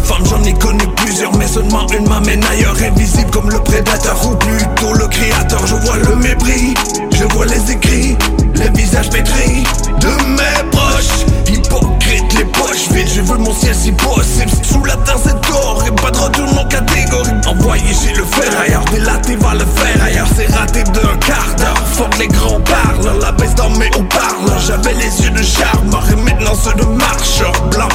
[0.02, 4.36] femmes j'en ai connu plusieurs Mais seulement une m'amène ailleurs Invisible comme le prédateur Ou
[4.36, 5.66] plutôt le créateur.
[5.66, 6.74] Je vois le mépris
[7.12, 8.16] Je vois les écrits
[8.56, 9.64] Les visages pétris
[10.00, 14.96] De mes proches Hypocrite les poches vides Je veux mon ciel si possible Sous la
[14.96, 19.36] terre c'est d'or Et pas de retour non catégorique Envoyé chez le fer ailleurs Délaté
[19.36, 20.28] va le faire ailleurs.
[20.36, 24.94] C'est raté d'un quart d'heure que les grands parlent La baisse dans mes haut-parleurs J'avais
[24.94, 27.88] les yeux de charmeur Et maintenant ceux de marcheur blanc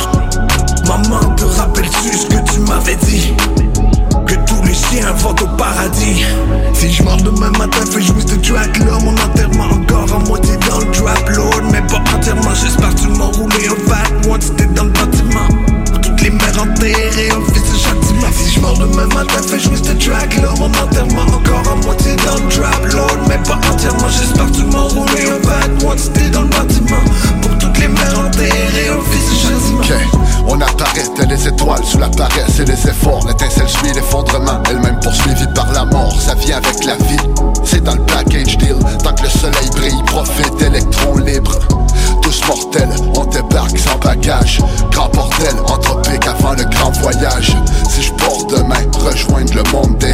[0.87, 3.33] Maman te rappelles-tu ce que tu m'avais dit?
[4.25, 6.23] Que tous les chiens vont au paradis.
[6.73, 10.55] Si je meurs demain matin, fais jouer ce track là Mon enterrement encore à moitié
[10.69, 14.65] dans le trap Lord Mais pas entièrement, j'espère que tu roulé un fat Once t'es
[14.67, 15.47] dans le bâtiment.
[15.91, 19.59] Pour toutes les mères enterrées, un fils de châtiment Si je meurs demain matin, fais
[19.59, 23.59] jouer ce track là Mon enterrement encore à moitié dans le trap Lord Mais pas
[23.69, 27.03] entièrement, j'espère que tu roulé un fat Once t'es dans le bâtiment.
[27.41, 29.36] Pour toutes les mères enterrées, un fils de
[30.47, 33.25] on apparaît tel les étoiles sous la paresse et les efforts.
[33.27, 36.19] L'étincelle suit l'effondrement, elle-même poursuivie par la mort.
[36.19, 37.17] Ça vient avec la vie,
[37.63, 38.77] c'est dans le package deal.
[39.03, 41.59] Tant que le soleil brille, profite électrons libres.
[42.21, 44.61] Tous mortels, on débarque sans bagage.
[44.91, 47.55] Grand bordel, anthropique avant le grand voyage.
[47.89, 50.13] Si je porte demain, rejoindre le monde des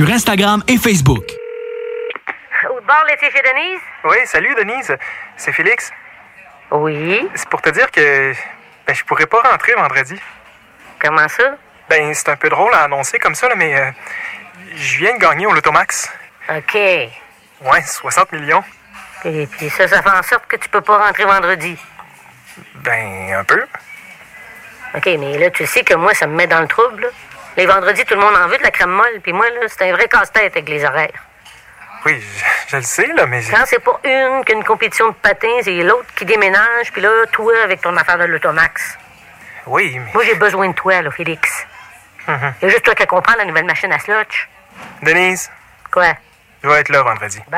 [0.09, 1.23] Instagram et Facebook.
[2.69, 3.79] Au bord laitier chez Denise?
[4.03, 4.95] Oui, salut Denise.
[5.37, 5.91] C'est Félix.
[6.71, 7.27] Oui.
[7.35, 8.33] C'est pour te dire que
[8.87, 10.19] ben, je pourrais pas rentrer vendredi.
[10.99, 11.55] Comment ça?
[11.89, 13.91] Ben, c'est un peu drôle à annoncer comme ça, là, mais euh,
[14.75, 16.09] je viens de gagner au Lotomax.
[16.49, 16.75] OK.
[16.75, 18.63] Ouais, 60 millions.
[19.25, 21.77] Et puis ça, ça fait en sorte que tu peux pas rentrer vendredi.
[22.75, 23.63] Ben, un peu.
[24.95, 27.01] OK, mais là, tu sais que moi, ça me met dans le trouble.
[27.03, 27.07] là.
[27.57, 29.89] Les vendredis, tout le monde en veut de la crème molle, puis moi, là, c'est
[29.89, 31.09] un vrai casse-tête avec les horaires.
[32.05, 33.43] Oui, je, je le sais, là, mais...
[33.43, 37.53] Quand c'est pas une qu'une compétition de patins, c'est l'autre qui déménage, puis là, toi,
[37.63, 38.97] avec ton affaire de l'automax.
[39.67, 40.11] Oui, mais...
[40.13, 41.65] Moi, j'ai besoin de toi, là, Félix.
[42.27, 42.53] Mhm.
[42.61, 44.47] Il y a juste toi qui comprends la nouvelle machine à slotch.
[45.03, 45.51] Denise,
[45.91, 46.13] Quoi?
[46.63, 47.39] je vais être là vendredi.
[47.51, 47.57] Bon,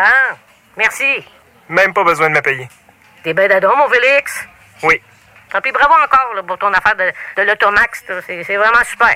[0.78, 1.24] merci.
[1.70, 2.68] Même pas besoin de me payer.
[3.24, 4.45] T'es ben d'adon, mon Félix.
[4.82, 5.02] Oui.
[5.52, 8.03] Tant pis, bravo encore là, pour ton affaire de, de l'automax.
[8.10, 8.15] là.
[8.26, 9.15] C'est c'est vraiment super.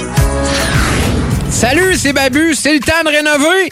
[1.51, 3.71] Salut, c'est Babu, c'est le temps de rénover.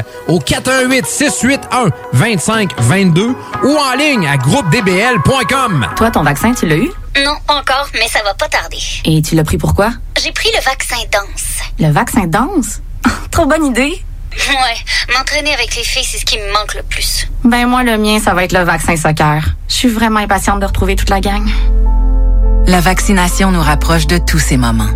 [0.27, 5.87] au 418 681 2522 ou en ligne à groupedbl.com.
[5.95, 6.91] Toi, ton vaccin, tu l'as eu?
[7.23, 8.79] Non, encore, mais ça va pas tarder.
[9.05, 9.91] Et tu l'as pris pourquoi?
[10.23, 11.59] J'ai pris le vaccin danse.
[11.79, 12.81] Le vaccin danse?
[13.31, 14.01] Trop bonne idée!
[14.31, 17.27] Ouais, m'entraîner avec les filles, c'est ce qui me manque le plus.
[17.43, 19.43] Ben moi, le mien, ça va être le vaccin soccer.
[19.67, 21.45] Je suis vraiment impatiente de retrouver toute la gang.
[22.65, 24.89] La vaccination nous rapproche de tous ces moments.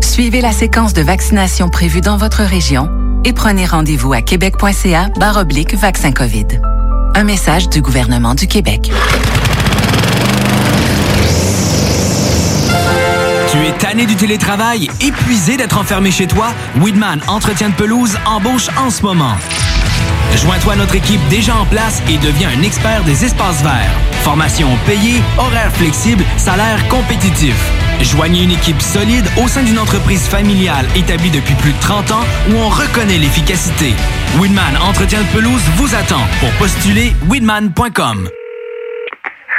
[0.00, 2.88] Suivez la séquence de vaccination prévue dans votre région
[3.24, 6.46] et prenez rendez-vous à québec.ca oblique vaccin COVID.
[7.14, 8.90] Un message du gouvernement du Québec.
[13.50, 16.48] Tu es tanné du télétravail, épuisé d'être enfermé chez toi?
[16.76, 19.34] Weedman Entretien de pelouse embauche en ce moment.
[20.36, 23.90] Joins-toi à notre équipe déjà en place et deviens un expert des espaces verts.
[24.22, 27.54] Formation payée, horaires flexibles, salaire compétitif.
[28.00, 32.24] Joignez une équipe solide au sein d'une entreprise familiale établie depuis plus de 30 ans
[32.48, 33.94] où on reconnaît l'efficacité.
[34.38, 36.24] Winman Entretien de pelouse vous attend.
[36.40, 38.30] Pour postuler, winman.com.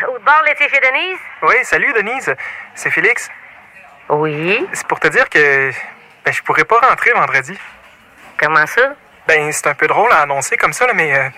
[0.08, 1.20] Au bord, l'été chez Denise?
[1.44, 2.34] Oui, salut Denise.
[2.74, 3.30] C'est Félix.
[4.10, 4.66] Oui.
[4.74, 5.72] C'est pour te dire que
[6.26, 7.54] ben, je pourrais pas rentrer vendredi.
[8.40, 8.96] Comment ça?
[9.32, 11.30] Ben, c'est un peu drôle à annoncer comme ça, là, mais euh,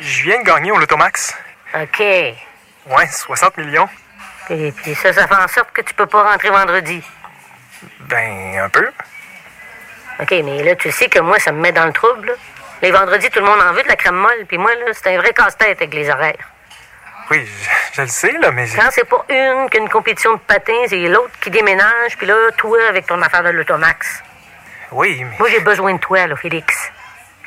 [0.00, 1.36] je viens de gagner au Lotomax.
[1.74, 1.98] OK.
[1.98, 3.88] Ouais, 60 millions.
[4.50, 7.02] Et puis ça, ça fait en sorte que tu peux pas rentrer vendredi.
[8.02, 8.88] Ben, un peu.
[10.20, 12.28] OK, mais là, tu sais que moi, ça me met dans le trouble.
[12.28, 12.34] là.
[12.82, 15.12] Les vendredis, tout le monde en veut de la crème molle, puis moi, là, c'est
[15.12, 16.48] un vrai casse-tête avec les horaires.
[17.32, 18.68] Oui, je, je le sais, là, mais...
[18.76, 22.78] Quand c'est pas une qu'une compétition de patins, c'est l'autre qui déménage, puis là, toi,
[22.88, 24.22] avec ton affaire de l'automax.
[24.92, 25.36] Oui, mais...
[25.40, 26.92] Moi, j'ai besoin de toi, là, Félix.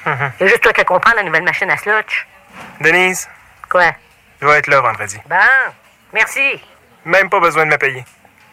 [0.05, 0.11] Il
[0.41, 2.25] y a juste toi qui comprends la nouvelle machine à slotch.
[2.79, 3.29] Denise,
[3.69, 3.91] Quoi?
[4.41, 5.17] je vais être là vendredi.
[5.29, 5.35] Bon,
[6.13, 6.59] merci.
[7.05, 8.03] Même pas besoin de me payer.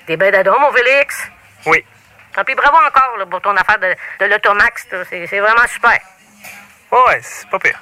[0.06, 1.28] T'es ben d'adon, mon Félix?
[1.66, 1.84] Oui.
[2.34, 4.86] Tant pis, bravo encore là, pour ton affaire de, de l'automax.
[5.10, 5.98] c'est vraiment super.
[6.92, 7.78] Ouais, c'est pas pire.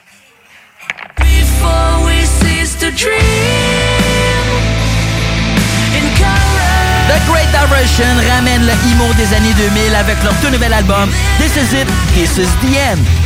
[7.09, 11.57] The Great Diversion ramène le emo des années 2000 avec leur tout nouvel album This
[11.57, 13.26] Is It, This Is The End.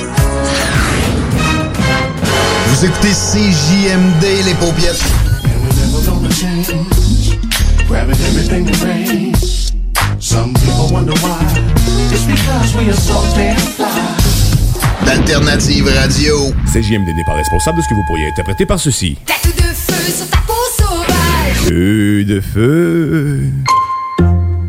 [12.77, 15.05] We are so damn fly.
[15.05, 16.53] D'Alternative Radio.
[16.71, 19.17] CJMD n'est pas responsable de ce que vous pourriez interpréter par ceci.
[19.25, 21.67] Tête de feu sur ta peau sauvage.
[21.67, 23.41] Feu de feu.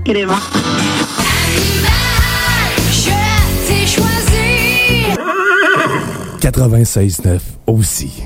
[0.07, 0.51] Il est mort.
[6.53, 8.25] 96.9 aussi.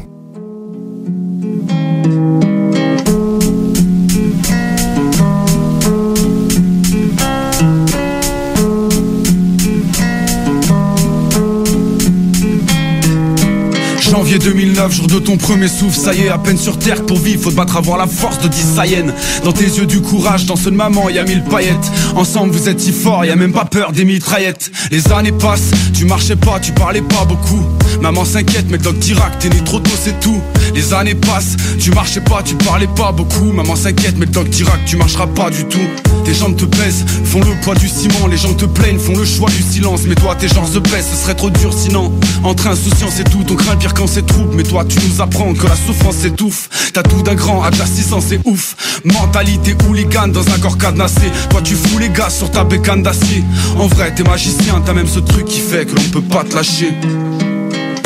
[14.16, 17.18] Janvier 2009, jour de ton premier souffle, ça y est, à peine sur terre pour
[17.18, 19.12] vivre, faut te battre avoir la force de 10 Sayen.
[19.44, 21.92] Dans tes yeux du courage, dans ceux de maman, y a mille paillettes.
[22.14, 24.70] Ensemble vous êtes si forts, y a même pas peur des mitraillettes.
[24.90, 27.62] Les années passent, tu marchais pas, tu parlais pas beaucoup.
[28.00, 30.40] Maman s'inquiète, mais le doc dirac, t'es né trop tôt, c'est tout.
[30.74, 33.52] Les années passent, tu marchais pas, tu parlais pas beaucoup.
[33.52, 35.86] Maman s'inquiète, mais le doc dirac, tu marcheras pas du tout.
[36.24, 38.26] Tes jambes te pèsent, font le poids du ciment.
[38.28, 40.00] Les gens te plaignent, font le choix du silence.
[40.08, 42.12] Mais toi, tes genres se baissent, ce serait trop dur sinon.
[42.42, 44.54] Entre insouciance et tout, ton craint pire quand c'est trouble.
[44.56, 46.68] Mais toi, tu nous apprends que la souffrance s'étouffe.
[46.92, 48.76] T'as tout d'un grand, à 600, c'est ouf.
[49.04, 51.30] Mentalité hooligan dans un corps cadenassé.
[51.50, 53.44] Toi, tu fous les gars sur ta bécane d'acier.
[53.78, 56.54] En vrai, t'es magicien, t'as même ce truc qui fait que l'on peut pas te
[56.54, 56.92] lâcher.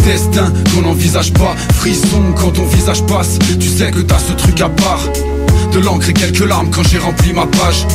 [0.05, 3.39] Destin qu'on n'envisage pas, frisson quand ton visage passe.
[3.60, 5.02] Tu sais que t'as ce truc à part.
[5.72, 7.86] De l'encre et quelques larmes quand j'ai rempli ma page.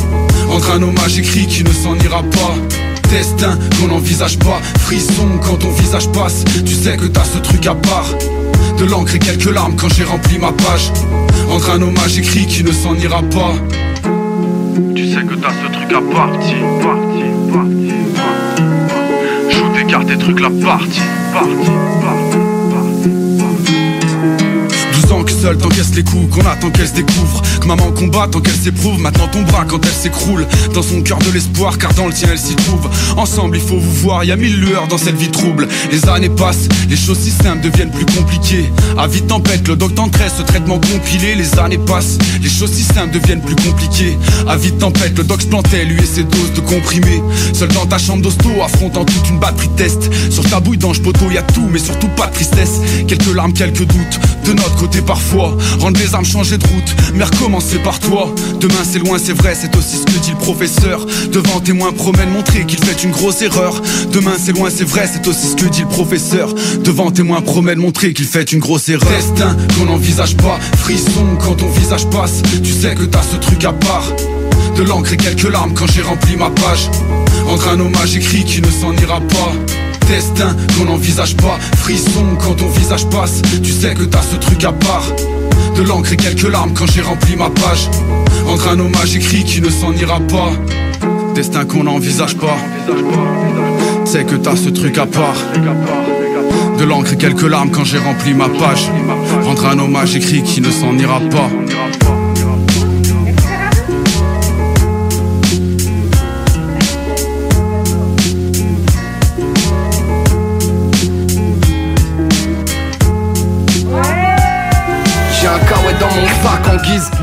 [0.50, 2.54] Entre un hommage écrit qui ne s'en ira pas.
[3.10, 6.44] Destin qu'on n'envisage pas, frisson quand ton visage passe.
[6.64, 8.08] Tu sais que t'as ce truc à part.
[8.78, 10.92] De l'encre et quelques larmes quand j'ai rempli ma page.
[11.50, 13.54] Entre un hommage écrit qui ne s'en ira pas.
[14.94, 19.56] Tu sais que t'as ce truc à partie, partie, partie, partie.
[19.56, 21.00] Joue trucs la partie.
[25.46, 27.40] Seul t'encaisse les coups, qu'on attend qu'elle se découvre.
[27.60, 30.44] Que maman combat tant qu'elle s'éprouve, maintenant ton bras quand elle s'écroule
[30.74, 32.88] Dans son cœur de l'espoir, car dans le tien elle s'y trouve.
[33.16, 35.68] Ensemble il faut vous voir, y a mille lueurs dans cette vie trouble.
[35.92, 38.72] Les années passent, les choses si simples deviennent plus compliquées.
[38.98, 42.82] À vite tempête, le doc t'entraîne ce traitement compilé Les années passent, les choses si
[42.82, 44.18] simples deviennent plus compliquées.
[44.48, 47.22] À vite tempête, le doc se plantait, lui et ses doses de comprimés.
[47.52, 51.00] Seul dans ta chambre d'hosto, affrontant toute une batterie de test Sur ta bouille d'ange
[51.02, 52.80] poteau, y a tout, mais surtout pas de tristesse.
[53.06, 57.24] Quelques larmes, quelques doutes, de notre côté parfois Rendre les armes, changer de route, mais
[57.24, 58.34] recommencer par toi.
[58.58, 61.04] Demain c'est loin, c'est vrai, c'est aussi ce que dit le professeur.
[61.30, 63.82] Devant témoin promène montrer qu'il fait une grosse erreur.
[64.12, 66.54] Demain c'est loin, c'est vrai, c'est aussi ce que dit le professeur.
[66.82, 69.08] Devant témoin promène montrer qu'il fait une grosse erreur.
[69.10, 72.42] Destin qu'on n'envisage pas, frisson quand ton visage passe.
[72.62, 74.12] Tu sais que t'as ce truc à part.
[74.76, 76.88] De l'encre et quelques larmes quand j'ai rempli ma page.
[77.48, 79.52] Entre un hommage écrit qui ne s'en ira pas
[80.06, 83.42] Destin qu'on n'envisage pas, frisson quand ton visage passe.
[83.62, 85.04] Tu sais que t'as ce truc à part.
[85.76, 87.88] De l'encre et quelques larmes quand j'ai rempli ma page.
[88.48, 90.50] Entre un hommage écrit qui ne s'en ira pas.
[91.34, 92.56] Destin qu'on n'envisage pas.
[94.04, 95.36] C'est que t'as ce truc à part.
[96.78, 98.90] De l'encre et quelques larmes quand j'ai rempli ma page.
[99.42, 101.50] Rendre un hommage écrit qui ne s'en ira pas.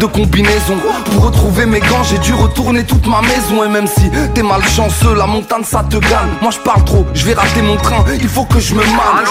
[0.04, 0.78] De combinaison.
[1.06, 3.64] Pour retrouver mes gants j'ai dû retourner toute ma maison.
[3.64, 6.34] Et même si t'es malchanceux la montagne ça te gagne.
[6.42, 8.04] Moi je parle trop, je vais rater mon train.
[8.22, 9.24] Il faut que je me marre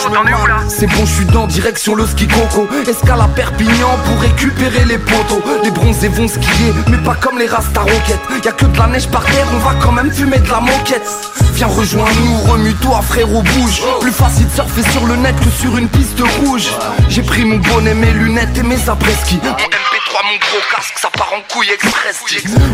[0.68, 2.66] C'est bon je suis dans direction le ski coco.
[2.88, 6.72] Escale à Perpignan pour récupérer les poteaux Les bronzés vont skier?
[6.88, 8.44] Mais pas comme les rasta roquettes.
[8.44, 11.08] Y'a que de la neige par terre on va quand même fumer de la moquette.
[11.54, 13.82] Viens rejoins-nous, remue-toi frérot bouge.
[14.00, 16.68] Plus facile de surfer sur le net que sur une piste rouge.
[17.08, 19.38] J'ai pris mon bonnet, mes lunettes et mes après-ski.
[19.42, 22.22] Mon MP3, mon gros casque, ça part en couille express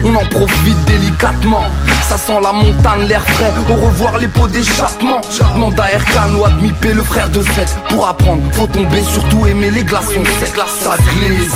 [0.05, 1.65] On en profite délicatement.
[2.09, 3.53] Ça sent la montagne, l'air frais.
[3.71, 5.21] Au revoir les pots d'échappement.
[5.55, 9.47] Demande à Erkan ou à Dmipé, le frère de Seth Pour apprendre, faut tomber, surtout
[9.47, 11.53] aimer les glaçons secs Ça glisse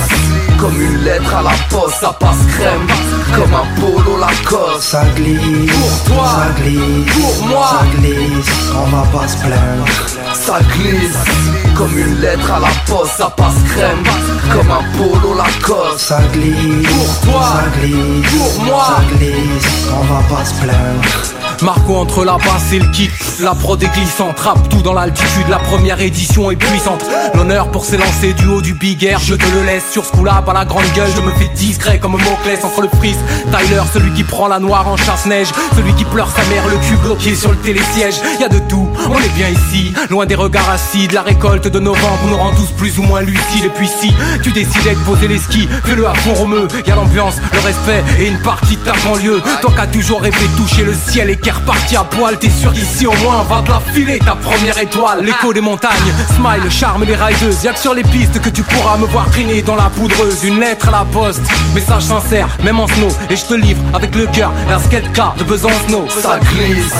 [0.59, 2.87] comme une lettre à la poste Ça passe crème,
[3.35, 7.67] comme un polo Lacoste Ça glisse, Pour toi, ça glisse, pour moi.
[7.69, 9.85] ça glisse, on va pas se plaindre.
[10.33, 14.03] Ça glisse comme une lettre à la poste, ça passe crème
[14.51, 15.99] comme un polo Lacoste.
[15.99, 21.42] Ça glisse, pour toi, ça glisse, pour moi, ça glisse, on va pas se plaindre.
[21.63, 23.11] Marco entre la basse et le kick.
[23.39, 25.47] La prod est glissante, rap tout dans l'altitude.
[25.49, 27.05] La première édition est puissante.
[27.35, 30.41] L'honneur pour s'élancer du haut du big air Je te le laisse sur ce coup-là,
[30.45, 31.09] pas la grande gueule.
[31.15, 34.87] Je me fais discret comme Moclès entre le frise Tyler, celui qui prend la noire
[34.87, 35.47] en chasse-neige.
[35.75, 38.15] Celui qui pleure sa mère, le cul bloqué sur le télésiège.
[38.41, 39.93] Y a de tout, on est bien ici.
[40.09, 43.65] Loin des regards acides, la récolte de novembre Nous rend tous plus ou moins lucides.
[43.65, 44.13] Et puis si
[44.43, 48.03] tu décidais de poser les skis Fais-le à fond romeux, y a l'ambiance, le respect
[48.19, 49.41] Et une partie de ta banlieue.
[49.61, 53.07] Qui as toujours rêvé de toucher le ciel et reparti à poil T'es sûr qu'ici
[53.07, 55.23] au moins va te la filer ta première étoile.
[55.23, 58.97] L'écho des montagnes, smile, charme des rideuses Y'a que sur les pistes que tu pourras
[58.97, 60.43] me voir traîner dans la poudreuse.
[60.43, 61.41] Une lettre à la poste,
[61.73, 63.09] message sincère, même en snow.
[63.29, 66.07] Et je te livre avec le cœur un skate car de Besancenot.
[66.09, 66.93] Ça glisse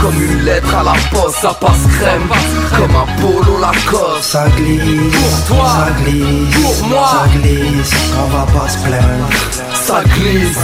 [0.00, 2.28] comme une lettre à la poste, ça passe crème
[2.76, 4.22] comme un polo Lacoste.
[4.22, 9.28] Ça glisse, pour toi, ça glisse, pour moi, ça glisse, on va pas se plaindre.
[9.74, 10.58] Ça glisse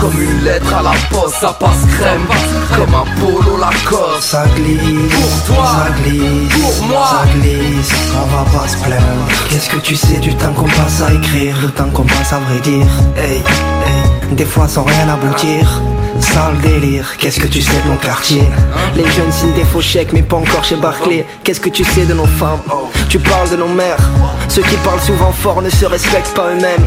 [0.00, 2.26] comme une lettre à la poste, ça passe crème
[2.76, 4.22] comme un polo Lacoste.
[4.22, 9.26] Ça glisse, pour toi, ça glisse, pour moi, ça glisse, va pas se plaindre.
[9.50, 12.38] Qu'est-ce que tu sais du temps qu'on passe à écrire, le temps qu'on passe à
[12.38, 12.86] vrai dire.
[13.16, 13.42] Hey,
[14.32, 15.80] des fois sans rien aboutir.
[16.20, 18.44] Sale délire, qu'est-ce que tu sais de mon quartier?
[18.94, 21.26] Les jeunes signent des faux chèques mais pas encore chez Barclay.
[21.42, 22.60] Qu'est-ce que tu sais de nos femmes?
[23.08, 23.98] Tu parles de nos mères.
[24.48, 26.84] Ceux qui parlent souvent fort ne se respectent pas eux-mêmes.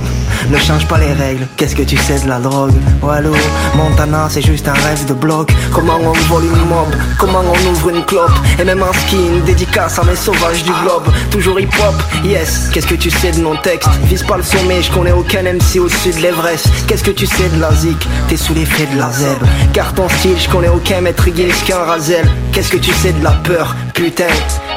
[0.49, 2.73] Ne change pas les règles, qu'est-ce que tu sais de la drogue?
[3.01, 3.33] Wallo,
[3.75, 5.51] Montana c'est juste un rêve de bloc.
[5.73, 8.31] Comment on vole une mob, comment on ouvre une clope?
[8.59, 12.95] Et même un skin, dédicace à mes sauvages du globe Toujours hip-hop, yes, qu'est-ce que
[12.95, 16.21] tu sais de nos textes Vise pas le sommet, je connais aucun MC au-dessus de
[16.21, 16.67] l'Everest.
[16.87, 18.07] Qu'est-ce que tu sais de la zik?
[18.29, 19.37] T'es sous l'effet de la zeb
[19.73, 22.25] Car ton style, je connais aucun maître Gims qu'un Razel.
[22.53, 24.27] Qu'est-ce que tu sais de la peur, putain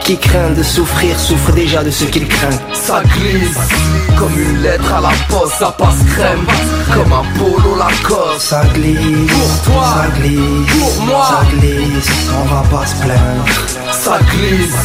[0.08, 3.58] Qui craint de souffrir, souffre déjà de ce qu'il craint Ça glisse
[4.16, 6.46] comme une lettre à la poste, ça passe crème
[6.94, 8.40] comme un polo Lacoste.
[8.40, 12.10] Ça glisse, pour toi, ça glisse, pour moi, ça glisse,
[12.40, 13.44] on va pas se plaindre.
[13.92, 14.76] Ça glisse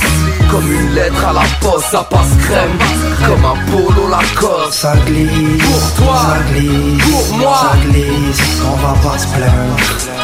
[0.52, 2.78] comme une lettre à la poste, ça passe crème
[3.26, 4.74] comme un polo Lacoste.
[4.74, 10.23] Ça glisse, pour toi, ça glisse, pour moi, ça glisse, on va pas se plaindre.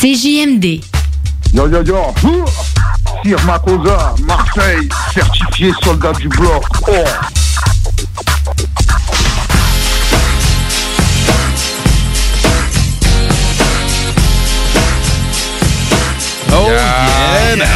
[0.00, 0.80] CJMD.
[1.52, 2.14] Yo yo yo.
[3.24, 6.62] Sir Makosa, Marseille, certifié soldat du bloc.
[6.86, 6.92] Oh.
[16.52, 17.66] Oh yeah, man.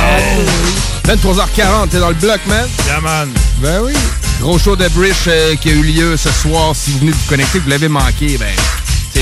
[1.05, 2.69] 23h40, t'es dans le bloc, man?
[2.86, 3.28] Yeah, man.
[3.59, 3.94] Ben oui.
[4.40, 6.77] Gros show de Brish euh, qui a eu lieu ce soir.
[6.77, 8.55] Si vous venez de vous connecter, vous l'avez manqué, ben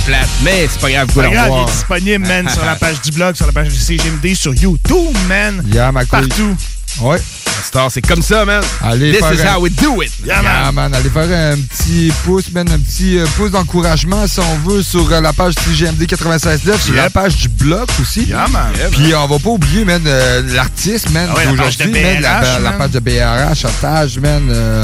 [0.01, 0.29] c'est plate.
[0.43, 1.69] Mais c'est pas grave, vous Pas pouvez le il revoir.
[1.69, 5.17] est disponible, man, sur la page du blog, sur la page du CGMD, sur YouTube,
[5.29, 5.63] man.
[5.73, 6.05] Yeah, ma.
[6.05, 6.57] Partout.
[7.03, 7.19] Ouais.
[7.63, 8.63] Star, c'est comme ça, man.
[8.83, 10.11] Allez This is un- how we do it.
[10.27, 10.93] Yeah, man.
[10.95, 15.11] Allez faire un petit pouce, man, un petit euh, pouce d'encouragement, si on veut, sur
[15.13, 17.13] euh, la page CGMD 96.9, sur la Yep.
[17.13, 18.25] page du blog aussi.
[18.25, 18.73] Yeah, man.
[18.93, 22.07] Puis on va pas oublier, man, euh, l'artiste, man, Ah ouais, la page d'aujourd'hui, de
[22.15, 22.79] man, la, BRH, la man.
[22.79, 24.83] page de BRH, Otage, man.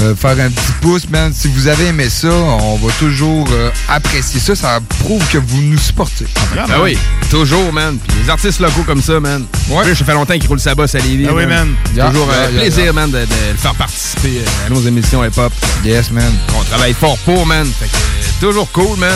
[0.00, 1.32] Euh, faire un petit pouce, man.
[1.34, 4.54] Si vous avez aimé ça, on va toujours euh, apprécier ça.
[4.54, 6.26] Ça prouve que vous nous supportez.
[6.54, 6.98] Ben oui,
[7.30, 7.98] toujours, man.
[7.98, 9.44] Puis les artistes locaux comme ça, man.
[9.68, 9.94] Ouais.
[9.94, 11.26] Ça fait longtemps qu'ils roulent sa bosse à Lévis.
[11.28, 11.74] Ah oui, man.
[11.94, 12.92] C'est toujours Yeah, un yeah, yeah, plaisir, yeah.
[12.92, 15.52] man, de, de le faire participer euh, à nos émissions hip-hop.
[15.84, 16.32] Yes, man.
[16.58, 17.66] On travaille fort pour, man.
[17.78, 19.10] Fait que toujours cool, man.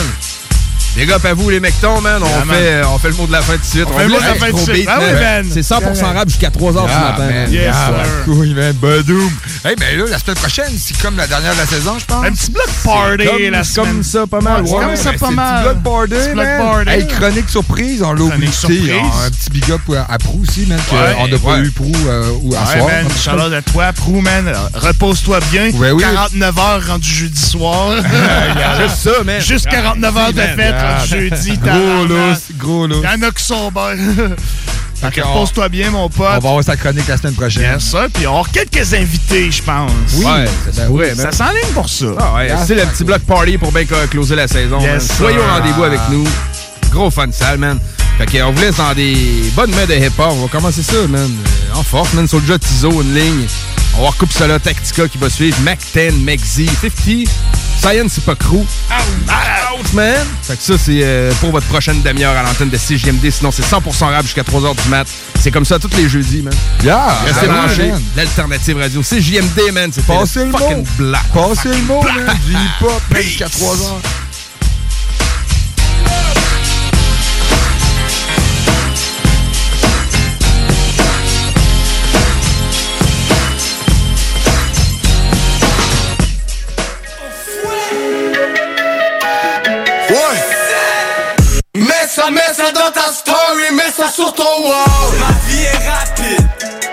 [0.95, 2.23] Big up à vous, les mectons, man.
[2.23, 2.57] On, Yeah, fait, man.
[2.61, 3.87] euh, on fait le mot de la fin tout de suite.
[3.89, 4.87] On fait le mot de la laisse fin gros tout de suite.
[4.87, 5.47] beat, Ah oui, man.
[5.51, 7.35] C'est 100% rap jusqu'à 3 h du Ah, matin, man.
[7.45, 7.53] man.
[7.53, 7.91] Yes, Ah,
[8.27, 8.73] couille, man.
[8.75, 9.31] Badoum.
[9.65, 12.27] Hey, ben là, la semaine prochaine, c'est comme la dernière de la saison, je pense.
[12.27, 14.03] Un petit bloc party comme- la c'est comme semaine.
[14.03, 14.61] ça, pas mal.
[14.63, 15.65] Ouais, c'est Ouais, comme ça, pas mal.
[15.65, 16.59] Petit bloc party, Petit bloc man.
[16.61, 16.91] party.
[16.91, 18.51] Hey, chronique surprise, on l'a oublié.
[18.93, 20.79] Un petit big up à, à Prou aussi, man.
[20.93, 22.79] Ouais, on n'a pas eu Prou euh, ou à Ouais,
[23.25, 23.39] soir.
[23.49, 23.55] man.
[23.55, 24.53] À toi, Prou, man.
[24.75, 25.71] Repose-toi bien.
[25.71, 26.03] Ouais, oui.
[26.03, 27.95] 49 heures rendu jeudi soir.
[28.83, 29.41] Juste ça, man.
[29.41, 30.57] Juste 49 heures de man.
[30.57, 31.59] fête rendu jeudi.
[31.59, 32.09] Gros tabarnak.
[32.09, 32.99] lousse, gros lousse.
[33.03, 33.97] Il y en a qui sont bien.
[34.95, 36.27] Fait que Fait qu'on- repose-toi bien, mon pote.
[36.37, 37.63] On va avoir sa chronique la semaine prochaine.
[37.63, 38.07] Bien ça.
[38.13, 39.91] Puis on va avoir quelques invités, je pense.
[40.15, 42.07] Oui, ouais, ça se pourrait, Ça s'enligne pour ça.
[42.21, 44.79] Ah ouais, c'est le petit bloc party pour bien closer la saison.
[44.81, 45.09] Yes.
[45.17, 46.25] Soyez au rendez-vous avec nous.
[46.93, 47.81] Gros fun sale, man.
[48.19, 50.29] Fait que, on vous laisse dans des bonnes mains de hip-hop.
[50.33, 51.21] On va commencer ça, man.
[51.23, 52.29] euh, En force, man.
[52.29, 53.47] Soulja Tizo, une ligne.
[53.95, 55.57] On va voir Coupe Sola Tactica qui va suivre.
[55.63, 57.29] Mac 10, Mexi, 50.
[57.81, 58.59] Science, c'est pas crew.
[58.61, 60.15] Out, man.
[60.43, 63.31] Fait que ça, c'est euh, pour votre prochaine demi-heure à l'antenne de CGMD.
[63.31, 65.07] Sinon, c'est 100% rap jusqu'à 3h du mat.
[65.41, 66.55] C'est comme ça tous les jeudis, man.
[66.85, 67.19] Yeah!
[67.27, 67.93] Restez branchés.
[68.17, 69.03] L'alternative radio.
[69.03, 69.91] CGMD, man.
[69.93, 70.03] C'est
[70.45, 70.85] le fucking mot.
[70.99, 71.23] black.
[71.35, 72.37] Passez le mot, man.
[72.47, 73.75] Du hip-hop, jusqu'à 3
[90.13, 90.19] Ouais.
[91.75, 95.13] Mets ça, mets ça dans ta story, mets ça sur ton wall.
[95.19, 96.47] Ma vie est rapide,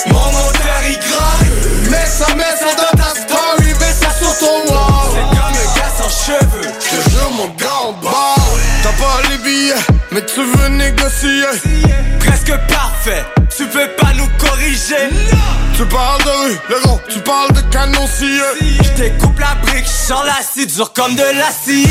[0.06, 1.90] mon moteur il grimpe.
[1.92, 5.10] Mets ça, mets ça dans ta story, mets ça sur ton wall.
[5.12, 8.58] C'est comme un gars sans cheveux, je te jure mon grand bord.
[8.84, 9.76] T'as pas les billets,
[10.12, 11.44] mais tu veux négocier.
[12.22, 13.26] Presque parfait,
[13.58, 15.10] tu peux pas nous corriger.
[15.76, 16.89] Tu parles de rue, le
[18.18, 18.42] scié.
[18.84, 21.88] Je découpe la brique, j'en l'acier dur comme de l'acier.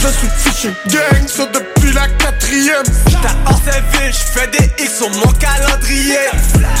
[0.00, 2.84] Je suis fiché gang, ça depuis la quatrième.
[3.22, 6.18] Ta hors ville, je fais des X sur mon calendrier.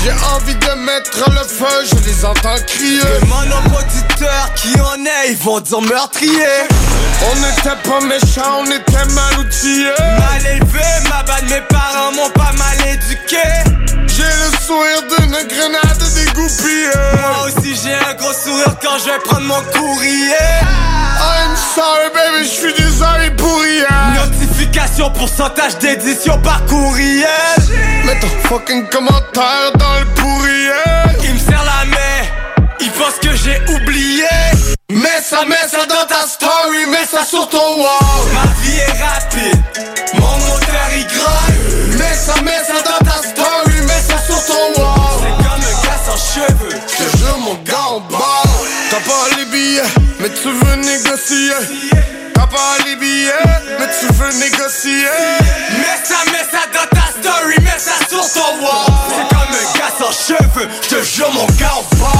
[0.02, 3.00] J'ai envie de mettre le feu, je les entends crier.
[3.00, 6.68] Aux auditeurs qui en est, ils vont dire meurtrier.
[7.30, 9.90] On n'était pas méchants, on était mal outillés.
[9.98, 10.80] Mal élevé,
[11.10, 13.36] ma bad, mes parents m'ont pas mal éduqué.
[14.20, 16.90] J'ai le sourire d'une grenade dégoupillée.
[17.20, 20.34] Moi aussi j'ai un gros sourire quand je vais prendre mon courrier.
[21.22, 24.26] I'm sorry baby, je suis désolé pour rien.
[24.26, 27.28] Notification, pourcentage d'édition par courriel.
[28.04, 31.16] Mets ton fucking commentaire dans le pourriel.
[31.24, 34.26] Il me serre la main, il pense que j'ai oublié.
[34.90, 38.26] Mets ça, mets ça dans ta story, mets ça sur ton wall.
[38.34, 39.62] Ma vie est rapide,
[40.12, 41.98] mon moteur il grimpe.
[41.98, 43.09] Mets ça, mets ça dans ta
[44.50, 48.42] C'est comme un gars sans cheveux, je te jure mon gars en bas.
[48.90, 49.82] T'as pas les billets,
[50.18, 51.52] mais tu veux négocier.
[52.34, 53.32] T'as pas les billets,
[53.78, 55.06] mais tu veux négocier.
[55.78, 58.86] Mets ça, mets ça dans ta story, mets ça sur ton wall.
[59.08, 62.10] C'est comme un gars sans cheveux, je te jure mon gars en bas.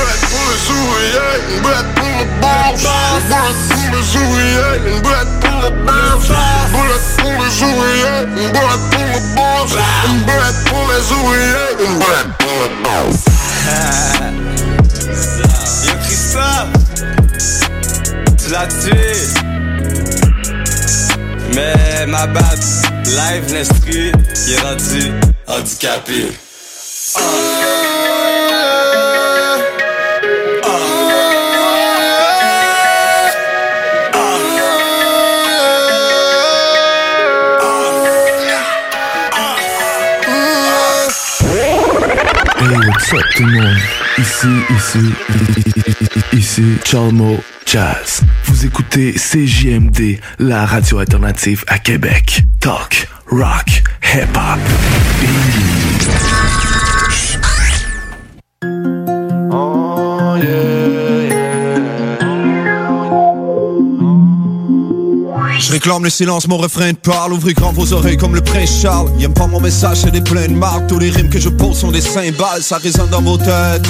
[0.00, 2.80] Pour les ouvriers, une pour le boss.
[3.16, 6.24] Une boulette pour les ouvriers, une pour le boss.
[6.30, 8.76] Une boulette pour les ouvriers, une pour le
[9.36, 9.70] boss.
[10.08, 10.20] Une
[10.64, 13.18] pour les ouvriers, une pour le boss.
[15.86, 16.72] Yo Christophe,
[18.38, 19.12] tu l'as tué.
[21.54, 22.58] Mais ma bad,
[23.06, 25.12] live l'instru, qui est rendu
[25.46, 26.32] handicapé.
[27.16, 28.39] Hey,
[43.18, 43.76] tout le monde?
[44.18, 44.46] Ici,
[44.76, 44.98] ici,
[46.32, 48.22] ici Chalmo Jazz.
[48.44, 52.42] Vous écoutez CJMD, la radio alternative à Québec.
[52.60, 53.82] Talk, rock,
[54.14, 54.60] hip-hop.
[65.70, 67.32] Réclame le silence, mon refrain parle.
[67.32, 69.08] Ouvrez grand vos oreilles comme le prince Charles.
[69.18, 70.88] Il aime pas mon message, c'est des pleines marques.
[70.88, 73.86] Tous les rimes que je pose sont des cymbales, ça résonne dans vos têtes.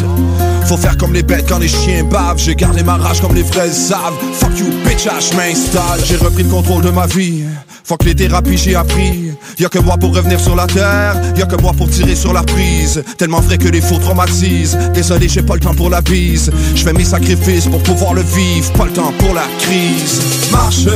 [0.67, 2.39] Faut faire comme les bêtes quand les chiens bavent.
[2.39, 4.13] J'ai gardé ma rage comme les fraises savent.
[4.35, 6.01] Fuck you, bitch, je m'installe.
[6.05, 7.45] J'ai repris le contrôle de ma vie.
[7.83, 9.33] Fuck les thérapies, j'ai appris.
[9.59, 11.17] Y'a que moi pour revenir sur la terre.
[11.37, 13.03] Y'a que moi pour tirer sur la prise.
[13.17, 14.79] Tellement vrai que les faux traumatisent.
[14.93, 16.53] Désolé, j'ai pas le temps pour la bise.
[16.75, 18.71] Je fais mes sacrifices pour pouvoir le vivre.
[18.73, 20.21] Pas le temps pour la crise.
[20.53, 20.91] Marcher,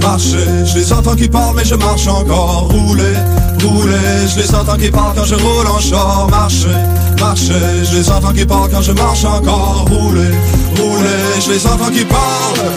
[0.00, 0.27] marcher.
[0.30, 2.68] Je les entends qui parlent, mais je marche encore.
[2.70, 3.14] Rouler,
[3.64, 4.28] rouler.
[4.28, 6.28] Je les entends qui parlent quand je roule en char.
[6.30, 6.68] Marcher,
[7.18, 7.54] marcher.
[7.84, 9.86] Je les entends qui parlent quand je marche encore.
[9.90, 10.30] Rouler,
[10.76, 11.40] rouler.
[11.44, 12.72] Je les entends qui parlent.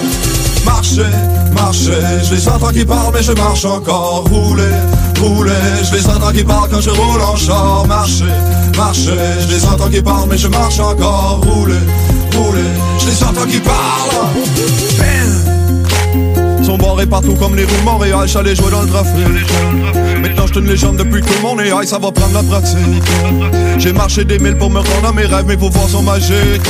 [0.65, 1.05] Marcher,
[1.53, 1.91] marcher,
[2.23, 4.63] je les entends qui parlent mais je marche encore Rouler,
[5.19, 5.51] rouler,
[5.83, 8.25] je les entends qui parlent quand je roule en char Marcher,
[8.77, 11.73] marcher, je les entends qui parlent mais je marche encore Rouler,
[12.35, 12.61] rouler,
[12.99, 15.50] je les entends qui parlent
[16.71, 19.13] sont barrés partout comme les de Montréal, j'allais jouer dans le trafic
[20.21, 21.59] Maintenant je une légende depuis que monde.
[21.59, 23.03] Est high, ça va prendre la pratique
[23.77, 26.61] J'ai marché des milles pour me rendre à mes rêves, mes pouvoirs sont magiques.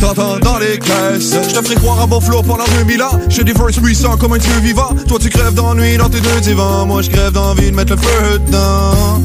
[0.00, 1.36] T'entends dans les caisses.
[1.48, 4.32] Je te ferai croire à mon flow pendant 2000 ans J'ai des verses puissants comme
[4.32, 4.90] un dieu vivant.
[5.06, 6.86] Toi tu crèves d'ennui dans tes deux divans.
[6.86, 9.20] Moi je crève d'envie de mettre le feu dedans.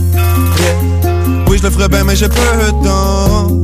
[1.47, 3.59] Oui je le ferais bien mais j'ai peu de temps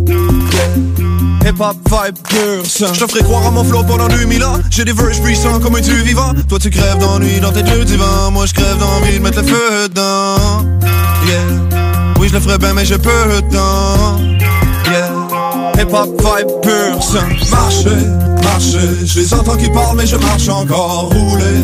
[1.45, 4.57] Hip-hop vibe sang Je te ferai croire à mon flow pendant 2000 ans.
[4.71, 6.33] J'ai des verses puissants comme un dieu vivant.
[6.49, 8.31] Toi tu crèves d'ennui dans tes deux divans.
[8.31, 10.65] Moi je crève d'envie de mettre le feu dedans.
[11.27, 12.15] Yeah.
[12.19, 14.17] Oui je le ferais bien mais j'ai peu de temps
[14.91, 15.11] Yeah
[15.77, 16.99] Hip-hop vibe pure
[17.51, 17.89] Marcher,
[18.43, 21.11] marcher Je les entends qui parlent mais je marche encore.
[21.11, 21.63] Rouler,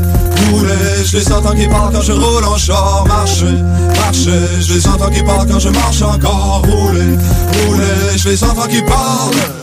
[0.51, 3.05] rouler Je les entends qui parlent quand je roule en char.
[3.07, 3.57] Marcher,
[3.95, 6.61] marcher Je les entends qui parlent quand je marche encore.
[6.67, 7.17] Rouler,
[7.65, 9.60] rouler Je les entends qui parlent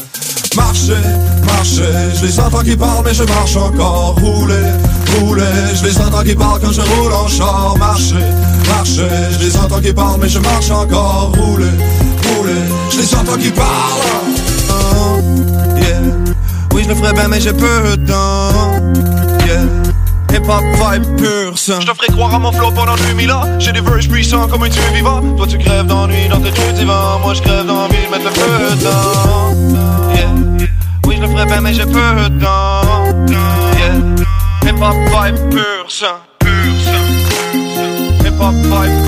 [0.58, 0.94] Marcher,
[1.46, 1.82] marcher,
[2.16, 4.16] je les entends qui parlent mais je marche encore.
[4.20, 4.54] Rouler,
[5.20, 5.42] rouler,
[5.74, 7.76] je les entends qui parlent quand je roule en char.
[7.78, 8.26] Marcher,
[8.66, 11.32] marcher, je les entends qui parlent mais je marche encore.
[11.38, 11.70] Rouler,
[12.26, 14.18] rouler, je les entends qui parlent.
[15.76, 16.00] Yeah.
[16.74, 18.82] Oui je le ferais bien mais j'ai peu de temps.
[19.46, 19.64] Yeah.
[20.30, 23.80] Hip-hop vibe pur Je te ferai croire à mon flow pendant 2000 ans J'ai des
[23.80, 25.22] verses puissants comme un dieu vivant.
[25.36, 28.30] Toi tu crèves d'ennui dans tes deux divans Moi je crève d'envie de mettre le
[28.30, 30.14] feu dedans.
[30.14, 30.47] Yeah
[31.18, 32.82] je le ferai bien mais j'ai peu de temps
[33.78, 33.94] Yeah.
[34.64, 37.06] Hip-hop vibe pur sang Pur sang.
[38.24, 39.07] Hip-hop vibe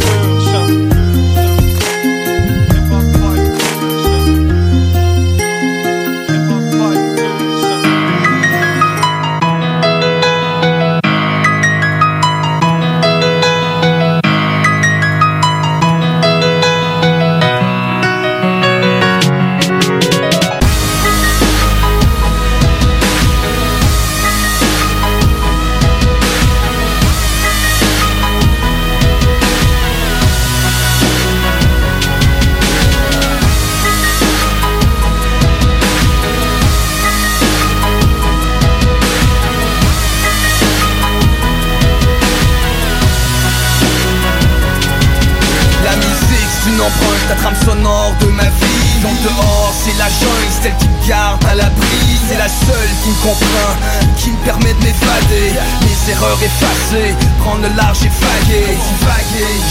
[47.30, 48.90] la trame sonore de ma vie.
[49.22, 51.98] Dehors c'est la jungle, celle qui me garde à l'abri.
[52.28, 53.72] C'est la seule qui me comprend,
[54.18, 55.54] qui me permet de m'évader.
[55.82, 58.76] Mes erreurs effacées, prendre le large et vaguer.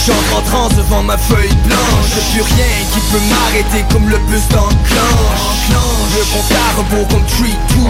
[0.05, 2.15] J'entre en transe devant ma feuille blanche.
[2.31, 5.49] Plus rien qui peut m'arrêter comme le bus d'enclenche.
[6.15, 7.87] Le compte à rebours comme 3, 2, 1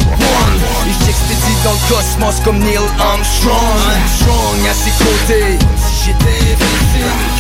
[0.90, 3.56] Et j'expédie dans le cosmos comme Neil Armstrong.
[3.96, 5.58] Armstrong à ses côtés,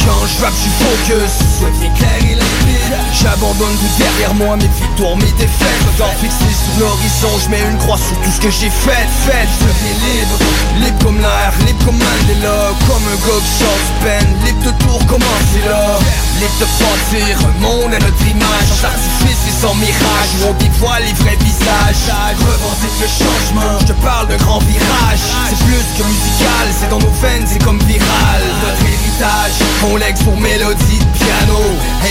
[0.05, 5.15] Quand je rappe je focus, deviens clair et limpide J'abandonne tout derrière moi, mes victoires,
[5.17, 5.81] mes défaites.
[5.93, 9.45] Regard fixé sur l'horizon, je mets une croix sur tout ce que j'ai fait Fait,
[9.45, 10.37] je deviens libre,
[10.85, 15.61] libre comme l'air, libre comme Mandela Comme un gars qui pen, libre de tout recommencer
[15.67, 15.99] là.
[16.39, 18.69] Libre de bâtir un monde à notre image.
[18.69, 22.07] Sans artifice et sans mirage, où on dévoile les vrais visages.
[22.39, 25.21] Revendique le changement, je te parle d'un grand virage.
[25.49, 29.55] C'est plus que musical, c'est dans nos veines, c'est comme viral Notre héritage,
[29.87, 31.59] on lègue sur mélodie de piano.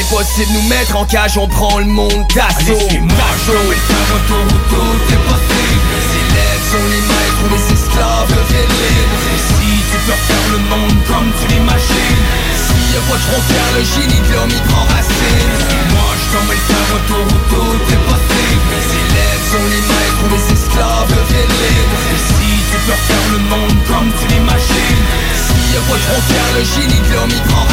[0.00, 2.72] Impossible nous mettre en cage, on prend le monde d'assaut.
[2.72, 5.88] Laissez-moi jouer, faire un tour où tout est possible.
[5.92, 10.98] Les élèves sont les maîtres, les esclaves libres Et si tu peux faire le monde
[11.06, 12.24] comme tu l'imagines.
[12.56, 15.52] S'il y a pas de frontière, le génie de l'homme y prend racine.
[15.92, 17.28] Moi je faire un tour
[17.92, 18.68] est possible.
[18.72, 23.78] Les élèves sont les maîtres, les esclaves libres Et si tu peux faire le monde
[23.88, 27.66] comme tu l'imagines Pas de frontière, le génie de l'homme y prend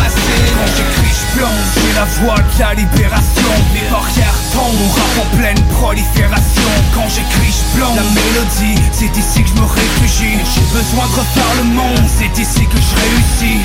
[0.76, 3.52] j'écris C'est la voie de la libération.
[3.74, 6.72] Les barrières tombent, on rap en pleine prolifération.
[6.95, 10.40] Quand j'écris je plonge La mélodie, c'est ici que je me réfugie.
[10.48, 13.60] J'ai besoin de refaire le monde, c'est ici que je réussis.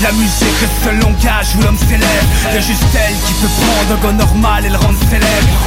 [0.00, 2.24] La musique reste le langage où l'homme s'élève.
[2.54, 5.60] Y'a juste elle qui peut prendre un gars normal et le rendre célèbre.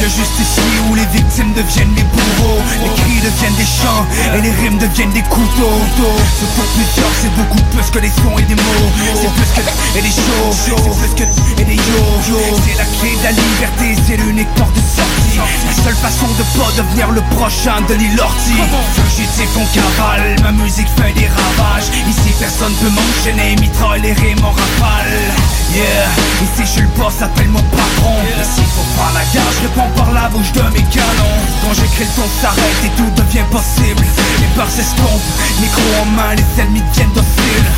[0.00, 2.60] Y'a juste ici où les victimes deviennent les bourreaux.
[2.80, 5.80] Les cris deviennent des chants et les rimes deviennent des couteaux.
[6.40, 8.88] Ce pour plusieurs c'est beaucoup plus que des sons et des mots.
[9.20, 10.85] C'est plus que et plus que
[11.58, 15.38] et des yo C'est la clé de la liberté, c'est l'unique porte de sortie.
[15.38, 18.56] La seule façon de pas devenir le prochain de Lorty
[18.94, 21.90] Fugitif on cavale, ma musique fait des ravages.
[22.08, 25.34] Ici personne peut m'enchaîner, mitraille les rimes en rafale
[25.76, 26.08] Yeah,
[26.42, 28.16] ici je suis le boss, appelle mon patron.
[28.40, 31.36] Ici faut pas la gare, je réponds par la bouche de mes canons.
[31.62, 34.04] Quand j'écris le ton s'arrête et tout devient possible.
[34.40, 37.70] Les barres s'estompent, micro en main, les ennemis deviennent dociles.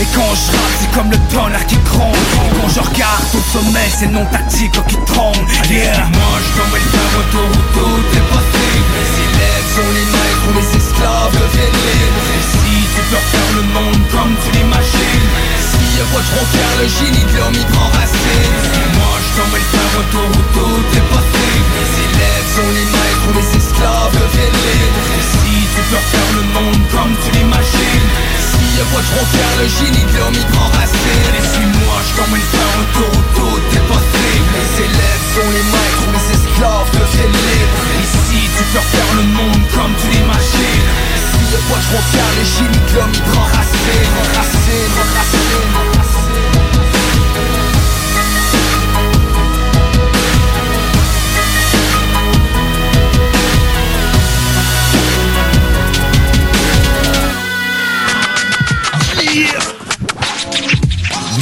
[0.00, 3.42] Et quand je rappe, c'est comme le tonnerre qui gronde Et quand je regarde au
[3.52, 5.36] sommet, c'est non tactique qui trompe
[5.68, 10.08] Yeah, moi je comme le faire retour où tout est possible Les élèves sont les
[10.12, 15.28] maîtres, les esclaves deviennent libres Et si tu peux faire le monde comme tu l'imagines.
[15.58, 18.56] Si y'a pas trop faire le génie de l'homme il prend racine.
[18.96, 23.30] Moi je comme le faire retour où tout est possible Les élèves sont les maîtres,
[23.36, 28.41] les esclaves deviennent libres Et si tu peux faire le monde comme tu l'imagines
[28.82, 32.84] Pas trop faire le génie de l'homme Et suis-moi je le faire où
[33.38, 34.50] tout est possible.
[34.58, 37.82] Les élèves sont les maîtres, les esclaves deviennent libres
[38.26, 41.22] si tu peux faire le monde comme tu l'imagines.
[41.52, 46.11] Y'a pas trop faire le génie de l'homme il prend racine Racine,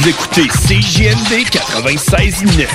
[0.01, 2.67] Vous écoutez CJMD 96.9.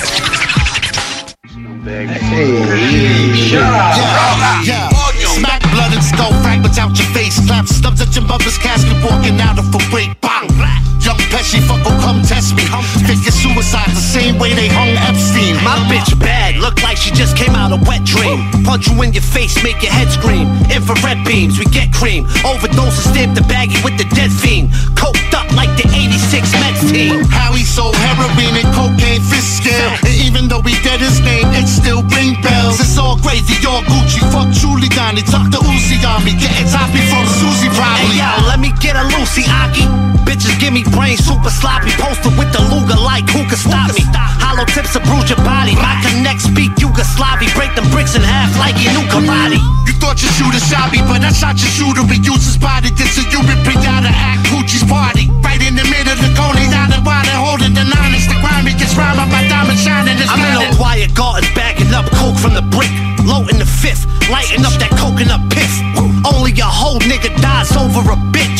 [5.35, 7.45] Smack blood and skull fragments out your face.
[7.45, 10.15] Clap stubs at your mother's casket, walking out of a wake.
[10.21, 10.47] Bang!
[11.07, 12.63] Young Pesci, fuck, oh, come test me.
[13.07, 15.55] Figure suicide the same way they hung Epstein.
[15.63, 18.43] My bitch bad, look like she just came out a wet dream.
[18.63, 20.47] Punch you in your face, make your head scream.
[20.71, 22.25] Infrared beams, we get cream.
[22.43, 24.69] Overdose and stamp the baggie with the dead fiend.
[24.95, 25.26] Coked
[26.33, 27.23] up like the 86 Mets team.
[27.29, 30.16] How he sold heroin and cocaine fist scale.
[30.27, 32.83] Even though he dead his name, it still ring bells.
[32.83, 34.19] It's all crazy, all Gucci.
[34.27, 35.63] Fuck Giuliani, Dr.
[35.63, 36.35] Uzi on me.
[36.35, 38.19] Getting toppy from Susie probably.
[38.19, 39.87] Hey yo, let me get a Lucy Aki.
[40.27, 41.95] Bitches give me brain super sloppy.
[41.95, 44.03] Posted with the Luger like who can stop me?
[44.43, 45.79] Hollow tips to bruise your body.
[45.79, 47.47] My connect speak Yugoslavi.
[47.55, 49.63] Break them bricks in half like you knew karate.
[49.87, 52.03] You thought your shooter shot me, but I shot your shooter.
[52.03, 52.91] We used his body.
[52.99, 55.31] This a Cuban pinata at Gucci's party.
[55.39, 58.27] Right in the middle of the Coney Island water, holding the nines.
[58.27, 59.16] The grimy gets round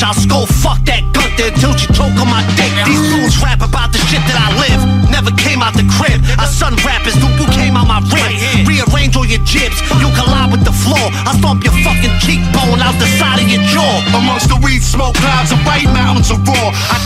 [0.08, 2.72] I'll skull fuck that Gunther until she choke on my dick.
[2.88, 4.80] These fools rap about the shit that I live.
[5.12, 6.24] Never came out the crib.
[6.40, 8.32] I son rappers, dude, you came out my rib.
[8.64, 11.12] Rearrange all your jibs, you collide with the floor.
[11.28, 14.00] I stomp your fucking cheekbone out the side of your jaw.
[14.16, 16.72] Amongst the weed smoke clouds and white mountains of raw.
[16.72, 16.97] I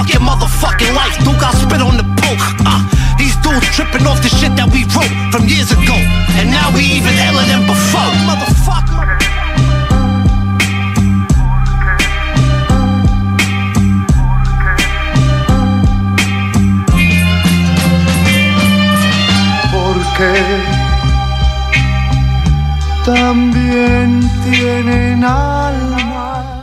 [0.00, 2.40] It's fuck your motherfucking life, dude, I'll spit on the poke.
[2.64, 2.80] Uh,
[3.18, 5.94] these dudes tripping off the shit that we wrote from years ago.
[6.40, 8.08] And now we even iller than before.
[8.24, 9.18] Motherfucker.
[19.72, 20.32] Porque
[23.04, 26.62] también tienen alma.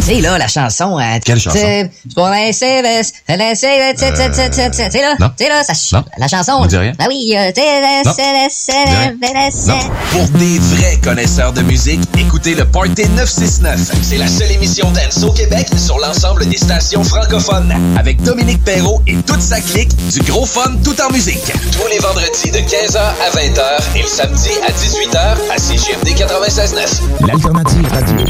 [0.00, 0.98] Sais, là, la chanson.
[0.98, 1.90] euh, Quelle chanson?
[2.10, 6.04] C'est Pour les CVS, les tu sais, là, sais, là, ça, ch- Non.
[6.18, 6.52] la chanson.
[6.60, 6.92] On dit rien.
[6.98, 7.50] Ah oui, euh.
[10.12, 13.78] Pour des vrais connaisseurs de musique, écoutez le Party 969.
[14.02, 17.74] C'est la seule émission dance au Québec sur l'ensemble des stations francophones.
[17.98, 21.52] Avec Dominique Perrault et toute sa clique, du gros fun tout en musique.
[21.72, 27.26] Tous les vendredis de 15h à 20h et le samedi à 18h à CGMD 96.9.
[27.26, 28.26] L'alternative radio.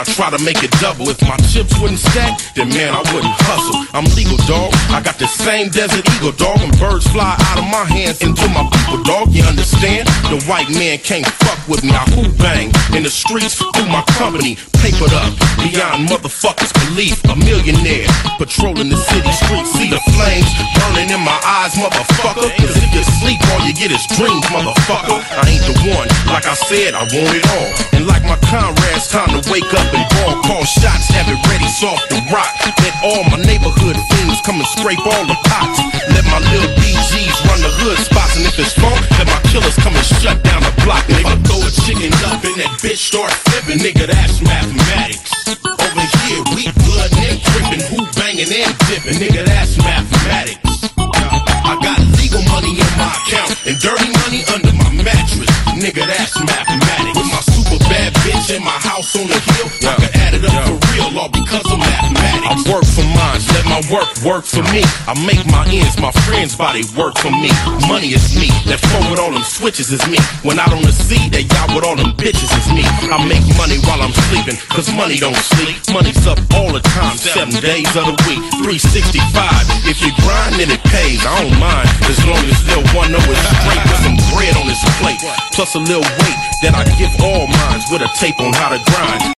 [0.00, 1.12] I try to make it double.
[1.12, 3.84] If my chips wouldn't stack, then man, I wouldn't hustle.
[3.92, 4.72] I'm legal, dog.
[4.88, 6.56] I got the same desert eagle, dog.
[6.64, 9.28] And birds fly out of my hands into my people, dog.
[9.28, 10.08] You understand?
[10.32, 11.92] The white man can't fuck with me.
[11.92, 14.56] I who bang in the streets through my company.
[14.80, 17.20] Papered up beyond motherfuckers' belief.
[17.28, 18.08] A millionaire
[18.40, 19.68] patrolling the city streets.
[19.76, 20.48] See the flames
[20.80, 22.48] burning in my eyes, motherfucker.
[22.56, 25.20] Cause if you sleep, all you get is dreams, motherfucker.
[25.20, 26.08] I ain't the one.
[26.32, 27.68] Like I said, I want it all.
[27.92, 30.34] And like my comrades, time to wake up and ball.
[30.42, 32.50] Call shots, have it ready, soft to rock.
[32.80, 35.78] Let all my neighborhood fiends come and scrape all the pots.
[36.10, 38.36] Let my little BGs run the hood spots.
[38.36, 41.04] And if it's funk, let my killers come and shut down the block.
[41.10, 45.30] I throw a chicken up and that bitch start flipping, nigga, that's mathematics.
[45.64, 50.90] Over here, we blood and dripping, who banging and dipping, nigga, that's mathematics.
[50.96, 55.50] I got legal money in my account and dirty money under my mattress.
[55.78, 57.19] Nigga, that's mathematics.
[58.50, 61.69] In my house on the hill, I can add it up for real, all because
[63.80, 64.82] my work work for me.
[65.06, 67.50] I make my ends, my friends' body work for me.
[67.88, 70.18] Money is me, that phone with all them switches is me.
[70.42, 72.84] When out on the sea, that yacht with all them bitches is me.
[73.08, 75.76] I make money while I'm sleeping, cause money don't sleep.
[75.92, 79.16] Money's up all the time, seven days of the week, 365.
[79.88, 81.88] If you grind, then it pays, I don't mind.
[82.08, 85.20] As long as little one know it's straight with some bread on his plate.
[85.56, 88.80] Plus a little weight that I give all minds with a tape on how to
[88.92, 89.39] grind.